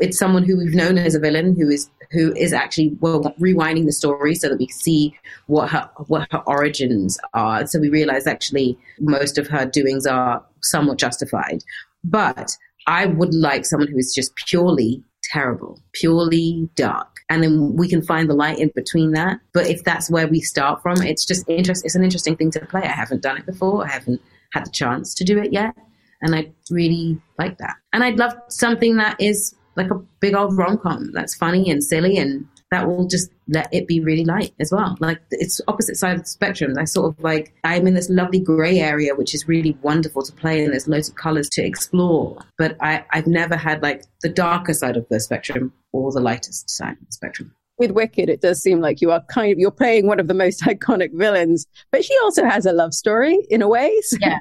It's 0.00 0.18
someone 0.18 0.44
who 0.44 0.56
we've 0.56 0.74
known 0.74 0.98
as 0.98 1.14
a 1.14 1.20
villain 1.20 1.56
who 1.56 1.68
is, 1.68 1.90
who 2.10 2.32
is 2.34 2.52
actually, 2.52 2.96
well, 3.00 3.22
rewinding 3.40 3.86
the 3.86 3.92
story 3.92 4.34
so 4.34 4.48
that 4.48 4.58
we 4.58 4.68
see 4.68 5.16
what 5.46 5.70
her, 5.70 5.88
what 6.06 6.28
her 6.30 6.42
origins 6.46 7.18
are. 7.34 7.66
So 7.66 7.78
we 7.78 7.88
realize 7.88 8.26
actually 8.26 8.78
most 9.00 9.38
of 9.38 9.48
her 9.48 9.66
doings 9.66 10.06
are 10.06 10.44
somewhat 10.60 10.98
justified. 10.98 11.62
But 12.02 12.56
I 12.86 13.06
would 13.06 13.34
like 13.34 13.64
someone 13.64 13.88
who 13.88 13.98
is 13.98 14.14
just 14.14 14.34
purely 14.36 15.02
terrible, 15.34 15.80
purely 15.92 16.68
dark. 16.76 17.08
And 17.28 17.42
then 17.42 17.74
we 17.74 17.88
can 17.88 18.02
find 18.02 18.30
the 18.30 18.34
light 18.34 18.58
in 18.58 18.70
between 18.74 19.12
that. 19.12 19.40
But 19.52 19.66
if 19.66 19.82
that's 19.82 20.10
where 20.10 20.28
we 20.28 20.40
start 20.40 20.80
from, 20.82 21.02
it's 21.02 21.24
just 21.24 21.48
interest. 21.48 21.84
It's 21.84 21.96
an 21.96 22.04
interesting 22.04 22.36
thing 22.36 22.50
to 22.52 22.60
play. 22.66 22.82
I 22.82 22.88
haven't 22.88 23.22
done 23.22 23.38
it 23.38 23.46
before. 23.46 23.84
I 23.84 23.88
haven't 23.88 24.20
had 24.52 24.66
the 24.66 24.70
chance 24.70 25.14
to 25.14 25.24
do 25.24 25.38
it 25.38 25.52
yet, 25.52 25.74
and 26.22 26.34
I 26.36 26.52
really 26.70 27.20
like 27.38 27.58
that. 27.58 27.74
And 27.92 28.04
I'd 28.04 28.18
love 28.18 28.34
something 28.48 28.96
that 28.98 29.20
is 29.20 29.54
like 29.76 29.90
a 29.90 29.98
big 30.20 30.36
old 30.36 30.56
rom 30.56 30.78
com 30.78 31.10
that's 31.12 31.34
funny 31.34 31.68
and 31.68 31.82
silly 31.82 32.16
and 32.16 32.46
that 32.74 32.88
will 32.88 33.06
just 33.06 33.30
let 33.48 33.68
it 33.72 33.86
be 33.86 34.00
really 34.00 34.24
light 34.24 34.52
as 34.58 34.72
well. 34.72 34.96
Like 35.00 35.20
it's 35.30 35.60
opposite 35.68 35.96
side 35.96 36.16
of 36.16 36.22
the 36.22 36.28
spectrum. 36.28 36.74
I 36.78 36.84
sort 36.84 37.06
of 37.06 37.22
like 37.22 37.54
I'm 37.64 37.86
in 37.86 37.94
this 37.94 38.10
lovely 38.10 38.40
grey 38.40 38.80
area, 38.80 39.14
which 39.14 39.34
is 39.34 39.46
really 39.46 39.78
wonderful 39.82 40.22
to 40.22 40.32
play, 40.32 40.64
and 40.64 40.72
there's 40.72 40.88
loads 40.88 41.08
of 41.08 41.14
colours 41.14 41.48
to 41.50 41.64
explore. 41.64 42.38
But 42.58 42.76
I, 42.80 43.04
I've 43.10 43.26
never 43.26 43.56
had 43.56 43.82
like 43.82 44.04
the 44.22 44.28
darker 44.28 44.74
side 44.74 44.96
of 44.96 45.06
the 45.08 45.20
spectrum 45.20 45.72
or 45.92 46.12
the 46.12 46.20
lightest 46.20 46.68
side 46.68 46.92
of 47.00 47.06
the 47.06 47.12
spectrum 47.12 47.54
with 47.76 47.90
Wicked, 47.90 48.28
it 48.28 48.40
does 48.40 48.62
seem 48.62 48.80
like 48.80 49.00
you 49.00 49.10
are 49.10 49.20
kind 49.28 49.52
of 49.52 49.58
you're 49.58 49.72
playing 49.72 50.06
one 50.06 50.20
of 50.20 50.28
the 50.28 50.34
most 50.34 50.62
iconic 50.64 51.12
villains, 51.12 51.66
but 51.90 52.04
she 52.04 52.16
also 52.22 52.44
has 52.44 52.66
a 52.66 52.72
love 52.72 52.94
story 52.94 53.36
in 53.50 53.62
a 53.62 53.68
way. 53.68 53.92
So. 54.02 54.16
Yeah, 54.26 54.38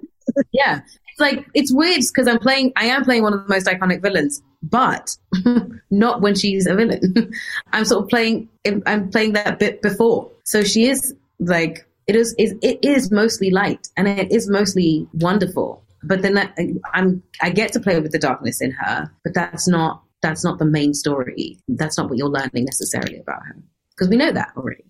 yeah 0.53 0.79
it's 1.13 1.19
like 1.19 1.45
it's 1.53 1.71
weird 1.71 2.01
because 2.01 2.27
I'm 2.27 2.39
playing. 2.39 2.73
I 2.75 2.85
am 2.85 3.03
playing 3.03 3.21
one 3.21 3.33
of 3.33 3.43
the 3.43 3.53
most 3.53 3.67
iconic 3.67 4.01
villains, 4.01 4.41
but 4.63 5.15
not 5.91 6.21
when 6.21 6.33
she's 6.33 6.65
a 6.65 6.75
villain. 6.75 7.31
I'm 7.71 7.85
sort 7.85 8.03
of 8.03 8.09
playing. 8.09 8.49
I'm 8.85 9.09
playing 9.11 9.33
that 9.33 9.59
bit 9.59 9.81
before, 9.81 10.31
so 10.43 10.63
she 10.63 10.89
is 10.89 11.13
like 11.39 11.87
it 12.07 12.15
is. 12.15 12.33
It 12.39 12.79
is 12.81 13.11
mostly 13.11 13.51
light 13.51 13.87
and 13.95 14.07
it 14.07 14.31
is 14.31 14.49
mostly 14.49 15.07
wonderful. 15.13 15.83
But 16.01 16.23
then 16.23 16.51
I'm 16.93 17.21
I 17.41 17.51
get 17.51 17.71
to 17.73 17.79
play 17.79 17.99
with 17.99 18.11
the 18.11 18.19
darkness 18.19 18.59
in 18.59 18.71
her, 18.71 19.11
but 19.23 19.35
that's 19.35 19.67
not 19.67 20.01
that's 20.23 20.43
not 20.43 20.57
the 20.57 20.65
main 20.65 20.95
story. 20.95 21.59
That's 21.67 21.97
not 21.97 22.09
what 22.09 22.17
you're 22.17 22.27
learning 22.27 22.65
necessarily 22.65 23.19
about 23.19 23.45
her 23.45 23.55
because 23.91 24.09
we 24.09 24.17
know 24.17 24.31
that 24.31 24.51
already. 24.57 24.83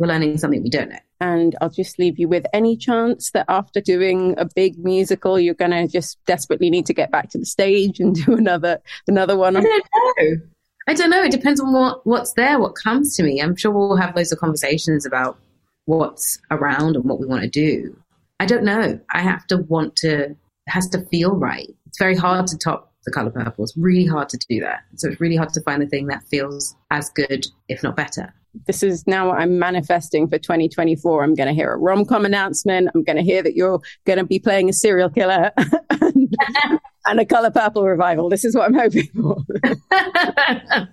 We're 0.00 0.06
learning 0.06 0.38
something 0.38 0.62
we 0.62 0.70
don't 0.70 0.88
know. 0.88 0.98
And 1.20 1.54
I'll 1.60 1.68
just 1.68 1.98
leave 1.98 2.18
you 2.18 2.26
with 2.26 2.46
any 2.54 2.74
chance 2.74 3.32
that 3.32 3.44
after 3.48 3.82
doing 3.82 4.34
a 4.38 4.46
big 4.46 4.82
musical, 4.82 5.38
you're 5.38 5.52
going 5.52 5.72
to 5.72 5.86
just 5.86 6.18
desperately 6.24 6.70
need 6.70 6.86
to 6.86 6.94
get 6.94 7.10
back 7.10 7.28
to 7.30 7.38
the 7.38 7.44
stage 7.44 8.00
and 8.00 8.14
do 8.24 8.34
another 8.34 8.80
another 9.06 9.36
one. 9.36 9.56
I 9.56 9.60
don't 9.60 9.84
know. 10.18 10.36
I 10.88 10.94
don't 10.94 11.10
know. 11.10 11.22
It 11.22 11.30
depends 11.30 11.60
on 11.60 11.72
what 11.74 12.04
what's 12.06 12.32
there, 12.32 12.58
what 12.58 12.74
comes 12.74 13.14
to 13.16 13.22
me. 13.22 13.42
I'm 13.42 13.54
sure 13.54 13.70
we'll 13.70 13.96
have 13.96 14.16
loads 14.16 14.32
of 14.32 14.38
conversations 14.38 15.04
about 15.04 15.38
what's 15.84 16.40
around 16.50 16.96
and 16.96 17.04
what 17.04 17.20
we 17.20 17.26
want 17.26 17.42
to 17.42 17.48
do. 17.48 17.94
I 18.40 18.46
don't 18.46 18.64
know. 18.64 18.98
I 19.12 19.20
have 19.20 19.46
to 19.48 19.58
want 19.58 19.96
to. 19.96 20.30
It 20.30 20.36
has 20.68 20.88
to 20.90 21.04
feel 21.06 21.36
right. 21.36 21.68
It's 21.86 21.98
very 21.98 22.16
hard 22.16 22.46
to 22.48 22.56
top 22.56 22.94
the 23.04 23.12
color 23.12 23.30
purple. 23.30 23.64
It's 23.64 23.76
really 23.76 24.06
hard 24.06 24.30
to 24.30 24.38
do 24.48 24.60
that. 24.60 24.80
So 24.96 25.10
it's 25.10 25.20
really 25.20 25.36
hard 25.36 25.52
to 25.52 25.60
find 25.60 25.82
the 25.82 25.86
thing 25.86 26.06
that 26.06 26.22
feels 26.24 26.74
as 26.90 27.10
good, 27.10 27.46
if 27.68 27.82
not 27.82 27.96
better 27.96 28.32
this 28.66 28.82
is 28.82 29.06
now 29.06 29.28
what 29.28 29.38
I'm 29.38 29.58
manifesting 29.58 30.28
for 30.28 30.38
2024. 30.38 31.22
I'm 31.22 31.34
going 31.34 31.48
to 31.48 31.54
hear 31.54 31.72
a 31.72 31.76
rom 31.76 32.04
com 32.04 32.24
announcement. 32.24 32.88
I'm 32.94 33.04
going 33.04 33.16
to 33.16 33.22
hear 33.22 33.42
that 33.42 33.54
you're 33.54 33.80
going 34.06 34.18
to 34.18 34.24
be 34.24 34.38
playing 34.38 34.68
a 34.68 34.72
serial 34.72 35.08
killer 35.08 35.52
and, 36.00 36.36
and, 37.06 37.20
a 37.20 37.24
color 37.24 37.50
purple 37.50 37.84
revival. 37.84 38.28
This 38.28 38.44
is 38.44 38.54
what 38.56 38.66
I'm 38.66 38.74
hoping 38.74 39.08
for. 39.14 39.36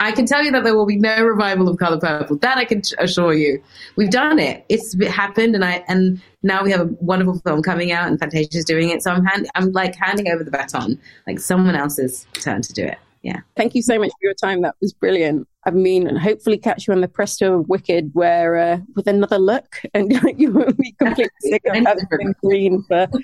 I 0.00 0.10
can 0.12 0.26
tell 0.26 0.42
you 0.42 0.50
that 0.52 0.64
there 0.64 0.74
will 0.74 0.86
be 0.86 0.96
no 0.96 1.22
revival 1.22 1.68
of 1.68 1.78
color 1.78 1.98
purple. 1.98 2.36
That 2.38 2.58
I 2.58 2.64
can 2.64 2.82
assure 2.98 3.34
you. 3.34 3.62
We've 3.96 4.10
done 4.10 4.38
it. 4.38 4.64
It's 4.68 4.94
it 4.94 5.10
happened, 5.10 5.54
and 5.54 5.64
I 5.64 5.84
and 5.88 6.20
now 6.42 6.64
we 6.64 6.72
have 6.72 6.80
a 6.80 6.90
wonderful 7.00 7.38
film 7.40 7.62
coming 7.62 7.92
out, 7.92 8.08
and 8.08 8.18
Fantasia's 8.18 8.64
doing 8.64 8.90
it. 8.90 9.02
So 9.02 9.12
I'm 9.12 9.24
hand, 9.24 9.48
I'm 9.54 9.72
like 9.72 9.94
handing 9.94 10.28
over 10.30 10.42
the 10.42 10.50
baton, 10.50 10.98
like 11.26 11.38
someone 11.38 11.76
else's 11.76 12.26
turn 12.34 12.62
to 12.62 12.72
do 12.72 12.84
it. 12.84 12.98
Yeah. 13.26 13.40
Thank 13.56 13.74
you 13.74 13.82
so 13.82 13.98
much 13.98 14.10
for 14.10 14.22
your 14.22 14.34
time. 14.34 14.62
That 14.62 14.76
was 14.80 14.92
brilliant. 14.92 15.48
I 15.64 15.72
mean, 15.72 16.06
and 16.06 16.16
hopefully 16.16 16.58
catch 16.58 16.86
you 16.86 16.94
on 16.94 17.00
the 17.00 17.08
Presto 17.08 17.58
of 17.58 17.68
Wicked, 17.68 18.14
where 18.14 18.56
uh, 18.56 18.78
with 18.94 19.08
another 19.08 19.36
look, 19.36 19.82
and 19.94 20.12
you 20.38 20.52
won't 20.52 20.78
be 20.78 20.92
completely 20.92 21.32
sick 21.40 21.62
of 21.66 21.74
having 21.74 22.34
green 22.40 22.84
for. 22.84 23.08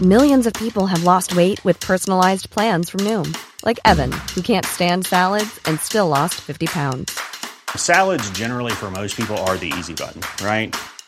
Millions 0.00 0.46
of 0.46 0.52
people 0.52 0.86
have 0.86 1.02
lost 1.02 1.34
weight 1.34 1.64
with 1.64 1.80
personalized 1.80 2.50
plans 2.50 2.90
from 2.90 3.00
Noom, 3.00 3.36
like 3.64 3.80
Evan, 3.84 4.12
who 4.12 4.40
can't 4.40 4.64
stand 4.64 5.04
salads 5.04 5.58
and 5.64 5.80
still 5.80 6.06
lost 6.06 6.36
fifty 6.36 6.68
pounds. 6.68 7.18
Salads, 7.74 8.30
generally, 8.30 8.70
for 8.70 8.92
most 8.92 9.16
people, 9.16 9.36
are 9.38 9.56
the 9.56 9.72
easy 9.76 9.94
button, 9.94 10.22
right? 10.46 10.76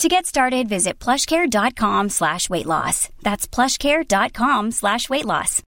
To 0.00 0.08
get 0.08 0.26
started, 0.26 0.68
visit 0.68 0.98
plushcare.com 0.98 2.10
slash 2.10 2.50
weight 2.50 2.66
loss. 2.66 3.08
That's 3.22 3.48
plushcare.com 3.48 4.72
slash 4.72 5.08
weight 5.08 5.24
loss. 5.24 5.62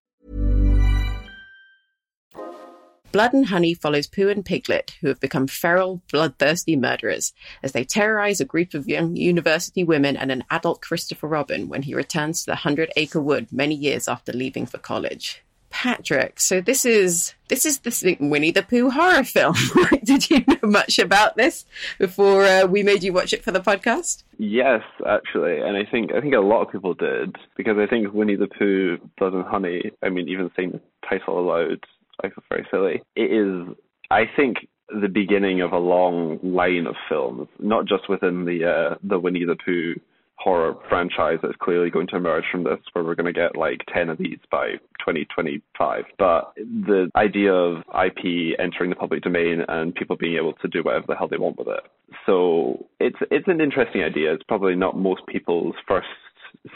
Blood 3.12 3.34
and 3.34 3.48
Honey 3.48 3.74
follows 3.74 4.06
Pooh 4.06 4.30
and 4.30 4.46
Piglet, 4.46 4.96
who 5.02 5.08
have 5.08 5.20
become 5.20 5.48
feral, 5.48 6.04
bloodthirsty 6.12 6.76
murderers, 6.76 7.34
as 7.64 7.72
they 7.72 7.84
terrorize 7.84 8.40
a 8.40 8.46
group 8.46 8.76
of 8.76 8.88
young 8.88 9.16
university 9.16 9.84
women 9.84 10.16
and 10.16 10.32
an 10.32 10.44
adult 10.52 10.80
Christopher 10.80 11.28
Robin 11.28 11.68
when 11.68 11.82
he 11.82 11.96
returns 11.96 12.44
to 12.44 12.52
the 12.52 12.56
Hundred 12.56 12.92
Acre 12.96 13.20
Wood 13.20 13.48
many 13.52 13.74
years 13.74 14.08
after 14.08 14.32
leaving 14.32 14.68
for 14.68 14.78
college. 14.78 15.44
Patrick, 15.70 16.40
so 16.40 16.62
this 16.62 16.86
is 16.86 17.34
this 17.48 17.66
is 17.66 17.80
the 17.80 18.18
Winnie 18.20 18.52
the 18.52 18.64
Pooh 18.64 18.90
horror 18.90 19.24
film. 19.24 19.56
Did 20.04 20.30
you 20.30 20.44
know 20.48 20.70
much 20.70 21.00
about 21.00 21.38
this 21.38 21.66
before 21.98 22.44
uh, 22.44 22.66
we 22.66 22.84
made 22.84 23.04
you 23.04 23.14
watch 23.14 23.34
it 23.34 23.44
for 23.44 23.52
the 23.52 23.60
podcast? 23.60 24.24
Yes, 24.38 24.82
actually, 25.08 25.60
and 25.60 25.78
I 25.78 25.90
think 25.90 26.12
I 26.14 26.22
think 26.22 26.34
a 26.34 26.40
lot 26.40 26.64
of 26.64 26.72
people 26.72 26.94
did 26.94 27.36
because 27.56 27.78
I 27.78 27.88
think 27.88 28.14
Winnie 28.14 28.36
the 28.36 28.48
Pooh, 28.48 28.98
Blood 29.18 29.34
and 29.34 29.46
Honey. 29.46 29.92
I 30.04 30.10
mean, 30.10 30.28
even 30.28 30.50
saying 30.56 30.72
the 30.72 30.82
title 31.08 31.40
aloud, 31.40 31.84
I 32.24 32.30
feel 32.30 32.44
very 32.50 32.68
silly. 32.72 33.02
It 33.16 33.32
is, 33.32 33.76
I 34.10 34.24
think, 34.36 34.58
the 34.90 35.08
beginning 35.08 35.62
of 35.62 35.72
a 35.72 35.78
long 35.78 36.40
line 36.42 36.88
of 36.88 36.96
films, 37.08 37.48
not 37.60 37.86
just 37.86 38.10
within 38.10 38.46
the 38.46 38.66
uh, 38.66 38.96
the 39.04 39.20
Winnie 39.20 39.46
the 39.46 39.56
Pooh 39.56 39.96
horror 40.40 40.76
franchise 40.88 41.38
that's 41.42 41.56
clearly 41.62 41.90
going 41.90 42.08
to 42.08 42.16
emerge 42.16 42.46
from 42.52 42.64
this, 42.64 42.80
where 42.94 43.04
we're 43.04 43.16
going 43.16 43.32
to 43.32 43.34
get 43.34 43.58
like 43.58 43.82
10 43.94 44.10
of 44.10 44.18
these 44.18 44.40
by 44.50 44.72
2025. 45.00 46.06
But 46.18 46.54
the 46.56 47.12
idea 47.16 47.54
of 47.54 47.80
IP 47.90 48.58
entering 48.60 48.90
the 48.90 48.96
public 48.96 49.22
domain 49.22 49.62
and 49.68 49.94
people 49.94 50.16
being 50.16 50.38
able 50.38 50.54
to 50.54 50.68
do 50.68 50.82
whatever 50.82 51.06
the 51.08 51.16
hell 51.16 51.28
they 51.28 51.38
want 51.38 51.58
with 51.58 51.68
it. 51.68 51.82
So 52.26 52.88
it's 53.00 53.18
it's 53.32 53.48
an 53.48 53.62
interesting 53.62 54.02
idea. 54.02 54.34
It's 54.34 54.44
probably 54.44 54.76
not 54.76 54.98
most 54.98 55.26
people's 55.28 55.76
first 55.88 56.08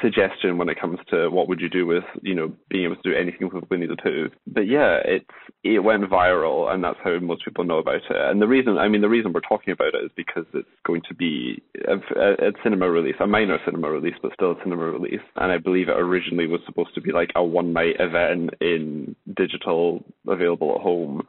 suggestion 0.02 0.58
when 0.58 0.70
it 0.70 0.80
comes 0.80 1.00
to 1.10 1.30
what 1.30 1.48
would 1.48 1.60
you 1.60 1.70
do 1.70 1.86
with 1.86 2.04
you 2.22 2.36
know 2.36 2.52
being 2.70 2.86
able 2.86 2.96
to 2.96 3.02
do 3.10 3.16
anything 3.16 3.50
with 3.52 3.64
Winnie 3.70 3.88
the 3.88 3.98
Pooh. 4.02 4.30
But 4.48 4.68
yeah, 4.68 4.98
it's 5.06 5.26
it 5.64 5.80
went 5.80 6.10
viral, 6.10 6.74
and 6.74 6.84
that's 6.84 7.00
how 7.04 7.18
most 7.20 7.46
people 7.46 7.64
know 7.64 7.78
about 7.78 7.96
it. 7.96 8.04
And 8.10 8.42
the 8.42 8.48
reason, 8.48 8.78
I 8.78 8.88
mean, 8.88 9.02
the 9.02 9.10
reason 9.10 9.34
we're 9.34 9.42
talking 9.42 9.72
about 9.74 9.96
it 9.96 10.06
is 10.06 10.12
because 10.16 10.46
it's 10.54 10.68
going 10.86 11.02
to 11.08 11.16
be 11.16 11.62
a, 11.88 11.96
a, 12.20 12.50
a 12.50 12.52
cinema 12.64 12.90
release, 12.90 13.16
a 13.20 13.28
minor 13.28 13.58
cinema 13.66 13.90
release, 13.90 14.16
but 14.22 14.34
still 14.34 14.52
a 14.52 14.64
cinema 14.64 14.86
release. 14.86 15.22
And 15.36 15.52
I 15.52 15.58
believe 15.58 15.90
it 15.90 15.98
originally 15.98 16.48
was 16.48 16.62
supposed 16.66 16.94
to 16.96 17.02
be 17.02 17.12
like 17.12 17.32
a 17.36 17.44
one 17.44 17.74
night 17.74 17.96
event 18.00 18.52
in 18.62 19.16
digital, 19.36 20.04
available 20.28 20.76
at 20.76 20.82
home. 20.82 21.28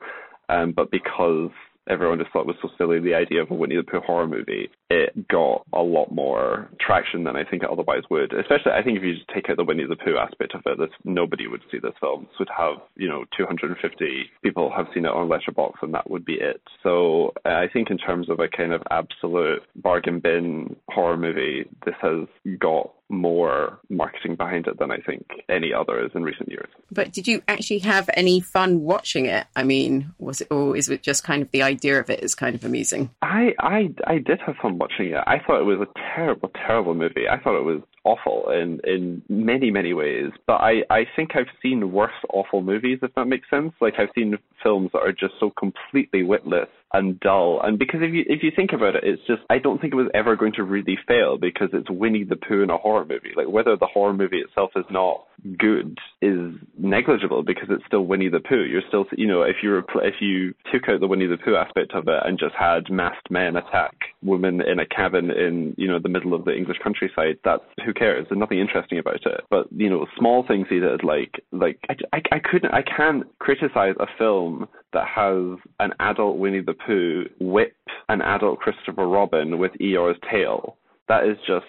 Um, 0.48 0.72
but 0.72 0.90
because 0.90 1.50
everyone 1.88 2.18
just 2.18 2.32
thought 2.32 2.46
was 2.46 2.56
so 2.62 2.68
silly, 2.78 3.00
the 3.00 3.14
idea 3.14 3.42
of 3.42 3.50
a 3.50 3.54
Winnie 3.54 3.76
the 3.76 3.82
Pooh 3.82 4.00
horror 4.00 4.26
movie, 4.26 4.70
it 4.90 5.28
got 5.28 5.64
a 5.72 5.82
lot 5.82 6.12
more 6.12 6.68
traction 6.80 7.24
than 7.24 7.36
I 7.36 7.44
think 7.44 7.62
it 7.62 7.70
otherwise 7.70 8.02
would. 8.10 8.32
Especially, 8.32 8.72
I 8.72 8.82
think 8.82 8.98
if 8.98 9.04
you 9.04 9.14
just 9.14 9.28
take 9.34 9.48
out 9.50 9.56
the 9.56 9.64
Winnie 9.64 9.86
the 9.86 9.96
Pooh 9.96 10.16
aspect 10.16 10.54
of 10.54 10.62
it, 10.66 10.78
this, 10.78 10.90
nobody 11.04 11.46
would 11.46 11.62
see 11.70 11.78
this 11.78 11.92
film. 12.00 12.26
This 12.30 12.38
would 12.40 12.50
have, 12.56 12.76
you 12.96 13.08
know, 13.08 13.24
250 13.36 14.30
people 14.42 14.72
have 14.74 14.86
seen 14.94 15.04
it 15.04 15.08
on 15.08 15.28
Letterboxd, 15.28 15.82
and 15.82 15.94
that 15.94 16.10
would 16.10 16.24
be 16.24 16.34
it. 16.34 16.60
So 16.82 17.32
uh, 17.44 17.50
I 17.50 17.68
think 17.72 17.90
in 17.90 17.98
terms 17.98 18.28
of 18.30 18.40
a 18.40 18.48
kind 18.48 18.72
of 18.72 18.82
absolute 18.90 19.62
bargain 19.76 20.20
bin 20.20 20.76
horror 20.88 21.16
movie, 21.16 21.64
this 21.84 21.94
has 22.00 22.26
got 22.58 22.92
more 23.08 23.78
marketing 23.88 24.36
behind 24.36 24.66
it 24.66 24.78
than 24.78 24.90
I 24.90 24.98
think 24.98 25.26
any 25.48 25.72
others 25.72 26.10
in 26.14 26.22
recent 26.22 26.48
years. 26.50 26.68
But 26.90 27.12
did 27.12 27.28
you 27.28 27.42
actually 27.48 27.80
have 27.80 28.08
any 28.14 28.40
fun 28.40 28.80
watching 28.80 29.26
it? 29.26 29.46
I 29.54 29.62
mean, 29.62 30.12
was 30.18 30.40
it, 30.40 30.48
or 30.50 30.76
is 30.76 30.88
it 30.88 31.02
just 31.02 31.24
kind 31.24 31.42
of 31.42 31.50
the 31.50 31.62
idea 31.62 32.00
of 32.00 32.10
it 32.10 32.22
is 32.22 32.34
kind 32.34 32.54
of 32.54 32.64
amusing? 32.64 33.10
I, 33.22 33.54
I, 33.60 33.94
I 34.06 34.18
did 34.18 34.40
have 34.46 34.56
fun 34.56 34.78
watching 34.78 35.10
it. 35.10 35.22
I 35.26 35.38
thought 35.38 35.60
it 35.60 35.64
was 35.64 35.80
a 35.80 36.00
terrible, 36.14 36.50
terrible 36.66 36.94
movie. 36.94 37.28
I 37.28 37.38
thought 37.38 37.58
it 37.58 37.64
was 37.64 37.82
awful 38.04 38.50
in 38.50 38.80
in 38.84 39.22
many 39.30 39.70
many 39.70 39.94
ways 39.94 40.30
but 40.46 40.60
i 40.60 40.82
i 40.90 41.06
think 41.16 41.30
i've 41.34 41.46
seen 41.62 41.90
worse 41.90 42.12
awful 42.30 42.62
movies 42.62 42.98
if 43.00 43.12
that 43.14 43.24
makes 43.24 43.48
sense 43.48 43.72
like 43.80 43.94
i've 43.98 44.10
seen 44.14 44.36
films 44.62 44.90
that 44.92 44.98
are 44.98 45.12
just 45.12 45.32
so 45.40 45.50
completely 45.58 46.22
witless 46.22 46.68
and 46.94 47.18
dull. 47.20 47.60
And 47.62 47.78
because 47.78 48.00
if 48.02 48.14
you 48.14 48.24
if 48.26 48.42
you 48.42 48.52
think 48.54 48.72
about 48.72 48.94
it, 48.94 49.02
it's 49.04 49.22
just 49.26 49.42
I 49.50 49.58
don't 49.58 49.80
think 49.80 49.92
it 49.92 49.96
was 49.96 50.10
ever 50.14 50.36
going 50.36 50.52
to 50.54 50.62
really 50.62 50.96
fail 51.06 51.36
because 51.36 51.68
it's 51.72 51.90
Winnie 51.90 52.24
the 52.24 52.36
Pooh 52.36 52.62
in 52.62 52.70
a 52.70 52.78
horror 52.78 53.04
movie. 53.04 53.32
Like 53.36 53.48
whether 53.48 53.76
the 53.76 53.86
horror 53.86 54.14
movie 54.14 54.38
itself 54.38 54.70
is 54.76 54.84
not 54.90 55.26
good 55.58 55.98
is 56.22 56.54
negligible 56.78 57.42
because 57.42 57.68
it's 57.68 57.84
still 57.86 58.02
Winnie 58.02 58.28
the 58.28 58.40
Pooh. 58.40 58.64
You're 58.64 58.82
still, 58.88 59.04
you 59.16 59.26
know, 59.26 59.42
if 59.42 59.56
you 59.62 59.70
repl- 59.70 60.06
if 60.06 60.14
you 60.20 60.54
took 60.72 60.88
out 60.88 61.00
the 61.00 61.08
Winnie 61.08 61.26
the 61.26 61.36
Pooh 61.36 61.56
aspect 61.56 61.92
of 61.94 62.06
it 62.06 62.22
and 62.24 62.38
just 62.38 62.54
had 62.54 62.90
masked 62.90 63.30
men 63.30 63.56
attack 63.56 63.94
women 64.22 64.62
in 64.62 64.78
a 64.78 64.86
cabin 64.86 65.30
in, 65.30 65.74
you 65.76 65.88
know, 65.88 65.98
the 65.98 66.08
middle 66.08 66.32
of 66.32 66.44
the 66.44 66.56
English 66.56 66.78
countryside, 66.82 67.38
that's 67.44 67.64
who 67.84 67.92
cares? 67.92 68.26
There's 68.28 68.38
nothing 68.38 68.60
interesting 68.60 68.98
about 68.98 69.26
it. 69.26 69.40
But 69.50 69.66
you 69.72 69.90
know, 69.90 70.06
small 70.16 70.46
things 70.46 70.68
he 70.70 70.78
did, 70.78 71.02
like 71.02 71.42
like 71.50 71.78
I, 71.88 71.94
I, 72.12 72.22
I 72.36 72.38
couldn't, 72.38 72.72
I 72.72 72.82
can't 72.82 73.26
criticize 73.40 73.94
a 73.98 74.06
film 74.16 74.68
that 74.94 75.06
has 75.06 75.58
an 75.80 75.92
adult 76.00 76.38
Winnie 76.38 76.60
the 76.60 76.74
Pooh 76.74 77.24
whip 77.40 77.76
an 78.08 78.22
adult 78.22 78.60
Christopher 78.60 79.06
Robin 79.06 79.58
with 79.58 79.72
Eeyore's 79.80 80.18
tail. 80.30 80.76
That 81.08 81.24
is 81.24 81.36
just 81.46 81.66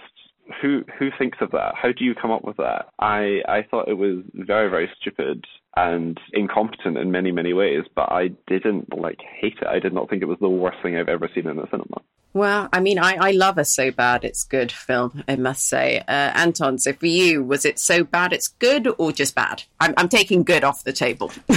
who 0.61 0.83
who 0.97 1.09
thinks 1.17 1.39
of 1.41 1.51
that? 1.51 1.73
How 1.75 1.91
do 1.91 2.05
you 2.05 2.15
come 2.15 2.31
up 2.31 2.43
with 2.43 2.57
that? 2.57 2.87
I 2.99 3.41
I 3.47 3.65
thought 3.69 3.89
it 3.89 3.97
was 3.97 4.23
very 4.33 4.69
very 4.69 4.89
stupid 4.99 5.43
and 5.75 6.19
incompetent 6.33 6.97
in 6.97 7.11
many 7.11 7.31
many 7.31 7.53
ways, 7.53 7.83
but 7.95 8.11
I 8.11 8.29
didn't 8.47 8.97
like 8.97 9.19
hate 9.41 9.57
it. 9.61 9.67
I 9.67 9.79
did 9.79 9.93
not 9.93 10.09
think 10.09 10.21
it 10.21 10.27
was 10.27 10.37
the 10.39 10.49
worst 10.49 10.77
thing 10.81 10.95
I've 10.95 11.09
ever 11.09 11.29
seen 11.33 11.47
in 11.47 11.59
a 11.59 11.69
cinema. 11.69 12.01
Well, 12.35 12.67
I 12.73 12.81
mean, 12.81 12.99
I, 12.99 13.13
I 13.13 13.31
love 13.31 13.57
a 13.57 13.63
so 13.63 13.91
bad 13.91 14.25
it's 14.25 14.43
good 14.43 14.69
film, 14.69 15.23
I 15.25 15.37
must 15.37 15.69
say. 15.69 15.99
Uh, 15.99 16.11
Anton, 16.35 16.77
so 16.77 16.91
for 16.91 17.05
you, 17.05 17.41
was 17.41 17.63
it 17.63 17.79
so 17.79 18.03
bad 18.03 18.33
it's 18.33 18.49
good 18.49 18.93
or 18.97 19.13
just 19.13 19.35
bad? 19.35 19.63
I'm, 19.79 19.93
I'm 19.95 20.09
taking 20.09 20.43
good 20.43 20.65
off 20.65 20.83
the 20.83 20.91
table. 20.91 21.31
I, 21.49 21.55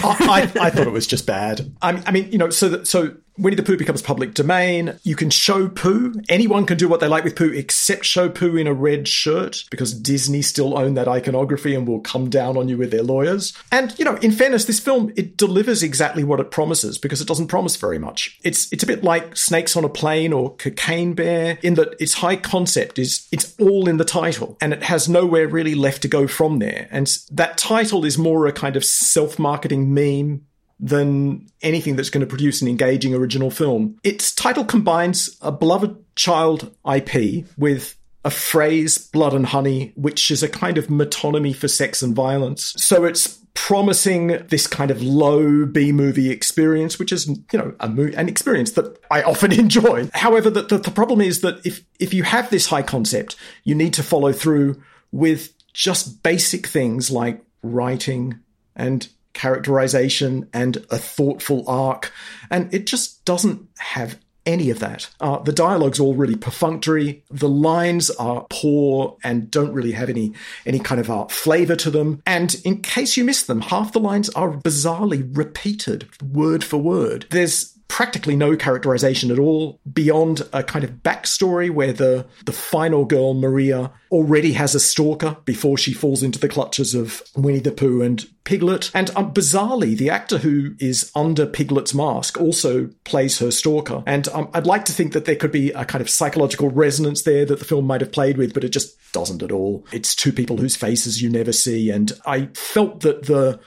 I, 0.54 0.66
I, 0.66 0.70
thought 0.70 0.86
it 0.86 0.92
was 0.92 1.08
just 1.08 1.26
bad. 1.26 1.72
I, 1.82 2.00
I 2.06 2.12
mean, 2.12 2.30
you 2.30 2.38
know, 2.38 2.50
so 2.50 2.68
that, 2.68 2.86
so 2.86 3.16
Winnie 3.38 3.56
the 3.56 3.62
Pooh 3.62 3.76
becomes 3.76 4.02
public 4.02 4.34
domain. 4.34 4.98
You 5.04 5.14
can 5.14 5.30
show 5.30 5.68
poo. 5.68 6.14
Anyone 6.28 6.66
can 6.66 6.76
do 6.76 6.88
what 6.88 6.98
they 6.98 7.06
like 7.06 7.22
with 7.22 7.36
poo 7.36 7.52
except 7.52 8.04
show 8.04 8.28
poo 8.28 8.56
in 8.56 8.66
a 8.66 8.74
red 8.74 9.06
shirt 9.06 9.64
because 9.70 9.94
Disney 9.94 10.42
still 10.42 10.76
own 10.76 10.94
that 10.94 11.06
iconography 11.06 11.74
and 11.74 11.86
will 11.86 12.00
come 12.00 12.28
down 12.30 12.56
on 12.56 12.68
you 12.68 12.76
with 12.76 12.90
their 12.90 13.04
lawyers. 13.04 13.56
And, 13.70 13.96
you 13.98 14.04
know, 14.04 14.16
in 14.16 14.32
fairness, 14.32 14.64
this 14.64 14.80
film, 14.80 15.12
it 15.16 15.36
delivers 15.36 15.84
exactly 15.84 16.24
what 16.24 16.40
it 16.40 16.50
promises 16.50 16.98
because 16.98 17.20
it 17.20 17.28
doesn't 17.28 17.46
promise 17.46 17.76
very 17.76 17.98
much. 17.98 18.38
It's, 18.42 18.72
it's 18.72 18.82
a 18.82 18.86
bit 18.86 19.04
like 19.04 19.36
Snakes 19.36 19.76
on 19.76 19.84
a 19.84 19.88
Plane 19.88 20.32
or 20.32 20.56
Cocaine 20.56 21.14
Bear 21.14 21.58
in 21.62 21.74
that 21.74 21.94
its 22.00 22.14
high 22.14 22.36
concept 22.36 22.98
is, 22.98 23.28
it's 23.30 23.54
all 23.60 23.88
in 23.88 23.98
the 23.98 24.04
title 24.04 24.56
and 24.60 24.72
it 24.72 24.82
has 24.82 25.08
nowhere 25.08 25.46
really 25.46 25.76
left 25.76 26.02
to 26.02 26.08
go 26.08 26.26
from 26.26 26.58
there. 26.58 26.88
And 26.90 27.08
that 27.30 27.56
title 27.56 28.04
is 28.04 28.18
more 28.18 28.46
a 28.46 28.52
kind 28.52 28.74
of 28.74 28.84
self-marketing 28.84 29.94
meme 29.94 30.47
than 30.80 31.46
anything 31.62 31.96
that's 31.96 32.10
going 32.10 32.20
to 32.20 32.26
produce 32.26 32.62
an 32.62 32.68
engaging 32.68 33.14
original 33.14 33.50
film. 33.50 33.98
Its 34.04 34.34
title 34.34 34.64
combines 34.64 35.36
a 35.40 35.50
beloved 35.50 35.96
child 36.14 36.74
IP 36.90 37.44
with 37.56 37.96
a 38.24 38.30
phrase, 38.30 38.98
blood 38.98 39.32
and 39.32 39.46
honey, 39.46 39.92
which 39.96 40.30
is 40.30 40.42
a 40.42 40.48
kind 40.48 40.78
of 40.78 40.88
metonymy 40.88 41.54
for 41.54 41.68
sex 41.68 42.02
and 42.02 42.14
violence. 42.14 42.74
So 42.76 43.04
it's 43.04 43.38
promising 43.54 44.28
this 44.48 44.66
kind 44.66 44.90
of 44.90 45.02
low 45.02 45.66
B 45.66 45.92
movie 45.92 46.30
experience, 46.30 46.98
which 46.98 47.12
is, 47.12 47.26
you 47.26 47.58
know, 47.58 47.74
a 47.80 47.88
mo- 47.88 48.12
an 48.16 48.28
experience 48.28 48.72
that 48.72 48.98
I 49.10 49.22
often 49.22 49.52
enjoy. 49.58 50.08
However, 50.14 50.50
the, 50.50 50.62
the, 50.62 50.78
the 50.78 50.90
problem 50.90 51.20
is 51.20 51.40
that 51.40 51.64
if, 51.66 51.84
if 51.98 52.14
you 52.14 52.22
have 52.22 52.50
this 52.50 52.66
high 52.66 52.82
concept, 52.82 53.34
you 53.64 53.74
need 53.74 53.94
to 53.94 54.02
follow 54.02 54.32
through 54.32 54.80
with 55.10 55.52
just 55.72 56.22
basic 56.22 56.66
things 56.66 57.10
like 57.10 57.42
writing 57.62 58.38
and 58.76 59.08
characterization 59.38 60.48
and 60.52 60.76
a 60.90 60.98
thoughtful 60.98 61.64
arc. 61.68 62.12
And 62.50 62.72
it 62.74 62.86
just 62.86 63.24
doesn't 63.24 63.68
have 63.78 64.18
any 64.44 64.70
of 64.70 64.78
that. 64.80 65.10
Uh, 65.20 65.38
the 65.38 65.52
dialogue's 65.52 66.00
all 66.00 66.14
really 66.14 66.34
perfunctory. 66.34 67.22
The 67.30 67.48
lines 67.48 68.10
are 68.10 68.46
poor 68.50 69.16
and 69.22 69.50
don't 69.50 69.72
really 69.72 69.92
have 69.92 70.08
any 70.08 70.32
any 70.66 70.78
kind 70.78 71.00
of 71.00 71.10
uh, 71.10 71.26
flavor 71.26 71.76
to 71.76 71.90
them. 71.90 72.22
And 72.26 72.56
in 72.64 72.80
case 72.80 73.16
you 73.16 73.24
missed 73.24 73.46
them, 73.46 73.60
half 73.60 73.92
the 73.92 74.00
lines 74.00 74.30
are 74.30 74.50
bizarrely 74.50 75.28
repeated 75.36 76.08
word 76.22 76.64
for 76.64 76.78
word. 76.78 77.26
There's 77.30 77.77
practically 77.88 78.36
no 78.36 78.56
characterization 78.56 79.30
at 79.30 79.38
all 79.38 79.80
beyond 79.92 80.42
a 80.52 80.62
kind 80.62 80.84
of 80.84 80.90
backstory 81.02 81.70
where 81.70 81.92
the 81.92 82.26
the 82.44 82.52
final 82.52 83.04
girl 83.04 83.34
Maria 83.34 83.90
already 84.12 84.52
has 84.52 84.74
a 84.74 84.80
stalker 84.80 85.36
before 85.44 85.76
she 85.76 85.92
falls 85.92 86.22
into 86.22 86.38
the 86.38 86.48
clutches 86.48 86.94
of 86.94 87.22
Winnie 87.34 87.58
the 87.58 87.72
Pooh 87.72 88.02
and 88.02 88.26
Piglet. 88.44 88.90
And 88.94 89.10
um, 89.16 89.32
bizarrely, 89.32 89.96
the 89.96 90.10
actor 90.10 90.38
who 90.38 90.74
is 90.78 91.10
under 91.14 91.46
Piglet's 91.46 91.94
mask 91.94 92.40
also 92.40 92.88
plays 93.04 93.38
her 93.40 93.50
stalker. 93.50 94.02
And 94.06 94.28
um, 94.28 94.48
I'd 94.54 94.66
like 94.66 94.84
to 94.86 94.92
think 94.92 95.12
that 95.12 95.24
there 95.24 95.36
could 95.36 95.52
be 95.52 95.70
a 95.72 95.84
kind 95.84 96.00
of 96.00 96.08
psychological 96.08 96.70
resonance 96.70 97.22
there 97.22 97.44
that 97.46 97.58
the 97.58 97.64
film 97.64 97.86
might 97.86 98.00
have 98.00 98.12
played 98.12 98.38
with, 98.38 98.54
but 98.54 98.64
it 98.64 98.70
just 98.70 98.96
doesn't 99.12 99.42
at 99.42 99.52
all. 99.52 99.84
It's 99.92 100.14
two 100.14 100.32
people 100.32 100.58
whose 100.58 100.76
faces 100.76 101.20
you 101.20 101.28
never 101.28 101.52
see, 101.52 101.90
and 101.90 102.12
I 102.26 102.46
felt 102.54 103.00
that 103.00 103.24
the 103.24 103.60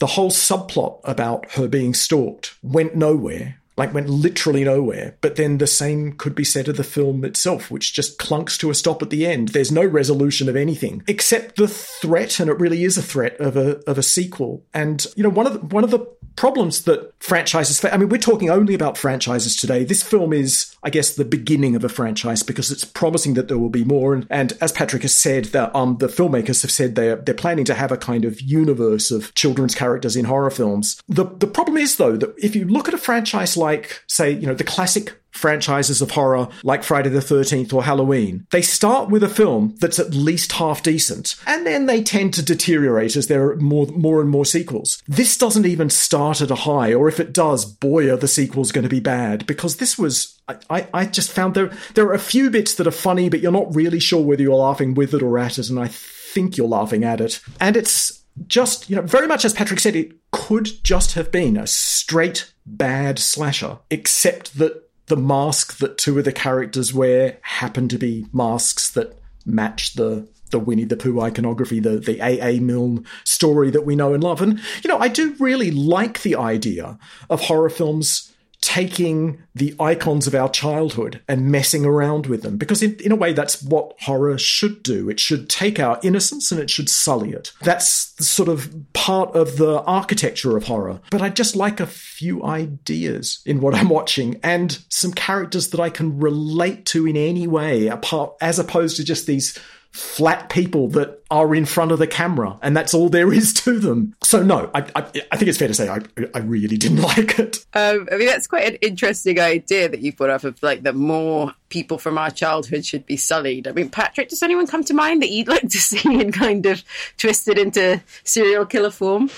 the 0.00 0.06
whole 0.06 0.30
subplot 0.30 1.00
about 1.04 1.52
her 1.52 1.68
being 1.68 1.92
stalked 1.92 2.56
went 2.62 2.96
nowhere 2.96 3.59
like 3.80 3.94
went 3.94 4.10
literally 4.10 4.62
nowhere. 4.62 5.16
But 5.22 5.36
then 5.36 5.56
the 5.56 5.66
same 5.66 6.12
could 6.12 6.34
be 6.34 6.44
said 6.44 6.68
of 6.68 6.76
the 6.76 6.84
film 6.84 7.24
itself, 7.24 7.70
which 7.70 7.94
just 7.94 8.18
clunks 8.18 8.58
to 8.58 8.68
a 8.68 8.74
stop 8.74 9.00
at 9.00 9.08
the 9.08 9.26
end. 9.26 9.48
There's 9.48 9.72
no 9.72 9.84
resolution 9.84 10.50
of 10.50 10.54
anything 10.54 11.02
except 11.06 11.56
the 11.56 11.66
threat, 11.66 12.40
and 12.40 12.50
it 12.50 12.60
really 12.60 12.84
is 12.84 12.98
a 12.98 13.02
threat 13.02 13.40
of 13.40 13.56
a 13.56 13.78
of 13.88 13.96
a 13.96 14.02
sequel. 14.02 14.62
And 14.74 15.06
you 15.16 15.22
know, 15.22 15.30
one 15.30 15.46
of 15.46 15.54
the, 15.54 15.60
one 15.60 15.82
of 15.82 15.90
the 15.90 16.06
problems 16.36 16.84
that 16.84 17.12
franchises. 17.20 17.84
I 17.84 17.96
mean, 17.96 18.08
we're 18.08 18.18
talking 18.18 18.50
only 18.50 18.74
about 18.74 18.96
franchises 18.96 19.56
today. 19.56 19.84
This 19.84 20.02
film 20.02 20.32
is, 20.32 20.74
I 20.82 20.90
guess, 20.90 21.14
the 21.14 21.24
beginning 21.24 21.74
of 21.74 21.84
a 21.84 21.88
franchise 21.88 22.42
because 22.42 22.70
it's 22.70 22.84
promising 22.84 23.34
that 23.34 23.48
there 23.48 23.58
will 23.58 23.68
be 23.68 23.84
more. 23.84 24.14
And, 24.14 24.26
and 24.30 24.52
as 24.60 24.72
Patrick 24.72 25.02
has 25.02 25.14
said, 25.14 25.46
that 25.46 25.74
um, 25.74 25.98
the 25.98 26.06
filmmakers 26.06 26.62
have 26.62 26.70
said 26.70 26.94
they're 26.94 27.16
they're 27.16 27.34
planning 27.34 27.66
to 27.66 27.74
have 27.74 27.92
a 27.92 27.96
kind 27.96 28.24
of 28.24 28.40
universe 28.40 29.10
of 29.10 29.34
children's 29.34 29.74
characters 29.74 30.16
in 30.16 30.24
horror 30.24 30.50
films. 30.50 31.00
The 31.08 31.24
the 31.24 31.46
problem 31.46 31.76
is 31.76 31.96
though 31.96 32.16
that 32.16 32.34
if 32.38 32.56
you 32.56 32.64
look 32.64 32.88
at 32.88 32.94
a 32.94 32.98
franchise 32.98 33.56
like, 33.56 33.69
say, 34.06 34.30
you 34.30 34.46
know, 34.46 34.54
the 34.54 34.64
classic 34.64 35.20
franchises 35.30 36.02
of 36.02 36.10
horror 36.10 36.48
like 36.62 36.82
Friday 36.82 37.08
the 37.08 37.20
13th 37.20 37.72
or 37.72 37.84
Halloween. 37.84 38.46
They 38.50 38.62
start 38.62 39.10
with 39.10 39.22
a 39.22 39.28
film 39.28 39.76
that's 39.80 39.98
at 39.98 40.14
least 40.14 40.52
half 40.52 40.82
decent, 40.82 41.36
and 41.46 41.66
then 41.66 41.86
they 41.86 42.02
tend 42.02 42.34
to 42.34 42.44
deteriorate 42.44 43.16
as 43.16 43.28
there 43.28 43.50
are 43.50 43.56
more, 43.56 43.86
more 43.86 44.20
and 44.20 44.28
more 44.28 44.44
sequels. 44.44 45.02
This 45.06 45.36
doesn't 45.36 45.66
even 45.66 45.90
start 45.90 46.40
at 46.40 46.50
a 46.50 46.56
high, 46.56 46.92
or 46.92 47.08
if 47.08 47.20
it 47.20 47.32
does, 47.32 47.64
boy, 47.64 48.12
are 48.12 48.16
the 48.16 48.28
sequels 48.28 48.72
going 48.72 48.82
to 48.82 48.88
be 48.88 49.00
bad, 49.00 49.46
because 49.46 49.76
this 49.76 49.98
was. 49.98 50.36
I, 50.68 50.88
I 50.92 51.06
just 51.06 51.30
found 51.30 51.54
there 51.54 51.70
there 51.94 52.06
are 52.06 52.14
a 52.14 52.18
few 52.18 52.50
bits 52.50 52.74
that 52.74 52.86
are 52.88 52.92
funny, 52.92 53.28
but 53.28 53.38
you're 53.40 53.52
not 53.52 53.72
really 53.72 54.00
sure 54.00 54.20
whether 54.20 54.42
you're 54.42 54.56
laughing 54.56 54.94
with 54.94 55.14
it 55.14 55.22
or 55.22 55.38
at 55.38 55.58
it, 55.58 55.70
and 55.70 55.78
I 55.78 55.86
think 55.86 56.56
you're 56.56 56.66
laughing 56.66 57.04
at 57.04 57.20
it. 57.20 57.40
And 57.60 57.76
it's 57.76 58.19
just, 58.46 58.88
you 58.88 58.96
know, 58.96 59.02
very 59.02 59.26
much 59.26 59.44
as 59.44 59.52
Patrick 59.52 59.80
said, 59.80 59.96
it 59.96 60.12
could 60.30 60.68
just 60.82 61.14
have 61.14 61.30
been 61.30 61.56
a 61.56 61.66
straight 61.66 62.52
bad 62.66 63.18
slasher, 63.18 63.78
except 63.90 64.58
that 64.58 64.90
the 65.06 65.16
mask 65.16 65.78
that 65.78 65.98
two 65.98 66.18
of 66.18 66.24
the 66.24 66.32
characters 66.32 66.94
wear 66.94 67.38
happen 67.42 67.88
to 67.88 67.98
be 67.98 68.26
masks 68.32 68.90
that 68.90 69.18
match 69.44 69.94
the 69.94 70.28
the 70.50 70.58
Winnie 70.58 70.84
the 70.84 70.96
Pooh 70.96 71.20
iconography, 71.20 71.80
the 71.80 71.98
the 71.98 72.20
A.A. 72.24 72.60
Milne 72.60 73.04
story 73.24 73.70
that 73.70 73.86
we 73.86 73.96
know 73.96 74.14
and 74.14 74.22
love. 74.22 74.40
And 74.42 74.60
you 74.82 74.88
know, 74.88 74.98
I 74.98 75.08
do 75.08 75.34
really 75.38 75.70
like 75.70 76.22
the 76.22 76.36
idea 76.36 76.98
of 77.28 77.42
horror 77.42 77.70
films 77.70 78.32
taking 78.60 79.42
the 79.54 79.74
icons 79.80 80.26
of 80.26 80.34
our 80.34 80.48
childhood 80.48 81.20
and 81.26 81.50
messing 81.50 81.84
around 81.84 82.26
with 82.26 82.42
them. 82.42 82.56
Because, 82.56 82.82
in, 82.82 82.96
in, 83.00 83.10
a 83.10 83.16
way, 83.16 83.32
that's 83.32 83.62
what 83.62 83.94
horror 84.00 84.36
should 84.36 84.82
do. 84.82 85.08
It 85.08 85.18
should 85.18 85.48
take 85.48 85.80
our 85.80 85.98
innocence 86.02 86.52
and 86.52 86.60
it 86.60 86.68
should 86.68 86.90
sully 86.90 87.32
it. 87.32 87.52
That's 87.62 88.14
sort 88.24 88.48
of 88.48 88.74
part 88.92 89.34
of 89.34 89.56
the 89.56 89.80
architecture 89.82 90.56
of 90.56 90.64
horror. 90.64 91.00
But 91.10 91.22
I 91.22 91.30
just 91.30 91.56
like 91.56 91.80
a 91.80 91.86
few 91.86 92.44
ideas 92.44 93.42
in 93.46 93.60
what 93.60 93.74
I'm 93.74 93.88
watching 93.88 94.38
and 94.42 94.78
some 94.88 95.12
characters 95.12 95.68
that 95.70 95.80
I 95.80 95.90
can 95.90 96.18
relate 96.18 96.84
to 96.86 97.06
in 97.06 97.16
any 97.16 97.46
way, 97.46 97.86
apart, 97.86 98.34
as 98.40 98.58
opposed 98.58 98.96
to 98.96 99.04
just 99.04 99.26
these 99.26 99.58
flat 99.92 100.48
people 100.48 100.88
that 100.88 101.22
are 101.30 101.54
in 101.54 101.64
front 101.64 101.92
of 101.92 101.98
the 101.98 102.06
camera, 102.06 102.58
and 102.62 102.76
that's 102.76 102.94
all 102.94 103.08
there 103.08 103.32
is 103.32 103.52
to 103.52 103.78
them. 103.78 104.14
So 104.22 104.42
no, 104.42 104.70
I, 104.74 104.80
I, 104.94 105.02
I 105.32 105.36
think 105.36 105.48
it's 105.48 105.58
fair 105.58 105.68
to 105.68 105.74
say 105.74 105.88
I, 105.88 106.00
I 106.34 106.38
really 106.38 106.76
didn't 106.76 107.02
like 107.02 107.38
it. 107.38 107.64
Um, 107.74 108.08
I 108.10 108.16
mean, 108.16 108.26
that's 108.26 108.46
quite 108.46 108.68
an 108.68 108.76
interesting 108.76 109.40
idea 109.40 109.88
that 109.88 110.00
you 110.00 110.12
put 110.12 110.30
up 110.30 110.44
of 110.44 110.62
like 110.62 110.82
that 110.82 110.94
more 110.94 111.54
people 111.68 111.98
from 111.98 112.18
our 112.18 112.30
childhood 112.30 112.84
should 112.84 113.06
be 113.06 113.16
sullied. 113.16 113.66
I 113.66 113.72
mean, 113.72 113.90
Patrick, 113.90 114.28
does 114.28 114.42
anyone 114.42 114.66
come 114.66 114.84
to 114.84 114.94
mind 114.94 115.22
that 115.22 115.30
you'd 115.30 115.48
like 115.48 115.68
to 115.68 115.78
see 115.80 116.20
and 116.20 116.32
kind 116.32 116.66
of 116.66 116.82
twisted 117.16 117.58
into 117.58 118.02
serial 118.24 118.66
killer 118.66 118.90
form? 118.90 119.30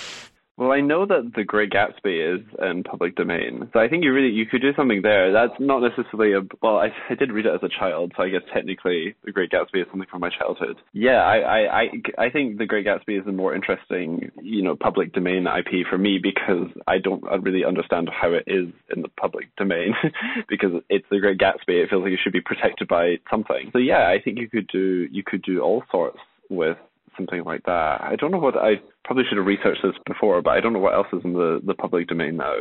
Well, 0.62 0.70
I 0.70 0.80
know 0.80 1.04
that 1.06 1.32
The 1.34 1.42
Great 1.42 1.72
Gatsby 1.72 2.36
is 2.36 2.46
in 2.62 2.84
public 2.84 3.16
domain, 3.16 3.68
so 3.72 3.80
I 3.80 3.88
think 3.88 4.04
you 4.04 4.12
really 4.12 4.28
you 4.32 4.46
could 4.46 4.62
do 4.62 4.72
something 4.76 5.02
there. 5.02 5.32
That's 5.32 5.58
not 5.58 5.82
necessarily 5.82 6.34
a 6.34 6.42
well. 6.62 6.76
I, 6.76 6.90
I 7.10 7.16
did 7.16 7.32
read 7.32 7.46
it 7.46 7.52
as 7.52 7.64
a 7.64 7.68
child, 7.68 8.12
so 8.16 8.22
I 8.22 8.28
guess 8.28 8.42
technically 8.54 9.16
The 9.24 9.32
Great 9.32 9.50
Gatsby 9.50 9.82
is 9.82 9.88
something 9.90 10.06
from 10.08 10.20
my 10.20 10.30
childhood. 10.30 10.76
Yeah, 10.92 11.18
I 11.18 11.38
I 11.38 11.58
I, 11.58 11.86
I 12.26 12.30
think 12.30 12.58
The 12.58 12.66
Great 12.66 12.86
Gatsby 12.86 13.20
is 13.20 13.26
a 13.26 13.32
more 13.32 13.56
interesting 13.56 14.30
you 14.40 14.62
know 14.62 14.76
public 14.76 15.12
domain 15.12 15.48
IP 15.48 15.84
for 15.90 15.98
me 15.98 16.20
because 16.22 16.68
I 16.86 16.98
don't 16.98 17.24
really 17.42 17.64
understand 17.64 18.08
how 18.08 18.30
it 18.30 18.44
is 18.46 18.68
in 18.94 19.02
the 19.02 19.08
public 19.20 19.48
domain 19.56 19.94
because 20.48 20.80
it's 20.88 21.06
The 21.10 21.18
Great 21.18 21.38
Gatsby. 21.38 21.82
It 21.82 21.90
feels 21.90 22.04
like 22.04 22.12
it 22.12 22.20
should 22.22 22.32
be 22.32 22.40
protected 22.40 22.86
by 22.86 23.16
something. 23.28 23.70
So 23.72 23.80
yeah, 23.80 24.06
I 24.06 24.22
think 24.24 24.38
you 24.38 24.48
could 24.48 24.68
do 24.68 25.08
you 25.10 25.24
could 25.26 25.42
do 25.42 25.60
all 25.60 25.82
sorts 25.90 26.18
with 26.48 26.76
something 27.16 27.44
like 27.44 27.64
that. 27.64 28.00
I 28.02 28.16
don't 28.16 28.30
know 28.30 28.38
what 28.38 28.56
I 28.56 28.80
probably 29.04 29.24
should 29.28 29.38
have 29.38 29.46
researched 29.46 29.82
this 29.82 29.94
before, 30.06 30.42
but 30.42 30.50
I 30.50 30.60
don't 30.60 30.72
know 30.72 30.78
what 30.78 30.94
else 30.94 31.08
is 31.12 31.24
in 31.24 31.32
the 31.32 31.60
the 31.64 31.74
public 31.74 32.08
domain 32.08 32.36
now 32.36 32.54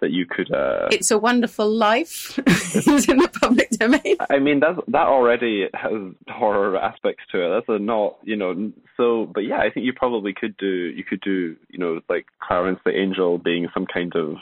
that 0.00 0.10
you 0.10 0.26
could. 0.26 0.52
Uh, 0.52 0.88
it's 0.90 1.10
a 1.10 1.18
Wonderful 1.18 1.70
Life 1.70 2.38
is 2.46 3.08
in 3.08 3.18
the 3.18 3.28
public 3.40 3.70
domain. 3.70 4.16
I 4.30 4.38
mean, 4.38 4.60
that 4.60 4.76
that 4.88 5.06
already 5.06 5.68
has 5.74 5.92
horror 6.28 6.76
aspects 6.76 7.24
to 7.32 7.44
it. 7.44 7.48
That's 7.50 7.68
a 7.68 7.78
not, 7.78 8.18
you 8.22 8.36
know. 8.36 8.72
So, 8.96 9.30
but 9.32 9.40
yeah, 9.40 9.58
I 9.58 9.70
think 9.70 9.86
you 9.86 9.92
probably 9.92 10.32
could 10.32 10.56
do. 10.56 10.66
You 10.66 11.04
could 11.04 11.20
do, 11.20 11.56
you 11.70 11.78
know, 11.78 12.00
like 12.08 12.26
Clarence 12.46 12.80
the 12.84 12.96
Angel 12.96 13.38
being 13.38 13.68
some 13.74 13.86
kind 13.86 14.14
of 14.14 14.36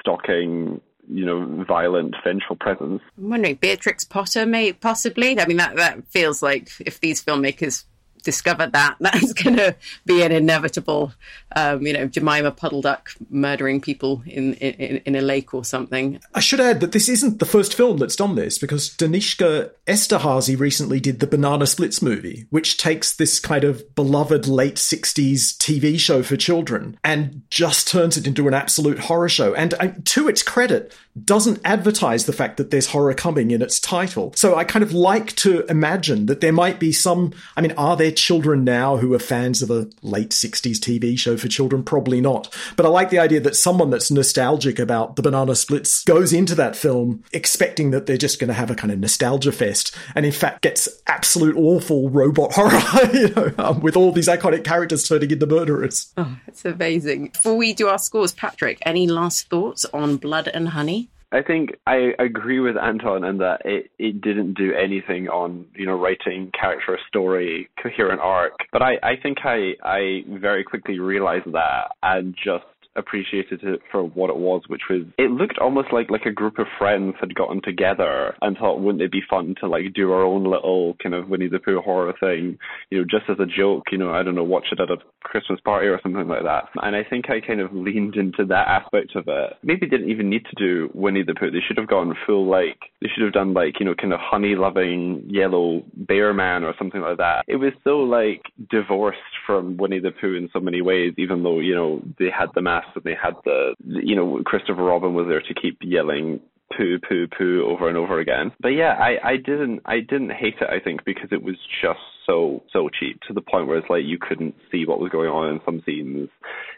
stalking 0.00 0.80
you 1.08 1.24
know, 1.24 1.64
violent, 1.68 2.16
vengeful 2.24 2.56
presence. 2.56 3.00
I'm 3.16 3.30
wondering, 3.30 3.54
Beatrix 3.54 4.02
Potter, 4.02 4.44
may 4.44 4.72
possibly. 4.72 5.38
I 5.38 5.46
mean, 5.46 5.58
that 5.58 5.76
that 5.76 6.06
feels 6.08 6.42
like 6.42 6.68
if 6.80 7.00
these 7.00 7.24
filmmakers 7.24 7.84
discover 8.26 8.66
that, 8.66 8.96
that's 9.00 9.32
going 9.32 9.56
to 9.56 9.74
be 10.04 10.22
an 10.22 10.32
inevitable, 10.32 11.12
um, 11.54 11.86
you 11.86 11.94
know, 11.94 12.06
Jemima 12.06 12.50
Puddle 12.50 12.82
Duck 12.82 13.10
murdering 13.30 13.80
people 13.80 14.22
in, 14.26 14.54
in, 14.54 14.98
in 14.98 15.16
a 15.16 15.22
lake 15.22 15.54
or 15.54 15.64
something. 15.64 16.20
I 16.34 16.40
should 16.40 16.60
add 16.60 16.80
that 16.80 16.92
this 16.92 17.08
isn't 17.08 17.38
the 17.38 17.46
first 17.46 17.74
film 17.74 17.96
that's 17.96 18.16
done 18.16 18.34
this 18.34 18.58
because 18.58 18.90
Danishka 18.90 19.70
Esterhazy 19.86 20.58
recently 20.58 21.00
did 21.00 21.20
the 21.20 21.26
Banana 21.26 21.66
Splits 21.66 22.02
movie, 22.02 22.46
which 22.50 22.76
takes 22.76 23.14
this 23.14 23.40
kind 23.40 23.64
of 23.64 23.94
beloved 23.94 24.46
late 24.46 24.74
60s 24.74 25.56
TV 25.56 25.98
show 25.98 26.22
for 26.22 26.36
children 26.36 26.98
and 27.04 27.42
just 27.48 27.88
turns 27.88 28.16
it 28.16 28.26
into 28.26 28.48
an 28.48 28.54
absolute 28.54 28.98
horror 28.98 29.28
show. 29.28 29.54
And 29.54 29.72
uh, 29.74 29.92
to 30.04 30.28
its 30.28 30.42
credit, 30.42 30.94
doesn't 31.24 31.60
advertise 31.64 32.26
the 32.26 32.32
fact 32.32 32.58
that 32.58 32.70
there's 32.70 32.88
horror 32.88 33.14
coming 33.14 33.50
in 33.50 33.62
its 33.62 33.80
title. 33.80 34.32
So 34.36 34.56
I 34.56 34.64
kind 34.64 34.82
of 34.82 34.92
like 34.92 35.34
to 35.36 35.64
imagine 35.66 36.26
that 36.26 36.40
there 36.40 36.52
might 36.52 36.78
be 36.78 36.92
some, 36.92 37.32
I 37.56 37.62
mean, 37.62 37.72
are 37.72 37.96
there 37.96 38.10
children 38.16 38.64
now 38.64 38.96
who 38.96 39.14
are 39.14 39.18
fans 39.18 39.62
of 39.62 39.70
a 39.70 39.88
late 40.02 40.30
60s 40.30 40.78
TV 40.78 41.18
show 41.18 41.36
for 41.36 41.48
children? 41.48 41.82
Probably 41.82 42.20
not. 42.20 42.54
But 42.76 42.86
I 42.86 42.88
like 42.88 43.10
the 43.10 43.18
idea 43.18 43.40
that 43.40 43.56
someone 43.56 43.90
that's 43.90 44.10
nostalgic 44.10 44.78
about 44.78 45.16
the 45.16 45.22
Banana 45.22 45.54
Splits 45.54 46.04
goes 46.04 46.32
into 46.32 46.54
that 46.56 46.76
film 46.76 47.22
expecting 47.32 47.90
that 47.90 48.06
they're 48.06 48.16
just 48.16 48.40
going 48.40 48.48
to 48.48 48.54
have 48.54 48.70
a 48.70 48.74
kind 48.74 48.92
of 48.92 48.98
nostalgia 48.98 49.52
fest 49.52 49.94
and 50.14 50.26
in 50.26 50.32
fact 50.32 50.62
gets 50.62 50.88
absolute 51.06 51.56
awful 51.56 52.10
robot 52.10 52.52
horror, 52.54 53.10
you 53.12 53.28
know, 53.34 53.52
um, 53.58 53.80
with 53.80 53.96
all 53.96 54.12
these 54.12 54.28
iconic 54.28 54.64
characters 54.64 55.08
turning 55.08 55.30
into 55.30 55.46
murderers. 55.46 56.12
Oh, 56.16 56.36
it's 56.46 56.64
amazing. 56.64 57.28
Before 57.28 57.56
we 57.56 57.74
do 57.74 57.88
our 57.88 57.98
scores, 57.98 58.32
Patrick, 58.32 58.78
any 58.82 59.06
last 59.06 59.48
thoughts 59.48 59.84
on 59.86 60.16
Blood 60.16 60.48
and 60.48 60.68
Honey? 60.68 61.10
I 61.36 61.42
think 61.42 61.76
I 61.86 62.12
agree 62.18 62.60
with 62.60 62.78
Anton 62.78 63.22
in 63.22 63.36
that 63.38 63.60
it, 63.66 63.90
it 63.98 64.22
didn't 64.22 64.54
do 64.54 64.72
anything 64.72 65.28
on, 65.28 65.66
you 65.74 65.84
know, 65.84 65.92
writing 65.92 66.50
character 66.58 66.98
story, 67.08 67.68
coherent 67.82 68.20
arc. 68.20 68.54
But 68.72 68.80
I, 68.80 68.92
I 69.02 69.16
think 69.22 69.38
I, 69.44 69.74
I 69.82 70.22
very 70.40 70.64
quickly 70.64 70.98
realized 70.98 71.52
that 71.52 71.88
and 72.02 72.34
just 72.34 72.64
appreciated 72.96 73.62
it 73.62 73.80
for 73.90 74.02
what 74.02 74.30
it 74.30 74.36
was, 74.36 74.62
which 74.68 74.82
was 74.90 75.02
it 75.18 75.30
looked 75.30 75.58
almost 75.58 75.92
like 75.92 76.10
like 76.10 76.26
a 76.26 76.30
group 76.30 76.58
of 76.58 76.66
friends 76.78 77.14
had 77.20 77.34
gotten 77.34 77.60
together 77.62 78.34
and 78.42 78.56
thought, 78.56 78.80
wouldn't 78.80 79.02
it 79.02 79.12
be 79.12 79.22
fun 79.28 79.54
to 79.60 79.68
like 79.68 79.92
do 79.94 80.12
our 80.12 80.22
own 80.22 80.44
little 80.44 80.96
kind 81.02 81.14
of 81.14 81.28
Winnie 81.28 81.48
the 81.48 81.58
Pooh 81.58 81.80
horror 81.80 82.14
thing, 82.20 82.58
you 82.90 82.98
know, 82.98 83.04
just 83.04 83.30
as 83.30 83.38
a 83.40 83.46
joke, 83.46 83.84
you 83.90 83.98
know, 83.98 84.12
I 84.12 84.22
don't 84.22 84.34
know, 84.34 84.44
watch 84.44 84.66
it 84.72 84.80
at 84.80 84.90
a 84.90 84.96
Christmas 85.22 85.60
party 85.64 85.88
or 85.88 86.00
something 86.02 86.28
like 86.28 86.42
that. 86.42 86.64
And 86.82 86.96
I 86.96 87.02
think 87.08 87.30
I 87.30 87.40
kind 87.40 87.60
of 87.60 87.72
leaned 87.72 88.16
into 88.16 88.44
that 88.46 88.68
aspect 88.68 89.16
of 89.16 89.24
it. 89.26 89.54
Maybe 89.62 89.86
didn't 89.86 90.10
even 90.10 90.30
need 90.30 90.44
to 90.44 90.56
do 90.56 90.90
Winnie 90.94 91.22
the 91.22 91.34
Pooh. 91.34 91.50
They 91.50 91.60
should 91.66 91.78
have 91.78 91.88
gone 91.88 92.14
full 92.26 92.46
like 92.48 92.78
they 93.00 93.08
should 93.14 93.24
have 93.24 93.32
done 93.32 93.54
like 93.54 93.78
you 93.80 93.86
know 93.86 93.94
kind 93.94 94.12
of 94.12 94.20
honey 94.22 94.54
loving 94.54 95.24
yellow 95.28 95.82
bear 95.94 96.32
man 96.32 96.64
or 96.64 96.74
something 96.78 97.00
like 97.00 97.18
that. 97.18 97.44
It 97.48 97.56
was 97.56 97.72
so 97.84 97.98
like 97.98 98.42
divorced 98.70 99.18
from 99.46 99.76
Winnie 99.76 100.00
the 100.00 100.10
Pooh 100.10 100.34
in 100.34 100.48
so 100.52 100.60
many 100.60 100.82
ways, 100.82 101.14
even 101.18 101.42
though 101.42 101.60
you 101.60 101.74
know 101.74 102.02
they 102.18 102.30
had 102.36 102.48
the 102.54 102.62
mask 102.62 102.85
and 102.94 103.04
they 103.04 103.14
had 103.20 103.34
the, 103.44 103.74
you 103.84 104.16
know, 104.16 104.40
Christopher 104.44 104.82
Robin 104.82 105.14
was 105.14 105.26
there 105.28 105.40
to 105.40 105.54
keep 105.60 105.78
yelling 105.82 106.40
poo 106.76 106.98
poo 107.08 107.26
poo 107.26 107.64
over 107.66 107.88
and 107.88 107.96
over 107.96 108.18
again. 108.18 108.52
But 108.60 108.70
yeah, 108.70 108.94
I, 108.98 109.30
I 109.32 109.36
didn't 109.36 109.82
I 109.84 110.00
didn't 110.00 110.32
hate 110.32 110.56
it 110.60 110.68
I 110.68 110.80
think 110.82 111.04
because 111.04 111.28
it 111.30 111.42
was 111.42 111.56
just 111.80 112.00
so 112.26 112.62
so 112.72 112.88
cheap 112.88 113.20
to 113.28 113.32
the 113.32 113.40
point 113.40 113.68
where 113.68 113.78
it's 113.78 113.90
like 113.90 114.04
you 114.04 114.18
couldn't 114.20 114.54
see 114.70 114.84
what 114.84 115.00
was 115.00 115.12
going 115.12 115.30
on 115.30 115.54
in 115.54 115.60
some 115.64 115.82
scenes. 115.86 116.28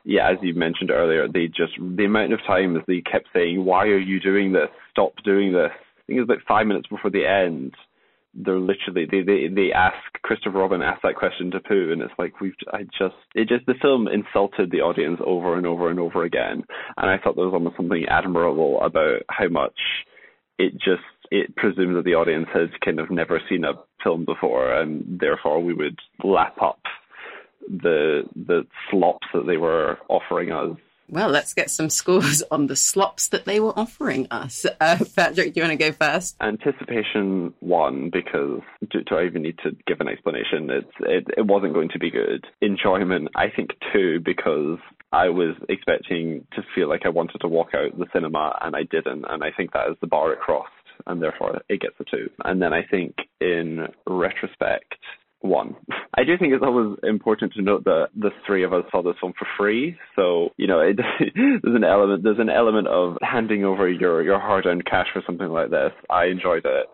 Yeah, 0.05 0.31
as 0.31 0.39
you 0.43 0.55
mentioned 0.55 0.91
earlier, 0.91 1.27
they 1.29 1.47
just 1.47 1.73
the 1.79 2.05
amount 2.05 2.33
of 2.33 2.41
times 2.47 2.79
they 2.87 3.01
kept 3.01 3.29
saying, 3.33 3.65
Why 3.65 3.87
are 3.87 3.99
you 3.99 4.21
doing 4.21 4.53
this? 4.53 4.69
Stop 4.91 5.15
doing 5.25 5.53
this. 5.53 5.71
I 5.73 6.01
think 6.07 6.19
it 6.19 6.21
was 6.21 6.31
about 6.31 6.47
five 6.47 6.67
minutes 6.67 6.89
before 6.89 7.11
the 7.11 7.27
end 7.27 7.75
they're 8.45 8.59
literally 8.59 9.07
they 9.11 9.23
they 9.23 9.49
they 9.49 9.73
ask 9.73 9.97
Christopher 10.23 10.59
Robin 10.59 10.83
asked 10.83 11.03
that 11.03 11.17
question 11.17 11.51
to 11.51 11.61
Pooh, 11.61 11.93
and 11.93 12.03
it's 12.03 12.13
like 12.19 12.41
we've 12.41 12.55
I 12.73 12.83
just 12.85 13.17
it 13.35 13.49
just 13.49 13.67
the 13.67 13.75
film 13.81 14.09
insulted 14.09 14.71
the 14.71 14.81
audience 14.81 15.21
over 15.25 15.57
and 15.57 15.67
over 15.67 15.91
and 15.91 15.99
over 15.99 16.25
again, 16.25 16.63
and 16.97 17.11
I 17.11 17.19
thought 17.19 17.37
there 17.37 17.45
was 17.45 17.55
almost 17.55 17.77
something 17.77 18.07
admirable 18.09 18.81
about 18.83 19.23
how 19.29 19.49
much 19.49 19.79
it 20.59 20.73
just 20.75 21.03
it 21.31 21.55
presumed 21.57 21.97
that 21.97 22.05
the 22.05 22.15
audience 22.15 22.47
has 22.53 22.69
kind 22.85 23.01
of 23.01 23.11
never 23.11 23.41
seen 23.49 23.65
a 23.65 23.73
film 24.03 24.25
before, 24.25 24.73
and 24.73 25.19
therefore 25.21 25.63
we 25.63 25.75
would 25.75 25.99
lap 26.23 26.57
up 26.63 26.81
the 27.69 28.23
the 28.35 28.67
slops 28.91 29.27
that 29.35 29.47
they 29.47 29.57
were 29.57 29.99
offering 30.09 30.53
us 30.53 30.77
well, 31.09 31.29
let's 31.29 31.55
get 31.55 31.71
some 31.71 31.91
scores 31.91 32.43
on 32.51 32.67
the 32.67 32.77
slops 32.77 33.29
that 33.29 33.45
they 33.45 33.61
were 33.61 33.77
offering 33.79 34.27
us. 34.31 34.67
Uh, 34.81 34.99
Patrick, 35.17 35.55
do 35.55 35.61
you 35.61 35.67
want 35.67 35.79
to 35.79 35.85
go 35.85 35.93
first? 35.93 36.37
Anticipation 36.41 37.55
one, 37.61 38.11
because 38.11 38.61
do, 38.91 39.03
do 39.03 39.17
I 39.17 39.25
even 39.25 39.43
need 39.43 39.59
to 39.65 39.71
give 39.87 40.01
an 40.01 40.09
explanation? 40.09 40.71
It's, 40.71 40.93
it, 41.01 41.27
it 41.37 41.47
wasn't 41.47 41.75
going 41.75 41.89
to 41.91 41.99
be 41.99 42.11
good. 42.11 42.47
Enjoyment, 42.61 43.29
I 43.35 43.47
think 43.55 43.71
two, 43.93 44.21
because 44.25 44.79
I 45.13 45.29
was 45.29 45.57
expecting 45.69 46.47
to 46.53 46.63
feel 46.75 46.89
like 46.89 47.03
I 47.05 47.11
wanted 47.11 47.39
to 47.41 47.49
walk 47.49 47.69
out 47.75 47.99
the 47.99 48.07
cinema 48.13 48.59
and 48.61 48.77
I 48.77 48.83
didn't. 48.83 49.25
And 49.29 49.43
I 49.43 49.51
think 49.57 49.73
that 49.73 49.89
is 49.91 49.97
the 50.01 50.07
bar 50.07 50.33
it 50.33 50.41
crossed 50.41 50.73
and 51.07 51.23
therefore 51.23 51.61
it 51.69 51.81
gets 51.81 51.95
a 52.01 52.05
two. 52.05 52.31
And 52.45 52.61
then 52.61 52.73
I 52.73 52.83
think 52.83 53.15
in 53.41 53.87
retrospect, 54.07 54.95
one. 55.41 55.77
I 56.17 56.25
do 56.25 56.37
think 56.37 56.53
it's 56.53 56.65
always 56.65 56.99
important 57.03 57.53
to 57.55 57.63
note 57.63 57.85
that 57.85 58.09
the 58.17 58.31
three 58.47 58.65
of 58.65 58.73
us 58.73 58.85
saw 58.91 59.03
this 59.03 59.15
film 59.21 59.35
for 59.39 59.47
free. 59.57 59.97
So, 60.17 60.51
you 60.57 60.67
know, 60.67 60.81
it, 60.81 60.97
there's 61.35 61.77
an 61.77 61.85
element 61.85 62.23
there's 62.25 62.41
an 62.41 62.51
element 62.51 62.89
of 62.89 63.17
handing 63.23 63.65
over 63.65 63.89
your, 63.89 64.23
your 64.23 64.41
hard 64.41 64.67
earned 64.67 64.85
cash 64.85 65.07
for 65.13 65.23
something 65.27 65.49
like 65.49 65.71
this. 65.71 65.93
I 66.11 66.27
enjoyed 66.27 66.65
it 66.65 66.87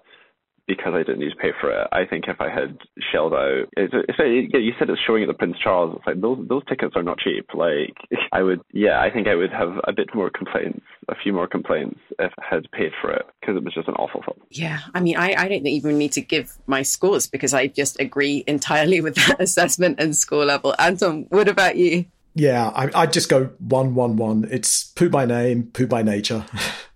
because 0.66 0.94
I 0.94 0.98
didn't 0.98 1.20
need 1.20 1.30
to 1.30 1.36
pay 1.36 1.50
for 1.60 1.70
it. 1.70 1.86
I 1.92 2.04
think 2.04 2.24
if 2.28 2.40
I 2.40 2.48
had 2.48 2.78
shelled 3.12 3.34
out, 3.34 3.66
it, 3.76 3.90
it, 3.92 4.62
you 4.62 4.72
said 4.78 4.88
it's 4.88 5.00
showing 5.06 5.22
at 5.22 5.26
the 5.26 5.34
Prince 5.34 5.56
Charles. 5.62 5.96
It's 5.96 6.06
like 6.06 6.20
those 6.20 6.38
those 6.48 6.64
tickets 6.66 6.94
are 6.96 7.02
not 7.02 7.18
cheap. 7.18 7.46
Like 7.54 7.94
I 8.32 8.42
would, 8.42 8.60
yeah, 8.72 9.00
I 9.00 9.10
think 9.10 9.28
I 9.28 9.34
would 9.34 9.52
have 9.52 9.74
a 9.86 9.92
bit 9.92 10.14
more 10.14 10.30
complaints, 10.30 10.80
a 11.08 11.14
few 11.22 11.32
more 11.32 11.46
complaints 11.46 12.00
if 12.18 12.32
I 12.38 12.54
had 12.54 12.70
paid 12.72 12.92
for 13.00 13.12
it 13.12 13.26
because 13.40 13.56
it 13.56 13.64
was 13.64 13.74
just 13.74 13.88
an 13.88 13.94
awful 13.94 14.22
film. 14.22 14.38
Yeah, 14.50 14.80
I 14.94 15.00
mean, 15.00 15.16
I, 15.16 15.34
I 15.36 15.48
don't 15.48 15.66
even 15.66 15.98
need 15.98 16.12
to 16.12 16.20
give 16.20 16.56
my 16.66 16.82
scores 16.82 17.26
because 17.26 17.52
I 17.52 17.66
just 17.66 18.00
agree 18.00 18.44
entirely 18.46 19.00
with 19.02 19.16
that 19.16 19.40
assessment 19.40 20.00
and 20.00 20.16
score 20.16 20.44
level. 20.44 20.74
Anton, 20.78 21.26
what 21.28 21.48
about 21.48 21.76
you? 21.76 22.06
Yeah, 22.36 22.68
I, 22.70 22.90
I'd 22.94 23.12
just 23.12 23.28
go 23.28 23.50
one, 23.58 23.94
one, 23.94 24.16
one. 24.16 24.48
It's 24.50 24.84
poo 24.84 25.08
by 25.08 25.24
name, 25.24 25.70
poo 25.72 25.86
by 25.86 26.02
nature. 26.02 26.44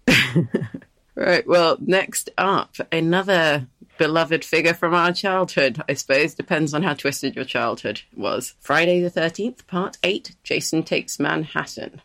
Right. 1.19 1.45
Well, 1.49 1.79
next 1.81 2.31
up, 2.39 2.77
another 2.93 3.67
beloved 3.99 4.45
figure 4.45 4.73
from 4.73 4.95
our 4.95 5.13
childhood, 5.13 5.83
I 5.89 5.95
suppose. 5.95 6.33
Depends 6.33 6.73
on 6.73 6.85
how 6.85 6.95
twisted 6.95 7.35
your 7.35 7.45
childhood 7.45 8.03
was. 8.15 8.55
Friday 8.61 9.01
the 9.01 9.11
13th, 9.11 9.67
Part 9.67 9.99
8 10.05 10.37
Jason 10.45 10.85
Takes 10.85 11.19
Manhattan. 11.19 12.03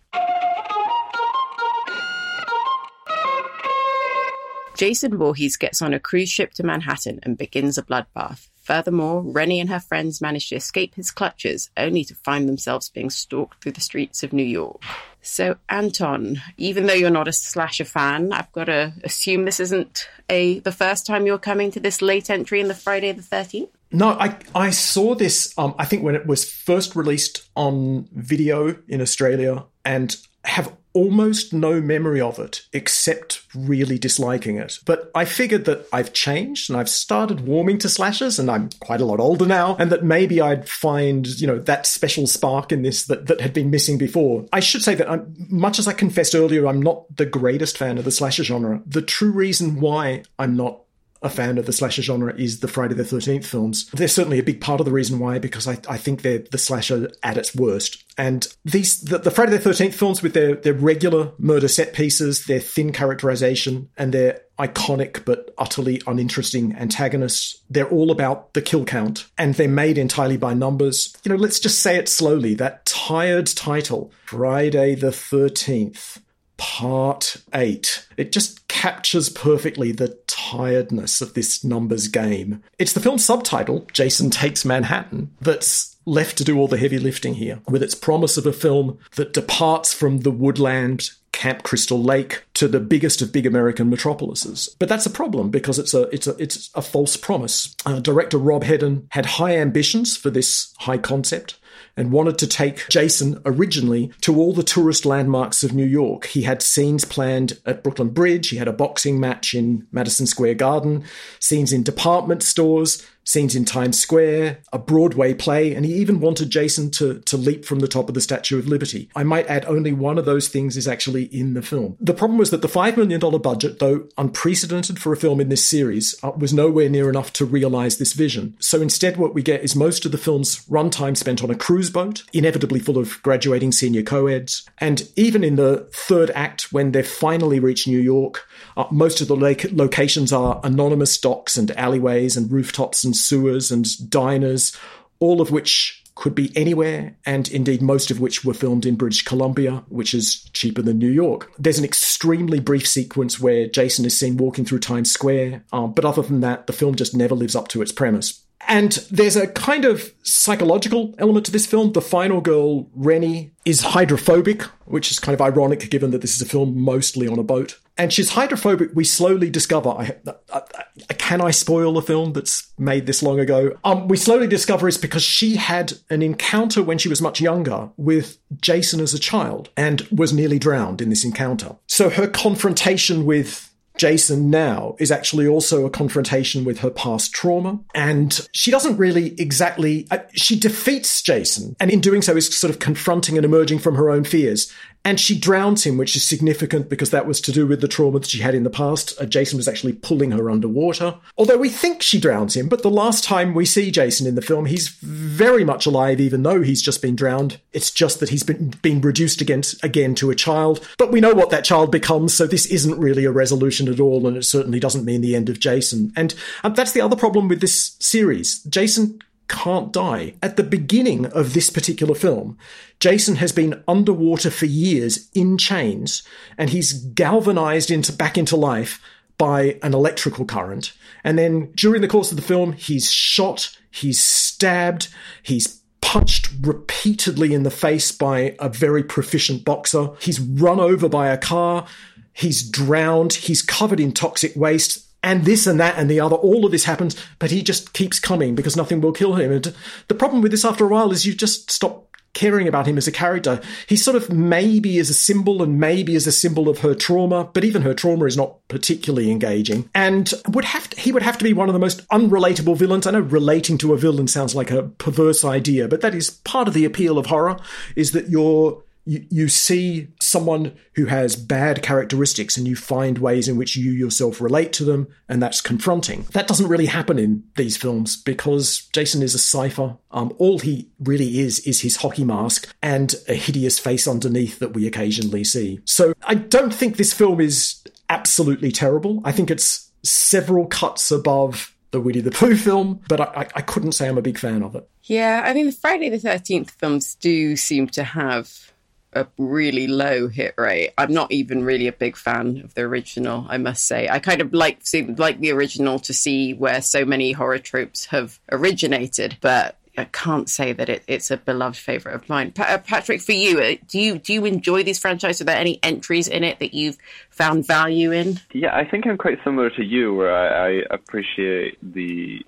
Jason 4.76 5.16
Voorhees 5.16 5.58
gets 5.58 5.84
on 5.84 5.94
a 5.94 6.00
cruise 6.00 6.30
ship 6.30 6.52
to 6.56 6.64
Manhattan 6.64 7.20
and 7.22 7.38
begins 7.38 7.78
a 7.78 7.84
bloodbath. 7.84 8.48
Furthermore, 8.64 9.22
Rennie 9.22 9.60
and 9.60 9.70
her 9.70 9.80
friends 9.80 10.22
manage 10.22 10.50
to 10.50 10.56
escape 10.56 10.96
his 10.96 11.12
clutches, 11.12 11.70
only 11.78 12.04
to 12.06 12.16
find 12.16 12.50
themselves 12.50 12.90
being 12.90 13.12
stalked 13.12 13.62
through 13.62 13.74
the 13.74 13.82
streets 13.82 14.24
of 14.24 14.34
New 14.34 14.42
York. 14.42 14.82
So, 15.24 15.56
Anton, 15.70 16.42
even 16.58 16.86
though 16.86 16.94
you're 16.94 17.10
not 17.10 17.30
a 17.30 17.34
slasher 17.34 17.86
fan, 17.86 18.34
I've 18.34 18.52
got 18.52 18.66
to 18.66 18.94
assume 19.04 19.46
this 19.46 19.62
isn't 19.62 20.08
a 20.30 20.60
the 20.60 20.72
first 20.72 21.06
time 21.06 21.26
you're 21.26 21.40
coming 21.40 21.72
to 21.72 21.80
this 21.80 22.02
late 22.02 22.30
entry 22.30 22.60
in 22.60 22.68
the 22.68 22.76
Friday 22.76 23.12
the 23.14 23.22
13th? 23.22 23.70
No, 23.92 24.10
I 24.10 24.38
I 24.54 24.72
saw 24.72 25.16
this. 25.16 25.54
Um, 25.58 25.76
I 25.80 25.86
think 25.86 26.04
when 26.04 26.16
it 26.16 26.28
was 26.28 26.50
first 26.50 26.96
released 26.96 27.48
on 27.56 28.10
video 28.12 28.76
in 28.88 29.02
Australia, 29.02 29.66
and 29.86 30.16
have 30.44 30.76
almost 30.94 31.54
no 31.54 31.82
memory 31.82 32.22
of 32.22 32.40
it 32.40 32.66
except 32.72 33.44
really 33.56 33.98
disliking 33.98 34.58
it. 34.58 34.80
But 34.86 35.12
I 35.16 35.26
figured 35.26 35.66
that 35.66 35.88
I've 35.92 36.14
changed 36.14 36.70
and 36.70 36.80
I've 36.80 36.90
started 36.90 37.42
warming 37.42 37.80
to 37.80 37.90
slashers 37.90 38.40
and 38.40 38.50
I'm 38.50 38.70
quite 38.80 39.02
a 39.02 39.06
lot 39.06 39.20
older 39.20 39.46
now 39.46 39.76
and 39.78 39.92
that 39.92 40.04
maybe 40.04 40.40
I'd 40.40 40.70
find, 40.70 41.28
you 41.28 41.48
know, 41.48 41.60
that 41.60 41.88
special 41.88 42.28
spark 42.28 42.72
in 42.72 42.84
this 42.84 43.06
that, 43.06 43.28
that 43.28 43.42
had 43.42 43.54
been 43.54 43.72
missing 43.72 43.98
before. 43.98 44.46
I 44.54 44.60
should 44.60 44.84
say 44.84 44.96
that 44.96 45.10
I'm, 45.10 45.36
much 45.50 45.80
as 45.80 45.88
I 45.88 45.94
confessed 45.94 46.36
earlier, 46.36 46.68
I'm 46.68 46.82
not 46.82 47.16
the 47.16 47.26
greatest 47.26 47.78
fan 47.78 47.98
of 47.98 48.06
the 48.06 48.12
slasher 48.12 48.44
genre. 48.44 48.82
The 48.86 49.02
true 49.02 49.32
reason 49.32 49.80
why 49.80 50.24
I'm 50.38 50.56
not 50.56 50.83
a 51.24 51.30
fan 51.30 51.58
of 51.58 51.66
the 51.66 51.74
slasher 51.74 52.02
genre 52.02 52.36
is 52.36 52.60
the 52.60 52.68
Friday 52.68 52.94
the 52.94 53.04
13th 53.04 53.46
films. 53.46 53.90
They're 53.92 54.08
certainly 54.08 54.40
a 54.40 54.44
big 54.44 54.62
part 54.62 54.80
of 54.82 54.86
the 54.86 54.92
reason 54.92 55.20
why, 55.20 55.40
because 55.40 55.68
I, 55.68 55.80
I 55.88 55.98
think 55.98 56.22
they're 56.22 56.44
the 56.52 56.58
slasher 56.58 57.12
at 57.24 57.38
its 57.38 57.56
worst. 57.56 58.04
And 58.18 58.48
these, 58.66 59.02
the, 59.02 59.18
the 59.18 59.32
Friday 59.32 59.58
the 59.58 59.70
13th 59.70 59.94
films 59.94 60.22
with 60.22 60.34
their, 60.34 60.56
their 60.56 60.74
regular 60.74 61.32
murder 61.40 61.68
set 61.68 61.94
pieces, 61.94 62.46
their 62.46 62.60
thin 62.60 62.92
characterization, 62.92 63.90
and 63.98 64.14
their 64.14 64.42
iconic 64.60 65.26
but 65.26 65.54
utterly 65.58 66.02
uninteresting 66.06 66.76
antagonists. 66.76 67.62
They're 67.70 67.90
all 67.90 68.12
about 68.12 68.54
the 68.54 68.62
kill 68.62 68.86
count 68.86 69.26
and 69.38 69.56
they're 69.56 69.68
made 69.68 69.98
entirely 69.98 70.38
by 70.38 70.54
numbers. 70.54 71.16
You 71.24 71.30
know, 71.30 71.38
let's 71.38 71.60
just 71.60 71.80
say 71.80 71.98
it 71.98 72.08
slowly. 72.08 72.54
That 72.54 72.86
tired 72.86 73.48
title, 73.48 74.12
Friday 74.26 74.96
the 74.96 75.08
13th. 75.08 76.20
Part 76.58 77.38
8. 77.54 78.08
It 78.18 78.32
just 78.32 78.68
captures 78.68 79.30
perfectly 79.30 79.92
the 79.92 80.18
tiredness 80.28 81.22
of 81.22 81.34
this 81.34 81.64
numbers 81.64 82.08
game. 82.08 82.64
It's 82.80 82.94
the 82.94 83.00
film's 83.00 83.26
subtitle, 83.26 83.88
Jason 83.94 84.30
Takes 84.30 84.66
Manhattan, 84.66 85.32
that's 85.42 85.96
left 86.06 86.38
to 86.38 86.44
do 86.44 86.58
all 86.58 86.68
the 86.68 86.78
heavy 86.78 87.00
lifting 87.00 87.36
here, 87.36 87.62
with 87.68 87.82
its 87.82 87.96
promise 87.96 88.38
of 88.38 88.46
a 88.46 88.54
film 88.54 89.00
that 89.16 89.34
departs 89.34 89.94
from 89.94 90.20
the 90.20 90.32
woodland 90.32 91.12
Camp 91.32 91.64
Crystal 91.64 92.02
Lake 92.02 92.44
to 92.54 92.68
the 92.68 92.80
biggest 92.80 93.22
of 93.22 93.34
big 93.34 93.46
American 93.46 93.90
metropolises. 93.90 94.74
But 94.80 94.88
that's 94.88 95.06
a 95.06 95.10
problem 95.10 95.50
because 95.50 95.80
it's 95.80 95.94
a 95.94 96.04
it's 96.04 96.28
a 96.28 96.36
it's 96.42 96.70
a 96.76 96.82
false 96.82 97.18
promise. 97.18 97.76
Uh, 97.86 98.00
director 98.00 98.38
Rob 98.38 98.64
Hedden 98.64 99.08
had 99.10 99.26
high 99.26 99.58
ambitions 99.58 100.16
for 100.16 100.30
this 100.30 100.74
high 100.80 101.00
concept 101.00 101.60
and 101.96 102.12
wanted 102.12 102.38
to 102.40 102.48
take 102.48 102.88
Jason 102.90 103.40
originally 103.46 104.12
to 104.22 104.36
all 104.36 104.54
the 104.54 104.64
tourist 104.64 105.06
landmarks 105.06 105.64
of 105.64 105.74
New 105.74 105.86
York. 105.86 106.26
He 106.26 106.42
had 106.42 106.62
scenes 106.62 107.06
planned 107.06 107.60
at 107.66 107.84
Brooklyn 107.84 108.10
Bridge, 108.10 108.50
he 108.50 108.58
had 108.58 108.68
a 108.68 108.74
boxing 108.74 109.20
match 109.20 109.54
in 109.54 109.88
Madison 109.92 110.26
Square 110.26 110.56
Garden, 110.56 111.04
scenes 111.40 111.72
in 111.72 111.84
department 111.84 112.44
stores, 112.44 113.06
scenes 113.24 113.56
in 113.56 113.66
Times 113.66 114.00
Square, 114.00 114.60
a 114.72 114.80
Broadway 114.80 115.34
play, 115.34 115.74
and 115.74 115.86
he 115.86 115.94
even 115.96 116.20
wanted 116.20 116.50
Jason 116.50 116.92
to, 116.92 117.20
to 117.22 117.38
leap 117.38 117.66
from 117.66 117.80
the 117.80 117.88
top 117.88 118.10
of 118.10 118.16
the 118.16 118.22
Statue 118.22 118.60
of 118.60 118.68
Liberty. 118.68 119.10
I 119.16 119.24
might 119.24 119.48
add 119.48 119.66
only 119.66 119.94
one 119.94 120.18
of 120.18 120.26
those 120.26 120.48
things 120.48 120.78
is 120.78 120.88
actually 120.88 121.26
in 121.26 121.54
the 121.54 121.62
film. 121.62 121.98
The 122.00 122.14
problem 122.14 122.38
was 122.38 122.52
that 122.52 122.62
the 122.62 122.68
$5 122.68 122.98
million 122.98 123.20
budget, 123.42 123.80
though 123.80 124.08
unprecedented 124.18 125.00
for 125.00 125.14
a 125.14 125.18
film 125.18 125.40
in 125.40 125.50
this 125.50 125.66
series, 125.66 126.16
uh, 126.24 126.32
was 126.32 126.54
nowhere 126.54 126.90
near 126.90 127.10
enough 127.10 127.34
to 127.34 127.46
realize 127.46 127.98
this 127.98 128.14
vision. 128.14 128.56
So 128.60 128.82
instead, 128.82 129.18
what 129.18 129.34
we 129.34 129.42
get 129.42 129.64
is 129.64 129.76
most 129.76 130.06
of 130.06 130.12
the 130.12 130.18
film's 130.18 130.66
runtime 130.66 131.16
spent 131.16 131.44
on 131.44 131.50
a 131.50 131.56
cruise 131.56 131.90
boat, 131.90 132.24
inevitably 132.34 132.80
full 132.80 132.98
of 132.98 133.22
graduating 133.24 133.72
senior 133.72 134.04
co-eds. 134.04 134.68
And 134.80 135.10
even 135.16 135.44
in 135.44 135.56
the 135.56 135.90
third 135.94 136.32
act, 136.32 136.72
when 136.72 136.92
they've 136.92 137.08
finally 137.08 137.60
reach 137.60 137.88
New 137.88 138.00
York, 138.00 138.48
uh, 138.76 138.86
most 138.92 139.22
of 139.22 139.28
the 139.28 139.36
locations 139.36 140.34
are 140.34 140.60
anonymous 140.64 141.18
docks 141.18 141.58
and 141.58 141.72
alleyways 141.72 142.36
and 142.38 142.52
rooftops 142.52 143.04
and 143.04 143.13
sewers 143.14 143.72
and 143.72 143.86
diners, 144.10 144.76
all 145.20 145.42
of 145.42 145.52
which 145.52 146.04
could 146.16 146.36
be 146.36 146.56
anywhere, 146.56 147.16
and 147.26 147.50
indeed 147.50 147.82
most 147.82 148.12
of 148.12 148.20
which 148.20 148.46
were 148.46 148.54
filmed 148.54 148.86
in 148.86 148.96
British 148.96 149.24
Columbia, 149.24 149.84
which 149.90 150.14
is 150.14 150.48
cheaper 150.54 150.82
than 150.82 151.00
New 151.00 151.10
York. 151.10 151.52
There's 151.58 151.80
an 151.80 151.86
extremely 151.86 152.60
brief 152.60 152.88
sequence 152.88 153.40
where 153.40 153.68
Jason 153.68 154.06
is 154.06 154.16
seen 154.16 154.38
walking 154.38 154.64
through 154.64 154.80
Times 154.80 155.12
Square, 155.12 155.64
um, 155.72 155.94
but 155.94 156.06
other 156.06 156.22
than 156.22 156.42
that, 156.42 156.68
the 156.68 156.74
film 156.74 156.96
just 156.96 157.16
never 157.16 157.34
lives 157.34 157.56
up 157.56 157.68
to 157.70 157.82
its 157.82 157.92
premise. 157.92 158.44
And 158.68 158.92
there's 159.12 159.36
a 159.36 159.48
kind 159.48 159.86
of 159.86 160.14
psychological 160.24 161.14
element 161.18 161.46
to 161.48 161.52
this 161.52 161.66
film. 161.66 161.92
The 161.92 162.02
final 162.02 162.40
girl, 162.40 162.90
Rennie, 162.94 163.52
is 163.66 163.82
hydrophobic, 163.82 164.62
which 164.86 165.12
is 165.12 165.20
kind 165.20 165.34
of 165.34 165.42
ironic 165.42 165.90
given 165.90 166.12
that 166.12 166.22
this 166.22 166.36
is 166.36 166.42
a 166.42 166.46
film 166.46 166.80
mostly 166.80 167.28
on 167.28 167.40
a 167.40 167.44
boat. 167.44 167.78
And 167.98 168.12
she's 168.12 168.32
hydrophobic, 168.32 168.92
we 168.94 169.04
slowly 169.04 169.50
discover. 169.50 169.90
I, 169.90 170.16
I, 170.52 170.62
I, 171.10 171.14
can 171.14 171.42
I 171.42 171.52
spoil 171.52 171.98
a 171.98 172.02
film 172.02 172.34
that's 172.34 172.72
made 172.78 173.06
this 173.06 173.22
long 173.22 173.40
ago? 173.40 173.78
Um, 173.84 174.08
we 174.08 174.18
slowly 174.18 174.48
discover 174.48 174.88
is 174.88 174.98
because 174.98 175.24
she 175.24 175.58
had 175.58 175.94
an 176.10 176.22
encounter 176.22 176.82
when 176.82 176.98
she 176.98 177.10
was 177.10 177.22
much 177.22 177.40
younger 177.40 177.92
with 177.98 178.40
Jason 178.60 179.00
as 179.00 179.14
a 179.14 179.20
child 179.20 179.70
and 179.78 180.02
was 180.12 180.34
nearly 180.34 180.58
drowned 180.58 181.02
in 181.02 181.10
this 181.10 181.24
encounter. 181.24 181.76
So 181.88 182.10
her 182.10 182.28
confrontation 182.28 183.26
with 183.26 183.74
Jason 183.98 184.50
now 184.50 184.96
is 185.00 185.12
actually 185.12 185.48
also 185.48 185.86
a 185.86 185.90
confrontation 185.90 186.66
with 186.66 186.80
her 186.80 186.90
past 186.90 187.34
trauma. 187.34 187.80
And 187.94 188.48
she 188.52 188.72
doesn't 188.72 188.98
really 188.98 189.40
exactly, 189.40 190.08
uh, 190.10 190.20
she 190.34 190.58
defeats 190.58 191.22
Jason, 191.22 191.76
and 191.80 191.92
in 191.92 192.02
doing 192.02 192.22
so 192.22 192.36
is 192.36 192.56
sort 192.58 192.72
of 192.72 192.80
confronting 192.80 193.38
and 193.38 193.46
emerging 193.46 193.80
from 193.80 193.96
her 193.96 194.10
own 194.10 194.24
fears. 194.24 194.74
And 195.06 195.20
she 195.20 195.38
drowns 195.38 195.86
him, 195.86 195.98
which 195.98 196.16
is 196.16 196.24
significant 196.24 196.90
because 196.90 197.10
that 197.10 197.28
was 197.28 197.42
to 197.42 197.52
do 197.52 197.68
with 197.68 197.82
the 197.82 197.90
trauma 197.90 198.20
that 198.20 198.30
she 198.30 198.40
had 198.40 198.56
in 198.56 198.64
the 198.64 198.70
past. 198.70 199.14
Uh, 199.20 199.26
Jason 199.26 199.58
was 199.58 199.68
actually 199.68 199.94
pulling 199.94 200.32
her 200.32 200.50
underwater. 200.50 201.16
Although 201.38 201.58
we 201.58 201.70
think 201.70 202.02
she 202.02 202.20
drowns 202.20 202.56
him, 202.56 202.70
but 202.70 202.84
the 202.84 202.90
last 202.90 203.24
time 203.24 203.54
we 203.54 203.66
see 203.66 203.92
Jason 203.92 204.26
in 204.28 204.36
the 204.36 204.42
film, 204.42 204.66
he's 204.66 204.88
very 204.88 205.66
much 205.66 205.86
alive, 205.86 206.22
even 206.22 206.44
though 206.44 206.62
he's 206.62 206.82
just 206.82 207.02
been 207.02 207.18
drowned. 207.18 207.60
It's 207.74 207.92
just 207.92 208.22
that 208.22 208.30
he's 208.30 208.44
been, 208.44 208.74
been 208.82 209.02
reduced 209.02 209.42
again, 209.42 209.64
again 209.82 210.16
to 210.16 210.32
a 210.32 210.36
child. 210.36 210.88
But 210.98 211.12
we 211.12 211.20
know 211.20 211.34
what 211.34 211.50
that 211.50 211.66
child 211.66 211.92
becomes, 211.92 212.34
so 212.34 212.48
this 212.48 212.66
isn't 212.68 212.98
really 212.98 213.26
a 213.26 213.32
resolution 213.32 213.90
at 213.90 214.00
all, 214.00 214.26
and 214.26 214.38
it 214.38 214.46
certainly 214.46 214.80
doesn't 214.80 215.06
mean 215.06 215.20
the 215.20 215.36
end 215.36 215.50
of 215.50 215.60
Jason. 215.60 216.14
And, 216.16 216.34
and 216.64 216.76
that's 216.78 216.94
the 216.94 217.02
other 217.02 217.18
problem 217.18 217.50
with 217.50 217.60
this 217.60 217.98
series. 218.00 218.64
Jason 218.64 219.20
can't 219.48 219.92
die. 219.92 220.34
At 220.42 220.58
the 220.58 220.64
beginning 220.64 221.26
of 221.28 221.54
this 221.54 221.70
particular 221.70 222.16
film, 222.16 222.58
Jason 223.00 223.36
has 223.38 223.52
been 223.52 223.84
underwater 223.88 224.50
for 224.50 224.66
years 224.66 225.30
in 225.34 225.58
chains 225.58 226.24
and 226.58 226.70
he's 226.70 226.94
galvanized 226.94 227.92
into 227.92 228.14
back 228.14 228.38
into 228.38 228.56
life 228.56 229.02
by 229.38 229.78
an 229.82 229.94
electrical 229.94 230.46
current. 230.46 230.94
And 231.24 231.38
then 231.38 231.72
during 231.76 232.02
the 232.02 232.08
course 232.08 232.32
of 232.32 232.38
the 232.38 232.44
film, 232.44 232.74
he's 232.74 233.12
shot, 233.12 233.78
he's 233.92 234.22
stabbed, 234.22 235.10
he's 235.42 235.82
punched 236.02 236.50
repeatedly 236.62 237.54
in 237.54 237.64
the 237.64 237.72
face 237.72 238.12
by 238.12 238.56
a 238.60 238.70
very 238.70 239.04
proficient 239.04 239.66
boxer. 239.66 240.10
He's 240.20 240.40
run 240.40 240.80
over 240.80 241.10
by 241.10 241.30
a 241.30 241.38
car. 241.38 241.88
He's 242.34 242.68
drowned. 242.70 243.34
He's 243.34 243.62
covered 243.62 244.00
in 244.00 244.12
toxic 244.12 244.56
waste 244.56 245.08
and 245.24 245.46
this 245.46 245.66
and 245.66 245.80
that 245.80 245.98
and 245.98 246.10
the 246.10 246.20
other, 246.20 246.36
all 246.36 246.66
of 246.66 246.72
this 246.72 246.84
happens, 246.84 247.16
but 247.40 247.52
he 247.52 247.64
just 247.64 247.94
keeps 247.94 248.20
coming 248.20 248.56
because 248.56 248.76
nothing 248.76 249.02
will 249.02 249.14
kill 249.14 249.36
him. 249.36 249.52
And 249.52 249.74
the 250.08 250.16
problem 250.16 250.42
with 250.42 250.52
this 250.52 250.66
after 250.66 250.86
a 250.86 250.90
while 250.90 251.12
is 251.12 251.26
you 251.26 251.34
just 251.34 251.72
stop 251.72 252.04
caring 252.34 252.68
about 252.68 252.88
him 252.88 252.98
as 252.98 253.08
a 253.08 253.12
character. 253.12 253.62
He 253.88 253.96
sort 253.96 254.18
of 254.18 254.32
maybe 254.32 254.98
is 254.98 255.10
a 255.10 255.14
symbol 255.14 255.62
and 255.62 255.80
maybe 255.80 256.16
is 256.16 256.28
a 256.28 256.32
symbol 256.32 256.68
of 256.68 256.80
her 256.80 256.96
trauma, 256.96 257.50
but 257.54 257.64
even 257.64 257.84
her 257.84 257.94
trauma 257.94 258.26
is 258.26 258.36
not 258.36 258.68
particularly 258.68 259.32
engaging. 259.32 259.90
And 259.94 260.34
would 260.50 260.66
have 260.66 260.90
to, 260.90 261.00
he 261.00 261.12
would 261.12 261.22
have 261.22 261.38
to 261.38 261.44
be 261.44 261.54
one 261.54 261.70
of 261.70 261.74
the 261.74 261.80
most 261.80 262.08
unrelatable 262.10 262.76
villains. 262.76 263.06
I 263.06 263.12
know 263.12 263.20
relating 263.20 263.78
to 263.80 263.94
a 263.94 263.98
villain 263.98 264.28
sounds 264.28 264.56
like 264.56 264.72
a 264.72 264.84
perverse 264.84 265.46
idea, 265.46 265.88
but 265.88 266.02
that 266.02 266.16
is 266.16 266.32
part 266.32 266.68
of 266.68 266.74
the 266.74 266.86
appeal 266.86 267.18
of 267.18 267.28
horror 267.28 267.60
is 267.96 268.12
that 268.14 268.30
you're 268.30 268.83
you, 269.06 269.26
you 269.30 269.48
see 269.48 270.08
someone 270.22 270.76
who 270.96 271.06
has 271.06 271.36
bad 271.36 271.82
characteristics 271.82 272.58
and 272.58 272.68
you 272.68 272.76
find 272.76 273.18
ways 273.18 273.48
in 273.48 273.58
which 273.58 273.76
you 273.76 273.92
yourself 273.92 274.40
relate 274.40 274.74
to 274.74 274.86
them, 274.86 275.08
and 275.28 275.42
that's 275.42 275.62
confronting. 275.62 276.26
That 276.32 276.48
doesn't 276.48 276.68
really 276.68 276.86
happen 276.86 277.20
in 277.20 277.44
these 277.56 277.78
films 277.78 278.16
because 278.16 278.88
Jason 278.94 279.22
is 279.22 279.36
a 279.36 279.40
cipher. 279.40 279.98
Um, 280.12 280.34
all 280.38 280.60
he 280.60 280.90
really 281.00 281.40
is 281.40 281.60
is 281.62 281.82
his 281.82 281.98
hockey 281.98 282.24
mask 282.24 282.74
and 282.82 283.16
a 283.28 283.34
hideous 283.34 283.80
face 283.80 284.08
underneath 284.08 284.60
that 284.60 284.74
we 284.74 284.88
occasionally 284.88 285.44
see. 285.44 285.80
So 285.86 286.14
I 286.24 286.36
don't 286.36 286.74
think 286.74 286.98
this 286.98 287.14
film 287.14 287.42
is 287.42 287.84
absolutely 288.10 288.72
terrible. 288.72 289.22
I 289.24 289.32
think 289.32 289.50
it's 289.50 289.92
several 290.04 290.68
cuts 290.68 291.12
above 291.12 291.76
the 291.92 292.02
Winnie 292.02 292.22
the 292.22 292.32
Pooh 292.32 292.56
film, 292.56 293.00
but 293.08 293.22
I, 293.22 293.48
I 293.56 293.62
couldn't 293.62 293.92
say 293.94 294.10
I'm 294.10 294.18
a 294.18 294.22
big 294.22 294.38
fan 294.38 294.64
of 294.64 294.76
it. 294.76 294.90
Yeah, 295.04 295.44
I 295.46 295.54
mean, 295.54 295.68
the 295.68 295.72
Friday 295.72 296.10
the 296.10 296.18
13th 296.18 296.72
films 296.72 297.16
do 297.16 297.56
seem 297.56 297.88
to 297.90 298.04
have 298.04 298.73
a 299.16 299.28
really 299.38 299.88
low 299.88 300.28
hit 300.28 300.54
rate. 300.58 300.92
I'm 300.98 301.14
not 301.14 301.32
even 301.32 301.64
really 301.64 301.88
a 301.88 301.94
big 301.94 302.18
fan 302.18 302.62
of 302.64 302.74
the 302.74 302.82
original, 302.82 303.46
I 303.50 303.58
must 303.58 303.86
say. 303.86 304.08
I 304.10 304.20
kind 304.20 304.42
of 304.42 304.54
like 304.54 304.82
like 305.18 305.40
the 305.40 305.52
original 305.52 306.00
to 306.00 306.14
see 306.14 306.54
where 306.54 306.82
so 306.82 307.06
many 307.06 307.32
horror 307.32 307.60
tropes 307.60 308.06
have 308.08 308.40
originated, 308.52 309.38
but 309.42 309.78
I 309.98 310.06
can't 310.06 310.50
say 310.50 310.74
that 310.74 310.90
it, 310.90 311.04
it's 311.08 311.30
a 311.30 311.38
beloved 311.38 311.78
favorite 311.78 312.16
of 312.16 312.28
mine. 312.28 312.52
Pa- 312.52 312.64
uh, 312.64 312.78
Patrick, 312.80 313.22
for 313.22 313.34
you, 313.34 313.60
uh, 313.60 313.76
do 313.88 314.00
you 314.00 314.18
do 314.18 314.34
you 314.34 314.46
enjoy 314.46 314.84
these 314.84 314.98
franchises? 314.98 315.42
Are 315.42 315.46
there 315.46 315.58
any 315.58 315.80
entries 315.84 316.28
in 316.28 316.44
it 316.44 316.60
that 316.60 316.74
you've 316.74 316.98
found 317.30 317.68
value 317.68 318.12
in? 318.12 318.40
Yeah, 318.54 318.76
I 318.76 318.86
think 318.90 319.06
I'm 319.06 319.18
quite 319.18 319.38
similar 319.44 319.70
to 319.72 319.84
you, 319.84 320.14
where 320.14 320.34
I, 320.34 320.80
I 320.80 320.84
appreciate 320.90 321.78
the 321.82 322.44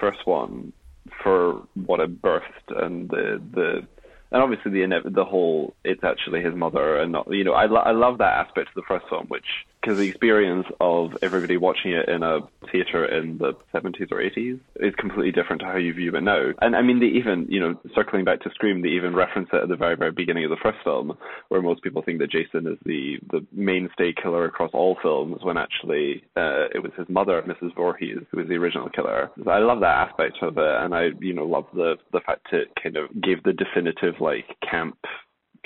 first 0.00 0.26
one 0.26 0.72
for 1.22 1.62
what 1.74 2.00
it 2.00 2.22
birthed 2.22 2.42
and 2.74 3.08
the 3.10 3.40
the 3.52 3.86
and 4.30 4.42
obviously 4.42 4.70
the 4.70 5.00
the 5.04 5.24
whole 5.24 5.74
it's 5.84 6.04
actually 6.04 6.42
his 6.42 6.54
mother 6.54 6.98
and 6.98 7.12
not 7.12 7.26
you 7.30 7.44
know 7.44 7.52
I 7.52 7.66
lo- 7.66 7.82
I 7.84 7.92
love 7.92 8.18
that 8.18 8.46
aspect 8.46 8.68
of 8.68 8.74
the 8.74 8.82
first 8.86 9.06
film 9.08 9.26
which 9.28 9.46
because 9.88 10.00
the 10.00 10.08
experience 10.08 10.66
of 10.80 11.12
everybody 11.22 11.56
watching 11.56 11.92
it 11.92 12.10
in 12.10 12.22
a 12.22 12.40
theater 12.70 13.06
in 13.06 13.38
the 13.38 13.54
70s 13.72 14.12
or 14.12 14.18
80s 14.18 14.60
is 14.80 14.94
completely 14.96 15.32
different 15.32 15.62
to 15.62 15.66
how 15.66 15.78
you 15.78 15.94
view 15.94 16.14
it 16.14 16.20
now. 16.20 16.50
And 16.60 16.76
I 16.76 16.82
mean, 16.82 17.00
they 17.00 17.06
even, 17.06 17.46
you 17.48 17.58
know, 17.58 17.74
circling 17.94 18.26
back 18.26 18.42
to 18.42 18.50
Scream, 18.50 18.82
they 18.82 18.90
even 18.90 19.14
reference 19.14 19.48
it 19.50 19.62
at 19.62 19.68
the 19.70 19.76
very, 19.76 19.96
very 19.96 20.12
beginning 20.12 20.44
of 20.44 20.50
the 20.50 20.58
first 20.62 20.76
film, 20.84 21.16
where 21.48 21.62
most 21.62 21.82
people 21.82 22.02
think 22.02 22.18
that 22.18 22.30
Jason 22.30 22.66
is 22.66 22.76
the, 22.84 23.16
the 23.30 23.46
mainstay 23.50 24.12
killer 24.12 24.44
across 24.44 24.70
all 24.74 24.98
films, 25.00 25.38
when 25.42 25.56
actually 25.56 26.22
uh, 26.36 26.68
it 26.74 26.82
was 26.82 26.92
his 26.98 27.08
mother, 27.08 27.42
Mrs. 27.48 27.74
Voorhees, 27.74 28.18
who 28.30 28.36
was 28.36 28.48
the 28.48 28.56
original 28.56 28.90
killer. 28.90 29.30
So 29.42 29.50
I 29.50 29.58
love 29.58 29.80
that 29.80 30.10
aspect 30.10 30.36
of 30.42 30.58
it, 30.58 30.82
and 30.82 30.94
I, 30.94 31.08
you 31.18 31.32
know, 31.32 31.46
love 31.46 31.64
the, 31.72 31.94
the 32.12 32.20
fact 32.20 32.48
it 32.52 32.68
kind 32.82 32.98
of 32.98 33.08
gave 33.22 33.42
the 33.42 33.54
definitive, 33.54 34.20
like, 34.20 34.44
camp 34.70 34.98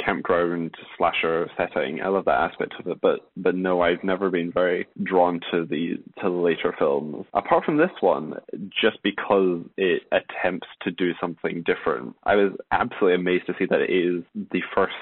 campground 0.05 0.75
slasher 0.97 1.51
setting. 1.57 2.01
I 2.03 2.09
love 2.09 2.25
that 2.27 2.51
aspect 2.51 2.75
of 2.79 2.87
it, 2.87 2.99
but 3.01 3.21
but 3.37 3.55
no, 3.55 3.81
I've 3.81 4.05
never 4.05 4.31
been 4.31 4.53
very 4.53 4.87
drawn 5.03 5.41
to 5.51 5.65
the 5.65 5.97
to 6.21 6.25
the 6.25 6.29
later 6.31 6.75
films. 6.79 7.27
Apart 7.35 7.65
from 7.65 7.77
this 7.77 7.91
one, 8.01 8.35
just 8.81 9.03
because 9.03 9.61
it 9.77 10.03
attempts 10.13 10.69
to 10.83 10.91
do 10.91 11.13
something 11.21 11.63
different. 11.65 12.15
I 12.25 12.37
was 12.37 12.53
absolutely 12.71 13.15
amazed 13.15 13.47
to 13.47 13.55
see 13.59 13.67
that 13.71 13.81
it 13.81 13.91
is 13.91 14.23
the 14.35 14.63
first 14.75 14.95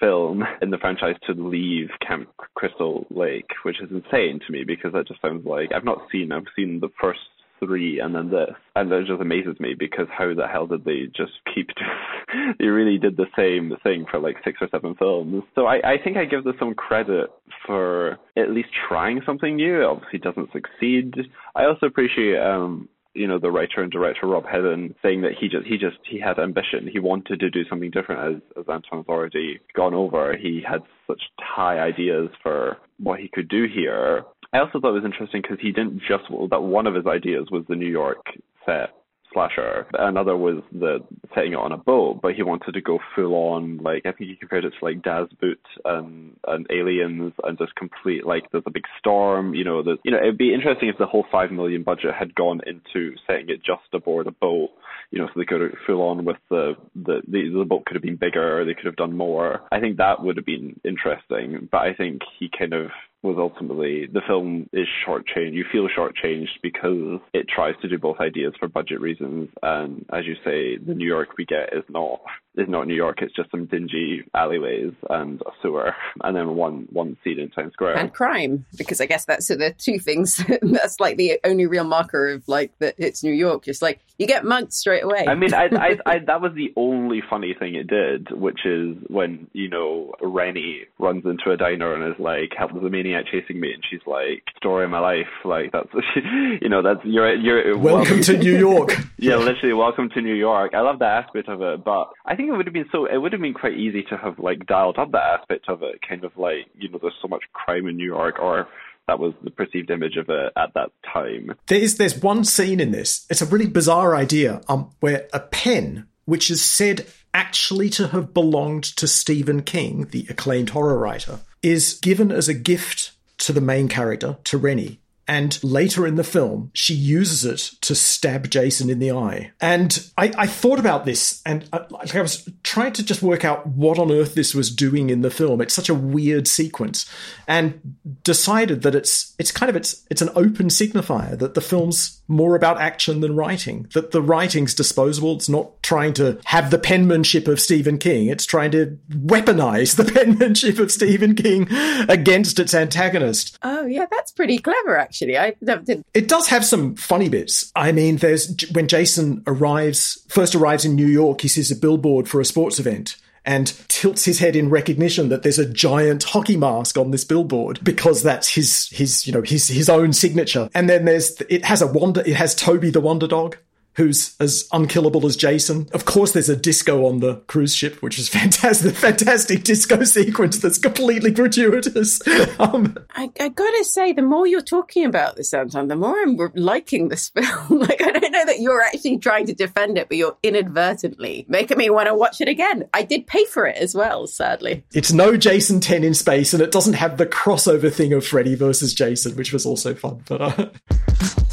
film 0.00 0.44
in 0.62 0.70
the 0.70 0.78
franchise 0.78 1.16
to 1.26 1.32
leave 1.32 1.88
Camp 2.06 2.28
Crystal 2.54 3.06
Lake, 3.10 3.50
which 3.64 3.80
is 3.80 3.90
insane 3.90 4.40
to 4.46 4.52
me 4.52 4.64
because 4.64 4.92
that 4.92 5.08
just 5.08 5.20
sounds 5.20 5.46
like 5.46 5.70
I've 5.74 5.84
not 5.84 6.06
seen 6.10 6.32
I've 6.32 6.44
seen 6.56 6.80
the 6.80 6.90
first 7.00 7.20
three 7.58 8.00
and 8.00 8.14
then 8.14 8.30
this. 8.30 8.54
And 8.76 8.92
it 8.92 9.06
just 9.06 9.20
amazes 9.20 9.58
me 9.60 9.74
because 9.78 10.06
how 10.10 10.34
the 10.34 10.46
hell 10.46 10.66
did 10.66 10.84
they 10.84 11.06
just 11.14 11.32
keep 11.54 11.68
they 12.58 12.66
really 12.66 12.98
did 12.98 13.16
the 13.16 13.26
same 13.36 13.72
thing 13.82 14.06
for 14.10 14.20
like 14.20 14.36
six 14.44 14.58
or 14.60 14.68
seven 14.70 14.94
films. 14.94 15.42
So 15.54 15.66
I, 15.66 15.76
I 15.76 15.96
think 16.02 16.16
I 16.16 16.24
give 16.24 16.44
them 16.44 16.54
some 16.58 16.74
credit 16.74 17.30
for 17.66 18.18
at 18.36 18.50
least 18.50 18.68
trying 18.88 19.20
something 19.26 19.56
new. 19.56 19.82
It 19.82 19.86
obviously 19.86 20.18
doesn't 20.18 20.52
succeed. 20.52 21.14
I 21.54 21.64
also 21.64 21.86
appreciate 21.86 22.38
um 22.38 22.88
you 23.14 23.28
know 23.28 23.38
the 23.38 23.50
writer 23.50 23.82
and 23.82 23.90
director 23.90 24.26
Rob 24.26 24.44
Hedden 24.44 24.94
saying 25.02 25.22
that 25.22 25.32
he 25.40 25.48
just 25.48 25.66
he 25.66 25.78
just 25.78 25.96
he 26.08 26.20
had 26.20 26.38
ambition. 26.38 26.88
He 26.92 26.98
wanted 26.98 27.40
to 27.40 27.50
do 27.50 27.64
something 27.68 27.90
different, 27.90 28.36
as 28.36 28.42
as 28.58 28.64
Anton's 28.68 29.06
already 29.08 29.60
gone 29.74 29.94
over. 29.94 30.36
He 30.36 30.62
had 30.68 30.80
such 31.06 31.22
high 31.38 31.78
ideas 31.78 32.28
for 32.42 32.78
what 32.98 33.20
he 33.20 33.28
could 33.28 33.48
do 33.48 33.66
here, 33.72 34.24
I 34.54 34.60
also 34.60 34.80
thought 34.80 34.90
it 34.90 35.02
was 35.02 35.04
interesting 35.04 35.42
because 35.42 35.58
he 35.60 35.72
didn't 35.72 35.98
just 35.98 36.24
that 36.50 36.62
one 36.62 36.86
of 36.86 36.94
his 36.94 37.06
ideas 37.06 37.48
was 37.50 37.64
the 37.68 37.74
New 37.74 37.90
York 37.90 38.24
set 38.64 38.94
slasher. 39.32 39.86
Another 39.94 40.36
was 40.36 40.62
the 40.72 41.00
setting 41.34 41.54
it 41.54 41.58
on 41.58 41.72
a 41.72 41.76
boat, 41.76 42.20
but 42.22 42.34
he 42.34 42.44
wanted 42.44 42.72
to 42.72 42.80
go 42.80 43.00
full 43.16 43.34
on 43.34 43.78
like 43.78 44.06
I 44.06 44.12
think 44.12 44.30
he 44.30 44.36
compared 44.36 44.64
it 44.64 44.72
to 44.78 44.84
like 44.84 45.02
Das 45.02 45.28
Boot 45.40 45.60
and 45.84 46.36
and 46.46 46.66
Aliens 46.70 47.32
and 47.42 47.58
just 47.58 47.74
complete 47.74 48.24
like 48.24 48.44
there's 48.52 48.62
a 48.66 48.70
big 48.70 48.84
storm, 48.98 49.54
you 49.54 49.64
know, 49.64 49.82
the 49.82 49.96
you 50.04 50.12
know, 50.12 50.18
it'd 50.18 50.38
be 50.38 50.54
interesting 50.54 50.88
if 50.88 50.98
the 50.98 51.06
whole 51.06 51.26
five 51.32 51.50
million 51.50 51.82
budget 51.82 52.14
had 52.16 52.34
gone 52.36 52.60
into 52.64 53.16
setting 53.26 53.48
it 53.48 53.64
just 53.64 53.92
aboard 53.92 54.28
a 54.28 54.32
boat, 54.32 54.70
you 55.10 55.18
know, 55.18 55.26
so 55.26 55.32
they 55.36 55.46
could 55.46 55.62
have 55.62 55.70
full 55.84 56.00
on 56.00 56.24
with 56.24 56.36
the 56.48 56.74
the 56.94 57.22
the, 57.26 57.50
the 57.58 57.64
boat 57.64 57.84
could 57.86 57.96
have 57.96 58.02
been 58.02 58.16
bigger, 58.16 58.64
they 58.64 58.74
could 58.74 58.86
have 58.86 58.96
done 58.96 59.16
more. 59.16 59.62
I 59.72 59.80
think 59.80 59.96
that 59.96 60.22
would 60.22 60.36
have 60.36 60.46
been 60.46 60.78
interesting. 60.84 61.68
But 61.72 61.78
I 61.78 61.94
think 61.94 62.22
he 62.38 62.48
kind 62.56 62.72
of 62.72 62.92
was 63.24 63.36
ultimately 63.38 64.06
the 64.06 64.20
film 64.26 64.68
is 64.72 64.86
shortchanged. 65.06 65.54
You 65.54 65.64
feel 65.72 65.88
shortchanged 65.88 66.60
because 66.62 67.20
it 67.32 67.46
tries 67.48 67.74
to 67.82 67.88
do 67.88 67.98
both 67.98 68.20
ideas 68.20 68.52
for 68.60 68.68
budget 68.68 69.00
reasons, 69.00 69.48
and 69.62 70.04
as 70.12 70.26
you 70.26 70.34
say, 70.44 70.76
the 70.76 70.94
New 70.94 71.06
York 71.06 71.30
we 71.38 71.46
get 71.46 71.72
is 71.72 71.84
not 71.88 72.20
is 72.56 72.68
not 72.68 72.86
New 72.86 72.94
York. 72.94 73.20
It's 73.22 73.34
just 73.34 73.50
some 73.50 73.66
dingy 73.66 74.24
alleyways 74.34 74.92
and 75.10 75.40
a 75.42 75.50
sewer, 75.62 75.94
and 76.22 76.36
then 76.36 76.54
one 76.54 76.86
one 76.90 77.16
scene 77.24 77.38
in 77.38 77.50
Times 77.50 77.72
Square 77.72 77.96
and 77.96 78.12
crime. 78.12 78.64
Because 78.76 79.00
I 79.00 79.06
guess 79.06 79.24
that's 79.24 79.46
so 79.46 79.56
the 79.56 79.72
two 79.72 79.98
things. 79.98 80.42
that's 80.62 81.00
like 81.00 81.16
the 81.16 81.40
only 81.44 81.66
real 81.66 81.84
marker 81.84 82.30
of 82.30 82.48
like 82.48 82.76
that 82.78 82.94
it's 82.98 83.22
New 83.22 83.32
York. 83.32 83.64
Just 83.64 83.82
like 83.82 84.00
you 84.18 84.26
get 84.26 84.44
mugged 84.44 84.72
straight 84.72 85.02
away. 85.02 85.24
I 85.26 85.34
mean, 85.34 85.52
I, 85.52 85.68
I, 85.72 85.98
I 86.06 86.18
that 86.26 86.40
was 86.40 86.52
the 86.54 86.72
only 86.76 87.22
funny 87.28 87.54
thing 87.58 87.74
it 87.74 87.86
did, 87.86 88.30
which 88.30 88.64
is 88.64 88.96
when 89.08 89.48
you 89.52 89.68
know 89.68 90.12
Rennie 90.20 90.82
runs 90.98 91.24
into 91.24 91.50
a 91.50 91.56
diner 91.56 91.94
and 91.94 92.14
is 92.14 92.20
like, 92.20 92.52
"Help! 92.56 92.72
There's 92.72 92.84
a 92.84 92.90
maniac 92.90 93.26
chasing 93.30 93.60
me," 93.60 93.72
and 93.72 93.82
she's 93.90 94.06
like, 94.06 94.44
"Story 94.56 94.84
of 94.84 94.90
my 94.90 95.00
life." 95.00 95.26
Like 95.44 95.72
that's 95.72 95.88
you 96.60 96.68
know 96.68 96.82
that's 96.82 97.00
you're 97.04 97.34
you're 97.34 97.76
welcome 97.76 98.20
to 98.22 98.36
New 98.36 98.56
York. 98.56 98.96
yeah, 99.18 99.36
literally, 99.36 99.74
welcome 99.74 100.08
to 100.10 100.20
New 100.20 100.34
York. 100.34 100.74
I 100.74 100.80
love 100.80 101.00
that 101.00 101.24
aspect 101.24 101.48
of 101.48 101.60
it, 101.60 101.84
but 101.84 102.10
I 102.24 102.36
think 102.36 102.43
think 102.44 102.54
it 102.54 102.56
would 102.56 102.66
have 102.66 102.74
been 102.74 102.88
so. 102.92 103.06
It 103.06 103.16
would 103.18 103.32
have 103.32 103.40
been 103.40 103.54
quite 103.54 103.74
easy 103.74 104.02
to 104.10 104.16
have 104.16 104.38
like 104.38 104.66
dialed 104.66 104.98
up 104.98 105.12
that 105.12 105.40
aspect 105.40 105.68
of 105.68 105.82
it, 105.82 106.00
kind 106.06 106.24
of 106.24 106.36
like 106.36 106.66
you 106.78 106.88
know, 106.88 106.98
there's 107.00 107.14
so 107.20 107.28
much 107.28 107.42
crime 107.52 107.86
in 107.86 107.96
New 107.96 108.06
York, 108.06 108.38
or 108.38 108.68
that 109.06 109.18
was 109.18 109.34
the 109.42 109.50
perceived 109.50 109.90
image 109.90 110.16
of 110.16 110.28
it 110.28 110.52
at 110.56 110.74
that 110.74 110.90
time. 111.12 111.52
There 111.66 111.78
is 111.78 111.96
there's 111.96 112.20
one 112.20 112.44
scene 112.44 112.80
in 112.80 112.90
this. 112.90 113.26
It's 113.30 113.42
a 113.42 113.46
really 113.46 113.66
bizarre 113.66 114.14
idea, 114.14 114.60
um, 114.68 114.90
where 115.00 115.28
a 115.32 115.40
pen, 115.40 116.06
which 116.24 116.50
is 116.50 116.62
said 116.62 117.06
actually 117.32 117.90
to 117.90 118.08
have 118.08 118.34
belonged 118.34 118.84
to 118.84 119.08
Stephen 119.08 119.62
King, 119.62 120.06
the 120.10 120.26
acclaimed 120.28 120.70
horror 120.70 120.98
writer, 120.98 121.40
is 121.62 121.94
given 121.94 122.30
as 122.30 122.48
a 122.48 122.54
gift 122.54 123.12
to 123.38 123.52
the 123.52 123.60
main 123.60 123.88
character, 123.88 124.36
to 124.44 124.58
Rennie, 124.58 125.00
and 125.26 125.62
later 125.64 126.06
in 126.06 126.16
the 126.16 126.24
film, 126.24 126.70
she 126.74 126.94
uses 126.94 127.44
it 127.44 127.78
to 127.82 127.94
stab 127.94 128.50
Jason 128.50 128.90
in 128.90 128.98
the 128.98 129.12
eye. 129.12 129.52
And 129.60 130.10
I, 130.18 130.32
I 130.36 130.46
thought 130.46 130.78
about 130.78 131.04
this 131.04 131.40
and 131.46 131.66
uh, 131.72 131.84
I, 131.94 132.18
I, 132.18 132.22
was 132.22 132.48
trying 132.62 132.92
to 132.94 133.04
just 133.04 133.22
work 133.22 133.44
out 133.44 133.66
what 133.66 133.98
on 133.98 134.12
earth 134.12 134.34
this 134.34 134.54
was 134.54 134.74
doing 134.74 135.08
in 135.08 135.22
the 135.22 135.30
film. 135.30 135.60
It's 135.60 135.74
such 135.74 135.88
a 135.88 135.94
weird 135.94 136.46
sequence 136.46 137.10
and 137.48 137.96
decided 138.22 138.82
that 138.82 138.94
it's, 138.94 139.34
it's 139.38 139.52
kind 139.52 139.70
of, 139.70 139.76
it's, 139.76 140.04
it's 140.10 140.22
an 140.22 140.30
open 140.34 140.68
signifier 140.68 141.38
that 141.38 141.54
the 141.54 141.60
film's 141.60 142.20
more 142.28 142.56
about 142.56 142.80
action 142.80 143.20
than 143.20 143.36
writing, 143.36 143.86
that 143.94 144.10
the 144.10 144.22
writing's 144.22 144.74
disposable. 144.74 145.36
It's 145.36 145.48
not 145.48 145.82
trying 145.82 146.14
to 146.14 146.38
have 146.44 146.70
the 146.70 146.78
penmanship 146.78 147.48
of 147.48 147.60
Stephen 147.60 147.98
King. 147.98 148.28
It's 148.28 148.46
trying 148.46 148.70
to 148.72 148.98
weaponize 149.10 149.96
the 149.96 150.04
penmanship 150.12 150.78
of 150.78 150.90
Stephen 150.90 151.34
King 151.34 151.68
against 152.08 152.58
its 152.58 152.74
antagonist. 152.74 153.58
Oh, 153.62 153.86
yeah, 153.86 154.06
that's 154.10 154.32
pretty 154.32 154.58
clever, 154.58 154.96
actually. 154.96 155.36
I 155.36 155.54
did. 155.62 156.04
It 156.14 156.28
does 156.28 156.48
have 156.48 156.64
some 156.64 156.96
funny 156.96 157.28
bits. 157.28 157.70
I 157.76 157.92
mean, 157.92 158.16
there's 158.16 158.54
when 158.72 158.88
Jason 158.88 159.42
arrives, 159.46 160.24
first 160.28 160.54
arrives 160.54 160.84
in 160.84 160.94
New 160.94 161.06
York, 161.06 161.40
he 161.40 161.48
sees 161.48 161.70
a 161.70 161.76
billboard 161.76 162.28
for 162.28 162.40
a 162.40 162.44
sports 162.44 162.78
event 162.78 163.16
and 163.44 163.74
tilts 163.88 164.24
his 164.24 164.38
head 164.38 164.56
in 164.56 164.70
recognition 164.70 165.28
that 165.28 165.42
there's 165.42 165.58
a 165.58 165.68
giant 165.68 166.22
hockey 166.22 166.56
mask 166.56 166.96
on 166.96 167.10
this 167.10 167.24
billboard 167.24 167.78
because 167.82 168.22
that's 168.22 168.54
his 168.54 168.88
his 168.90 169.26
you 169.26 169.32
know 169.32 169.42
his 169.42 169.68
his 169.68 169.88
own 169.88 170.12
signature. 170.12 170.68
And 170.74 170.88
then 170.88 171.04
there's 171.04 171.40
it 171.48 171.64
has 171.64 171.82
a 171.82 171.86
wonder 171.86 172.22
it 172.24 172.36
has 172.36 172.54
Toby 172.54 172.90
the 172.90 173.00
Wonder 173.00 173.26
Dog 173.26 173.56
who's 173.96 174.34
as 174.40 174.68
unkillable 174.72 175.26
as 175.26 175.36
Jason. 175.36 175.88
Of 175.92 176.04
course, 176.04 176.32
there's 176.32 176.48
a 176.48 176.56
disco 176.56 177.06
on 177.06 177.20
the 177.20 177.36
cruise 177.46 177.74
ship, 177.74 178.02
which 178.02 178.18
is 178.18 178.28
fantastic. 178.40 178.94
Fantastic 178.94 179.64
disco 179.64 180.04
sequence 180.04 180.58
that's 180.58 180.78
completely 180.78 181.30
gratuitous. 181.30 182.20
Um, 182.58 182.96
I, 183.10 183.30
I, 183.40 183.48
gotta 183.48 183.84
say, 183.84 184.12
the 184.12 184.22
more 184.22 184.46
you're 184.46 184.60
talking 184.60 185.04
about 185.04 185.36
this, 185.36 185.52
Anton, 185.52 185.88
the 185.88 185.96
more 185.96 186.20
I'm 186.20 186.36
liking 186.54 187.08
this 187.08 187.28
film. 187.34 187.80
like, 187.80 188.00
I 188.00 188.10
don't 188.10 188.30
know 188.30 188.44
that 188.44 188.60
you're 188.60 188.80
actually 188.80 189.18
trying 189.18 189.46
to 189.46 189.54
defend 189.54 189.98
it, 189.98 190.08
but 190.08 190.16
you're 190.16 190.36
inadvertently 190.42 191.46
making 191.48 191.78
me 191.78 191.90
want 191.90 192.08
to 192.08 192.14
watch 192.14 192.40
it 192.40 192.48
again. 192.48 192.88
I 192.92 193.02
did 193.02 193.26
pay 193.26 193.44
for 193.46 193.66
it 193.66 193.76
as 193.76 193.94
well, 193.94 194.26
sadly. 194.26 194.84
It's 194.92 195.12
no 195.12 195.36
Jason 195.36 195.80
10 195.80 196.04
in 196.04 196.14
space, 196.14 196.54
and 196.54 196.62
it 196.62 196.70
doesn't 196.70 196.94
have 196.94 197.16
the 197.16 197.26
crossover 197.26 197.92
thing 197.92 198.12
of 198.12 198.26
Freddy 198.26 198.54
versus 198.54 198.94
Jason, 198.94 199.36
which 199.36 199.52
was 199.52 199.66
also 199.66 199.94
fun. 199.94 200.22
But. 200.26 200.40
Uh 200.40 201.43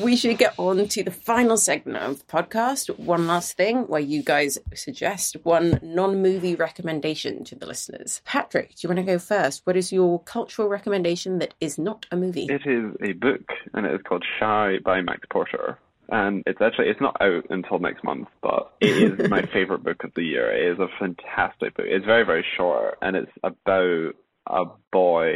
we 0.00 0.16
should 0.16 0.38
get 0.38 0.54
on 0.58 0.88
to 0.88 1.02
the 1.02 1.10
final 1.10 1.56
segment 1.56 1.98
of 1.98 2.18
the 2.18 2.24
podcast. 2.24 2.96
One 2.98 3.26
last 3.26 3.56
thing 3.56 3.82
where 3.82 4.00
you 4.00 4.22
guys 4.22 4.58
suggest 4.74 5.36
one 5.42 5.78
non 5.82 6.22
movie 6.22 6.54
recommendation 6.54 7.44
to 7.44 7.54
the 7.54 7.66
listeners. 7.66 8.22
Patrick, 8.24 8.70
do 8.70 8.76
you 8.80 8.88
want 8.88 8.98
to 8.98 9.12
go 9.12 9.18
first? 9.18 9.62
What 9.64 9.76
is 9.76 9.92
your 9.92 10.20
cultural 10.22 10.68
recommendation 10.68 11.38
that 11.38 11.54
is 11.60 11.78
not 11.78 12.06
a 12.10 12.16
movie? 12.16 12.46
It 12.48 12.66
is 12.66 12.94
a 13.02 13.12
book, 13.12 13.42
and 13.74 13.86
it 13.86 13.94
is 13.94 14.00
called 14.06 14.24
Shy 14.38 14.78
by 14.84 15.00
Max 15.02 15.20
Porter 15.30 15.78
and 16.12 16.42
it's 16.46 16.60
actually 16.60 16.88
it's 16.88 17.00
not 17.00 17.16
out 17.20 17.44
until 17.50 17.78
next 17.78 18.02
month, 18.02 18.28
but 18.42 18.72
it 18.80 19.20
is 19.20 19.30
my 19.30 19.42
favorite 19.52 19.84
book 19.84 20.02
of 20.02 20.12
the 20.14 20.24
year. 20.24 20.50
It 20.50 20.72
is 20.72 20.78
a 20.80 20.88
fantastic 20.98 21.76
book. 21.76 21.86
It's 21.88 22.04
very 22.04 22.24
very 22.24 22.44
short, 22.56 22.98
and 23.00 23.16
it's 23.16 23.30
about 23.44 24.14
a 24.46 24.64
boy 24.92 25.32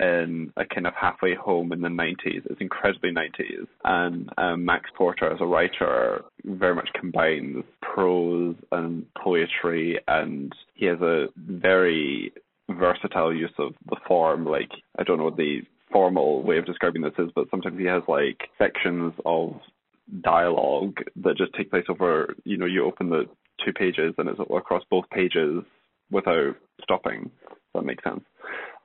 in 0.00 0.52
a 0.56 0.64
kind 0.64 0.86
of 0.86 0.94
halfway 0.94 1.34
home 1.34 1.72
in 1.72 1.80
the 1.80 1.88
90s. 1.88 2.42
It's 2.46 2.60
incredibly 2.60 3.10
90s. 3.10 3.66
And 3.84 4.30
um, 4.38 4.64
Max 4.64 4.90
Porter, 4.96 5.30
as 5.30 5.40
a 5.40 5.46
writer, 5.46 6.24
very 6.44 6.74
much 6.74 6.88
combines 6.98 7.64
prose 7.82 8.56
and 8.72 9.06
poetry, 9.22 9.98
and 10.08 10.52
he 10.74 10.86
has 10.86 11.00
a 11.00 11.26
very 11.36 12.32
versatile 12.70 13.34
use 13.34 13.52
of 13.58 13.74
the 13.88 13.96
form. 14.06 14.46
Like, 14.46 14.70
I 14.98 15.02
don't 15.02 15.18
know 15.18 15.24
what 15.24 15.36
the 15.36 15.60
formal 15.92 16.42
way 16.42 16.58
of 16.58 16.66
describing 16.66 17.02
this 17.02 17.12
is, 17.18 17.30
but 17.34 17.48
sometimes 17.50 17.78
he 17.78 17.86
has 17.86 18.02
like 18.08 18.48
sections 18.58 19.12
of 19.24 19.54
dialogue 20.22 20.96
that 21.16 21.36
just 21.36 21.54
take 21.54 21.70
place 21.70 21.84
over, 21.88 22.34
you 22.44 22.56
know, 22.56 22.66
you 22.66 22.84
open 22.84 23.10
the 23.10 23.24
two 23.64 23.72
pages 23.72 24.14
and 24.18 24.28
it's 24.28 24.40
across 24.40 24.82
both 24.90 25.08
pages 25.10 25.62
without 26.10 26.54
stopping. 26.82 27.30
If 27.50 27.58
that 27.74 27.84
makes 27.84 28.04
sense. 28.04 28.22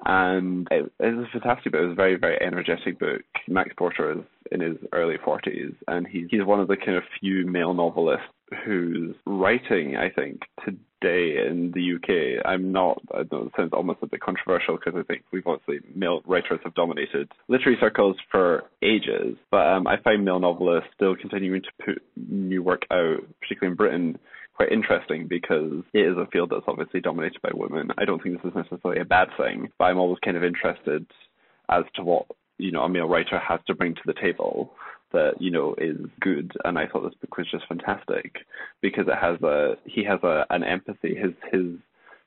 and 0.05 0.67
it, 0.71 0.91
it 0.99 1.15
was 1.15 1.27
fantastic. 1.31 1.71
But 1.71 1.81
it 1.81 1.85
was 1.85 1.91
a 1.93 1.95
very, 1.95 2.15
very 2.15 2.37
energetic 2.41 2.99
book. 2.99 3.21
Max 3.47 3.71
Porter 3.77 4.11
is 4.11 4.25
in 4.51 4.61
his 4.61 4.77
early 4.93 5.15
forties, 5.23 5.73
and 5.87 6.07
he's 6.07 6.27
he's 6.29 6.45
one 6.45 6.59
of 6.59 6.67
the 6.67 6.77
kind 6.77 6.97
of 6.97 7.03
few 7.19 7.45
male 7.45 7.73
novelists 7.73 8.25
who's 8.65 9.15
writing, 9.25 9.95
I 9.95 10.09
think, 10.09 10.41
today 10.65 11.45
in 11.47 11.71
the 11.73 11.95
UK. 11.95 12.45
I'm 12.45 12.71
not, 12.71 13.01
I 13.13 13.23
know 13.31 13.43
it 13.43 13.51
sounds 13.55 13.71
almost 13.73 13.99
a 14.01 14.07
bit 14.07 14.21
controversial 14.21 14.77
because 14.77 14.99
I 14.99 15.03
think 15.03 15.23
we've 15.31 15.45
obviously, 15.45 15.87
male 15.95 16.21
writers 16.25 16.59
have 16.63 16.73
dominated 16.73 17.31
literary 17.47 17.77
circles 17.79 18.17
for 18.31 18.63
ages, 18.81 19.37
but 19.51 19.67
um, 19.67 19.87
I 19.87 19.95
find 20.03 20.25
male 20.25 20.39
novelists 20.39 20.89
still 20.95 21.15
continuing 21.15 21.61
to 21.61 21.85
put 21.85 22.01
new 22.15 22.63
work 22.63 22.83
out, 22.91 23.19
particularly 23.41 23.71
in 23.71 23.75
Britain, 23.75 24.19
quite 24.59 24.73
interesting 24.73 25.25
because 25.25 25.83
it 25.93 25.99
is 25.99 26.17
a 26.17 26.27
field 26.33 26.49
that's 26.49 26.65
obviously 26.67 26.99
dominated 26.99 27.41
by 27.41 27.49
women. 27.53 27.91
I 27.97 28.03
don't 28.03 28.21
think 28.21 28.35
this 28.35 28.51
is 28.51 28.55
necessarily 28.55 28.99
a 28.99 29.05
bad 29.05 29.29
thing, 29.37 29.69
but 29.77 29.85
I'm 29.85 29.97
always 29.97 30.19
kind 30.19 30.35
of 30.35 30.43
interested 30.43 31.05
as 31.69 31.85
to 31.95 32.03
what 32.03 32.25
you 32.57 32.73
know 32.73 32.81
a 32.81 32.89
male 32.89 33.07
writer 33.07 33.39
has 33.39 33.61
to 33.67 33.73
bring 33.73 33.95
to 33.95 34.01
the 34.05 34.13
table 34.13 34.73
that 35.13 35.35
you 35.39 35.49
know 35.49 35.75
is 35.77 35.97
good. 36.19 36.51
And 36.65 36.77
i 36.77 36.87
thought 36.87 37.03
this 37.03 37.17
book 37.21 37.37
was 37.37 37.49
just 37.49 37.67
fantastic 37.69 38.35
because 38.81 39.05
it 39.07 39.17
has 39.17 39.41
a 39.43 39.75
he 39.85 40.03
has 40.03 40.19
a 40.23 40.45
an 40.49 40.65
empathy. 40.65 41.15
His 41.15 41.31
his 41.53 41.77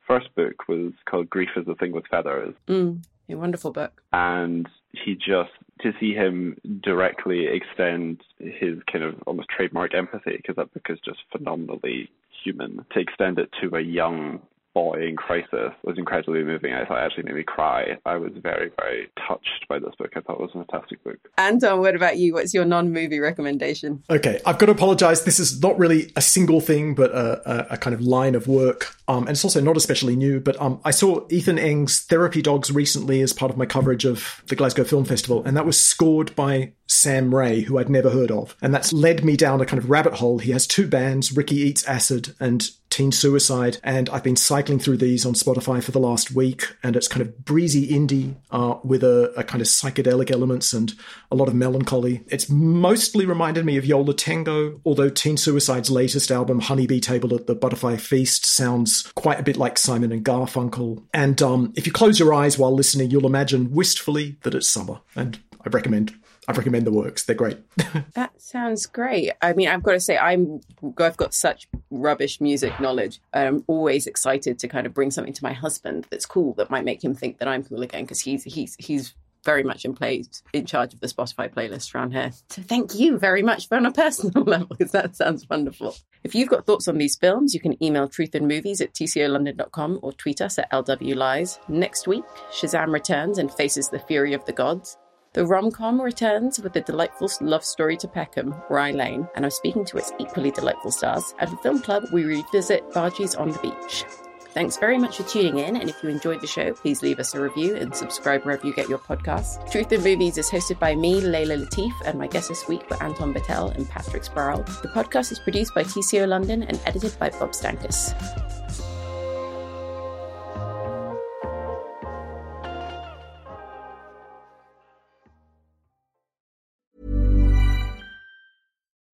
first 0.07 0.35
book 0.35 0.68
was 0.68 0.93
called 1.05 1.28
grief 1.28 1.51
is 1.55 1.68
a 1.68 1.74
thing 1.74 1.93
with 1.93 2.07
feathers. 2.11 2.55
Mm, 2.66 3.05
a 3.28 3.37
wonderful 3.37 3.72
book. 3.72 4.01
And 4.14 4.66
he 4.93 5.16
just 5.16 5.53
to 5.83 5.93
see 6.01 6.14
him 6.14 6.57
directly 6.83 7.47
extend 7.47 8.22
his 8.39 8.78
kind 8.91 9.05
of 9.05 9.16
almost 9.26 9.49
trademark 9.55 9.95
empathy 9.95 10.37
because 10.37 10.57
that 10.57 10.72
book 10.72 10.87
is 10.89 10.99
just 11.05 11.18
phenomenally 11.30 12.09
human 12.43 12.84
to 12.93 13.01
extend 13.01 13.38
it 13.38 13.51
to 13.61 13.76
a 13.76 13.80
young 13.80 14.40
boy 14.75 15.07
in 15.09 15.16
crisis 15.16 15.73
was 15.85 15.99
incredibly 15.99 16.43
moving. 16.45 16.73
I 16.73 16.85
thought 16.85 16.99
it 16.99 17.07
actually 17.07 17.25
made 17.25 17.35
me 17.35 17.43
cry. 17.43 17.99
I 18.07 18.16
was 18.16 18.33
very, 18.43 18.70
very 18.79 19.09
touched 19.27 19.66
by 19.68 19.79
this 19.79 19.95
book. 19.99 20.12
I 20.16 20.20
thought 20.20 20.35
it 20.35 20.41
was 20.41 20.51
a 20.55 20.64
fantastic 20.64 21.03
book. 21.05 21.18
Anton, 21.39 21.81
what 21.81 21.95
about 21.95 22.18
you? 22.18 22.35
What's 22.35 22.55
your 22.55 22.64
non-movie 22.64 23.20
recommendation? 23.20 24.03
Okay, 24.11 24.41
I've 24.47 24.59
got 24.59 24.66
to 24.66 24.73
apologize. 24.73 25.25
This 25.25 25.39
is 25.39 25.61
not 25.61 25.79
really 25.79 26.12
a 26.16 26.23
single 26.23 26.61
thing, 26.61 26.95
but 26.95 27.11
a, 27.12 27.51
a, 27.51 27.75
a 27.75 27.77
kind 27.77 27.95
of 27.95 28.01
line 28.01 28.35
of 28.35 28.49
work. 28.49 28.97
Um, 29.09 29.25
and 29.25 29.31
it's 29.31 29.45
also 29.45 29.61
not 29.61 29.77
especially 29.77 30.16
new, 30.16 30.41
but 30.41 30.61
um, 30.61 30.81
I 30.85 30.91
saw 30.91 31.27
Ethan 31.29 31.59
Eng's 31.59 32.01
Therapy 32.01 32.41
Dogs 32.41 32.70
recently 32.70 33.20
as 33.20 33.33
part 33.33 33.51
of 33.51 33.57
my 33.57 33.66
coverage 33.66 34.05
of 34.05 34.43
the 34.47 34.57
Glasgow 34.57 34.85
Film 34.85 35.05
Festival, 35.05 35.43
and 35.45 35.57
that 35.57 35.66
was 35.66 35.79
scored 35.79 36.35
by 36.35 36.73
Sam 36.87 37.35
Ray, 37.35 37.62
who 37.62 37.79
I'd 37.79 37.89
never 37.89 38.11
heard 38.11 38.31
of. 38.31 38.57
And 38.62 38.75
that's 38.75 38.93
led 38.93 39.25
me 39.25 39.37
down 39.37 39.61
a 39.61 39.66
kind 39.66 39.83
of 39.83 39.91
rabbit 39.91 40.14
hole. 40.14 40.39
He 40.39 40.53
has 40.53 40.66
two 40.66 40.87
bands, 40.87 41.35
Ricky 41.37 41.57
Eats 41.57 41.85
Acid 41.87 42.35
and 42.39 42.70
Teen 42.93 43.11
Suicide, 43.11 43.78
and 43.82 44.11
I've 44.11 44.22
been 44.22 44.36
cycling 44.36 44.78
through 44.78 44.99
these 44.99 45.24
on 45.24 45.32
Spotify 45.32 45.82
for 45.82 45.93
the 45.93 45.99
last 45.99 46.30
week, 46.30 46.76
and 46.82 46.95
it's 46.95 47.09
kind 47.09 47.22
of 47.22 47.43
breezy 47.43 47.88
indie 47.88 48.36
uh, 48.51 48.76
with 48.84 49.03
a, 49.03 49.32
a, 49.34 49.43
kind 49.43 49.62
of 49.62 49.66
psychedelic 49.66 50.30
elements 50.30 50.74
and 50.74 50.93
a 51.30 51.34
lot 51.34 51.49
of 51.49 51.55
melancholy. 51.55 52.22
It's 52.26 52.51
mostly 52.51 53.24
reminded 53.24 53.64
me 53.64 53.78
of 53.78 53.86
Yo 53.86 54.03
La 54.03 54.12
Tengo, 54.12 54.78
although 54.84 55.09
Teen 55.09 55.38
Suicide's 55.38 55.90
latest 55.90 56.30
album, 56.30 56.61
Honeybee 56.61 57.01
Table 57.01 57.34
at 57.34 57.47
the 57.47 57.55
Butterfly 57.55 57.97
Feast, 57.97 58.45
sounds 58.45 59.11
quite 59.14 59.40
a 59.40 59.43
bit 59.43 59.57
like 59.57 59.78
Simon 59.78 60.12
and 60.12 60.22
Garfunkel. 60.22 61.03
And 61.14 61.40
um, 61.40 61.72
if 61.74 61.86
you 61.86 61.93
close 61.93 62.20
your 62.20 62.34
eyes 62.34 62.59
while 62.59 62.74
listening, 62.74 63.11
you'll 63.11 63.26
imagine 63.26 63.72
wistfully 63.72 64.36
that 64.43 64.55
it's 64.55 64.68
summer, 64.68 65.01
and 65.16 65.40
I 65.64 65.70
recommend 65.70 66.14
I 66.49 66.53
recommend 66.53 66.86
the 66.86 66.93
works. 66.93 67.24
They're 67.24 67.36
great. 67.36 67.59
that 68.14 68.32
sounds 68.40 68.86
great. 68.86 69.32
I 69.40 69.53
mean, 69.53 69.68
I've 69.68 69.82
got 69.82 69.93
to 69.93 70.01
say, 70.01 70.18
I'm 70.18 70.61
I've 70.99 71.16
got 71.16 71.34
such 71.34 71.68
rubbish 71.90 72.40
music 72.40 72.80
knowledge. 72.80 73.20
I'm 73.32 73.62
always 73.68 74.07
excited 74.07 74.59
to 74.59 74.68
kind 74.68 74.86
of 74.86 74.95
bring 74.95 75.12
something 75.12 75.34
to 75.34 75.45
my 75.45 75.53
husband 75.53 76.07
that's 76.11 76.26
cool 76.26 76.55
that 76.55 76.70
might 76.70 76.84
make 76.84 77.03
him 77.05 77.14
think 77.14 77.38
that 77.38 77.49
I'm 77.49 77.62
cool 77.62 77.82
again 77.82 78.03
because 78.03 78.20
he's 78.20 78.43
he's 78.45 78.74
he's 78.78 79.14
very 79.45 79.62
much 79.62 79.84
in 79.84 79.95
place 79.95 80.43
in 80.53 80.66
charge 80.66 80.95
of 80.95 81.01
the 81.01 81.07
Spotify 81.07 81.53
playlist 81.53 81.95
around 81.95 82.12
here. 82.12 82.32
So 82.51 82.62
thank 82.62 82.95
you 82.95 83.18
very 83.18 83.43
much 83.43 83.68
for 83.68 83.76
on 83.76 83.86
a 83.86 83.93
personal 83.93 84.45
level 84.47 84.68
because 84.68 84.93
that 84.93 85.16
sounds 85.16 85.49
wonderful. 85.49 85.97
If 86.24 86.34
you've 86.34 86.49
got 86.49 86.66
thoughts 86.66 86.88
on 86.88 86.99
these 86.99 87.16
films, 87.16 87.55
you 87.55 87.61
can 87.61 87.82
email 87.82 88.09
truthandmovies 88.09 88.80
at 88.80 88.95
tcolondon.com 88.95 90.01
or 90.03 90.12
tweet 90.12 90.40
us 90.40 90.59
at 90.59 90.70
lwlies. 90.70 91.59
Next 91.68 92.07
week, 92.07 92.24
Shazam 92.53 92.93
returns 92.93 93.38
and 93.38 93.53
faces 93.53 93.88
the 93.88 93.99
fury 93.99 94.32
of 94.32 94.45
the 94.45 94.53
gods. 94.53 94.97
The 95.35 95.47
rom-com 95.47 95.99
returns 95.99 96.61
with 96.61 96.76
a 96.76 96.83
delightful 96.83 97.30
love 97.41 97.64
story 97.64 97.97
to 97.97 98.07
Peckham, 98.07 98.55
Rye 98.68 98.91
Lane, 98.91 99.26
and 99.35 99.47
I'm 99.47 99.51
speaking 99.51 99.83
to 99.87 99.97
its 99.97 100.12
equally 100.18 100.51
delightful 100.51 100.91
stars. 100.91 101.35
At 101.39 101.51
the 101.51 101.57
film 101.57 101.80
club, 101.80 102.05
we 102.12 102.24
revisit 102.24 102.91
Bhaji 102.91 103.41
on 103.41 103.51
the 103.51 103.59
Beach. 103.61 104.05
Thanks 104.51 104.76
very 104.76 104.99
much 104.99 105.16
for 105.16 105.22
tuning 105.22 105.57
in, 105.57 105.76
and 105.76 105.89
if 105.89 106.03
you 106.03 106.11
enjoyed 106.11 106.43
the 106.43 106.47
show, 106.47 106.74
please 106.74 107.03
leave 107.03 107.18
us 107.18 107.33
a 107.33 107.41
review 107.41 107.76
and 107.76 107.97
subscribe 107.97 108.43
wherever 108.43 108.66
you 108.66 108.74
get 108.74 108.91
your 108.91 108.99
podcasts. 108.99 109.72
Truth 109.72 109.93
and 109.93 110.05
Movies 110.05 110.37
is 110.37 110.51
hosted 110.51 110.78
by 110.78 110.95
me, 110.95 111.22
Leila 111.22 111.57
Latif, 111.57 111.93
and 112.05 112.18
my 112.18 112.26
guests 112.26 112.51
this 112.51 112.68
week 112.68 112.91
were 112.91 113.03
Anton 113.03 113.33
Bitel 113.33 113.74
and 113.74 113.89
Patrick 113.89 114.24
Sproull. 114.24 114.66
The 114.83 114.89
podcast 114.89 115.33
is 115.33 115.39
produced 115.39 115.74
by 115.74 115.85
TCO 115.85 116.28
London 116.28 116.62
and 116.64 116.78
edited 116.85 117.18
by 117.18 117.30
Bob 117.30 117.53
Stankus. 117.53 118.62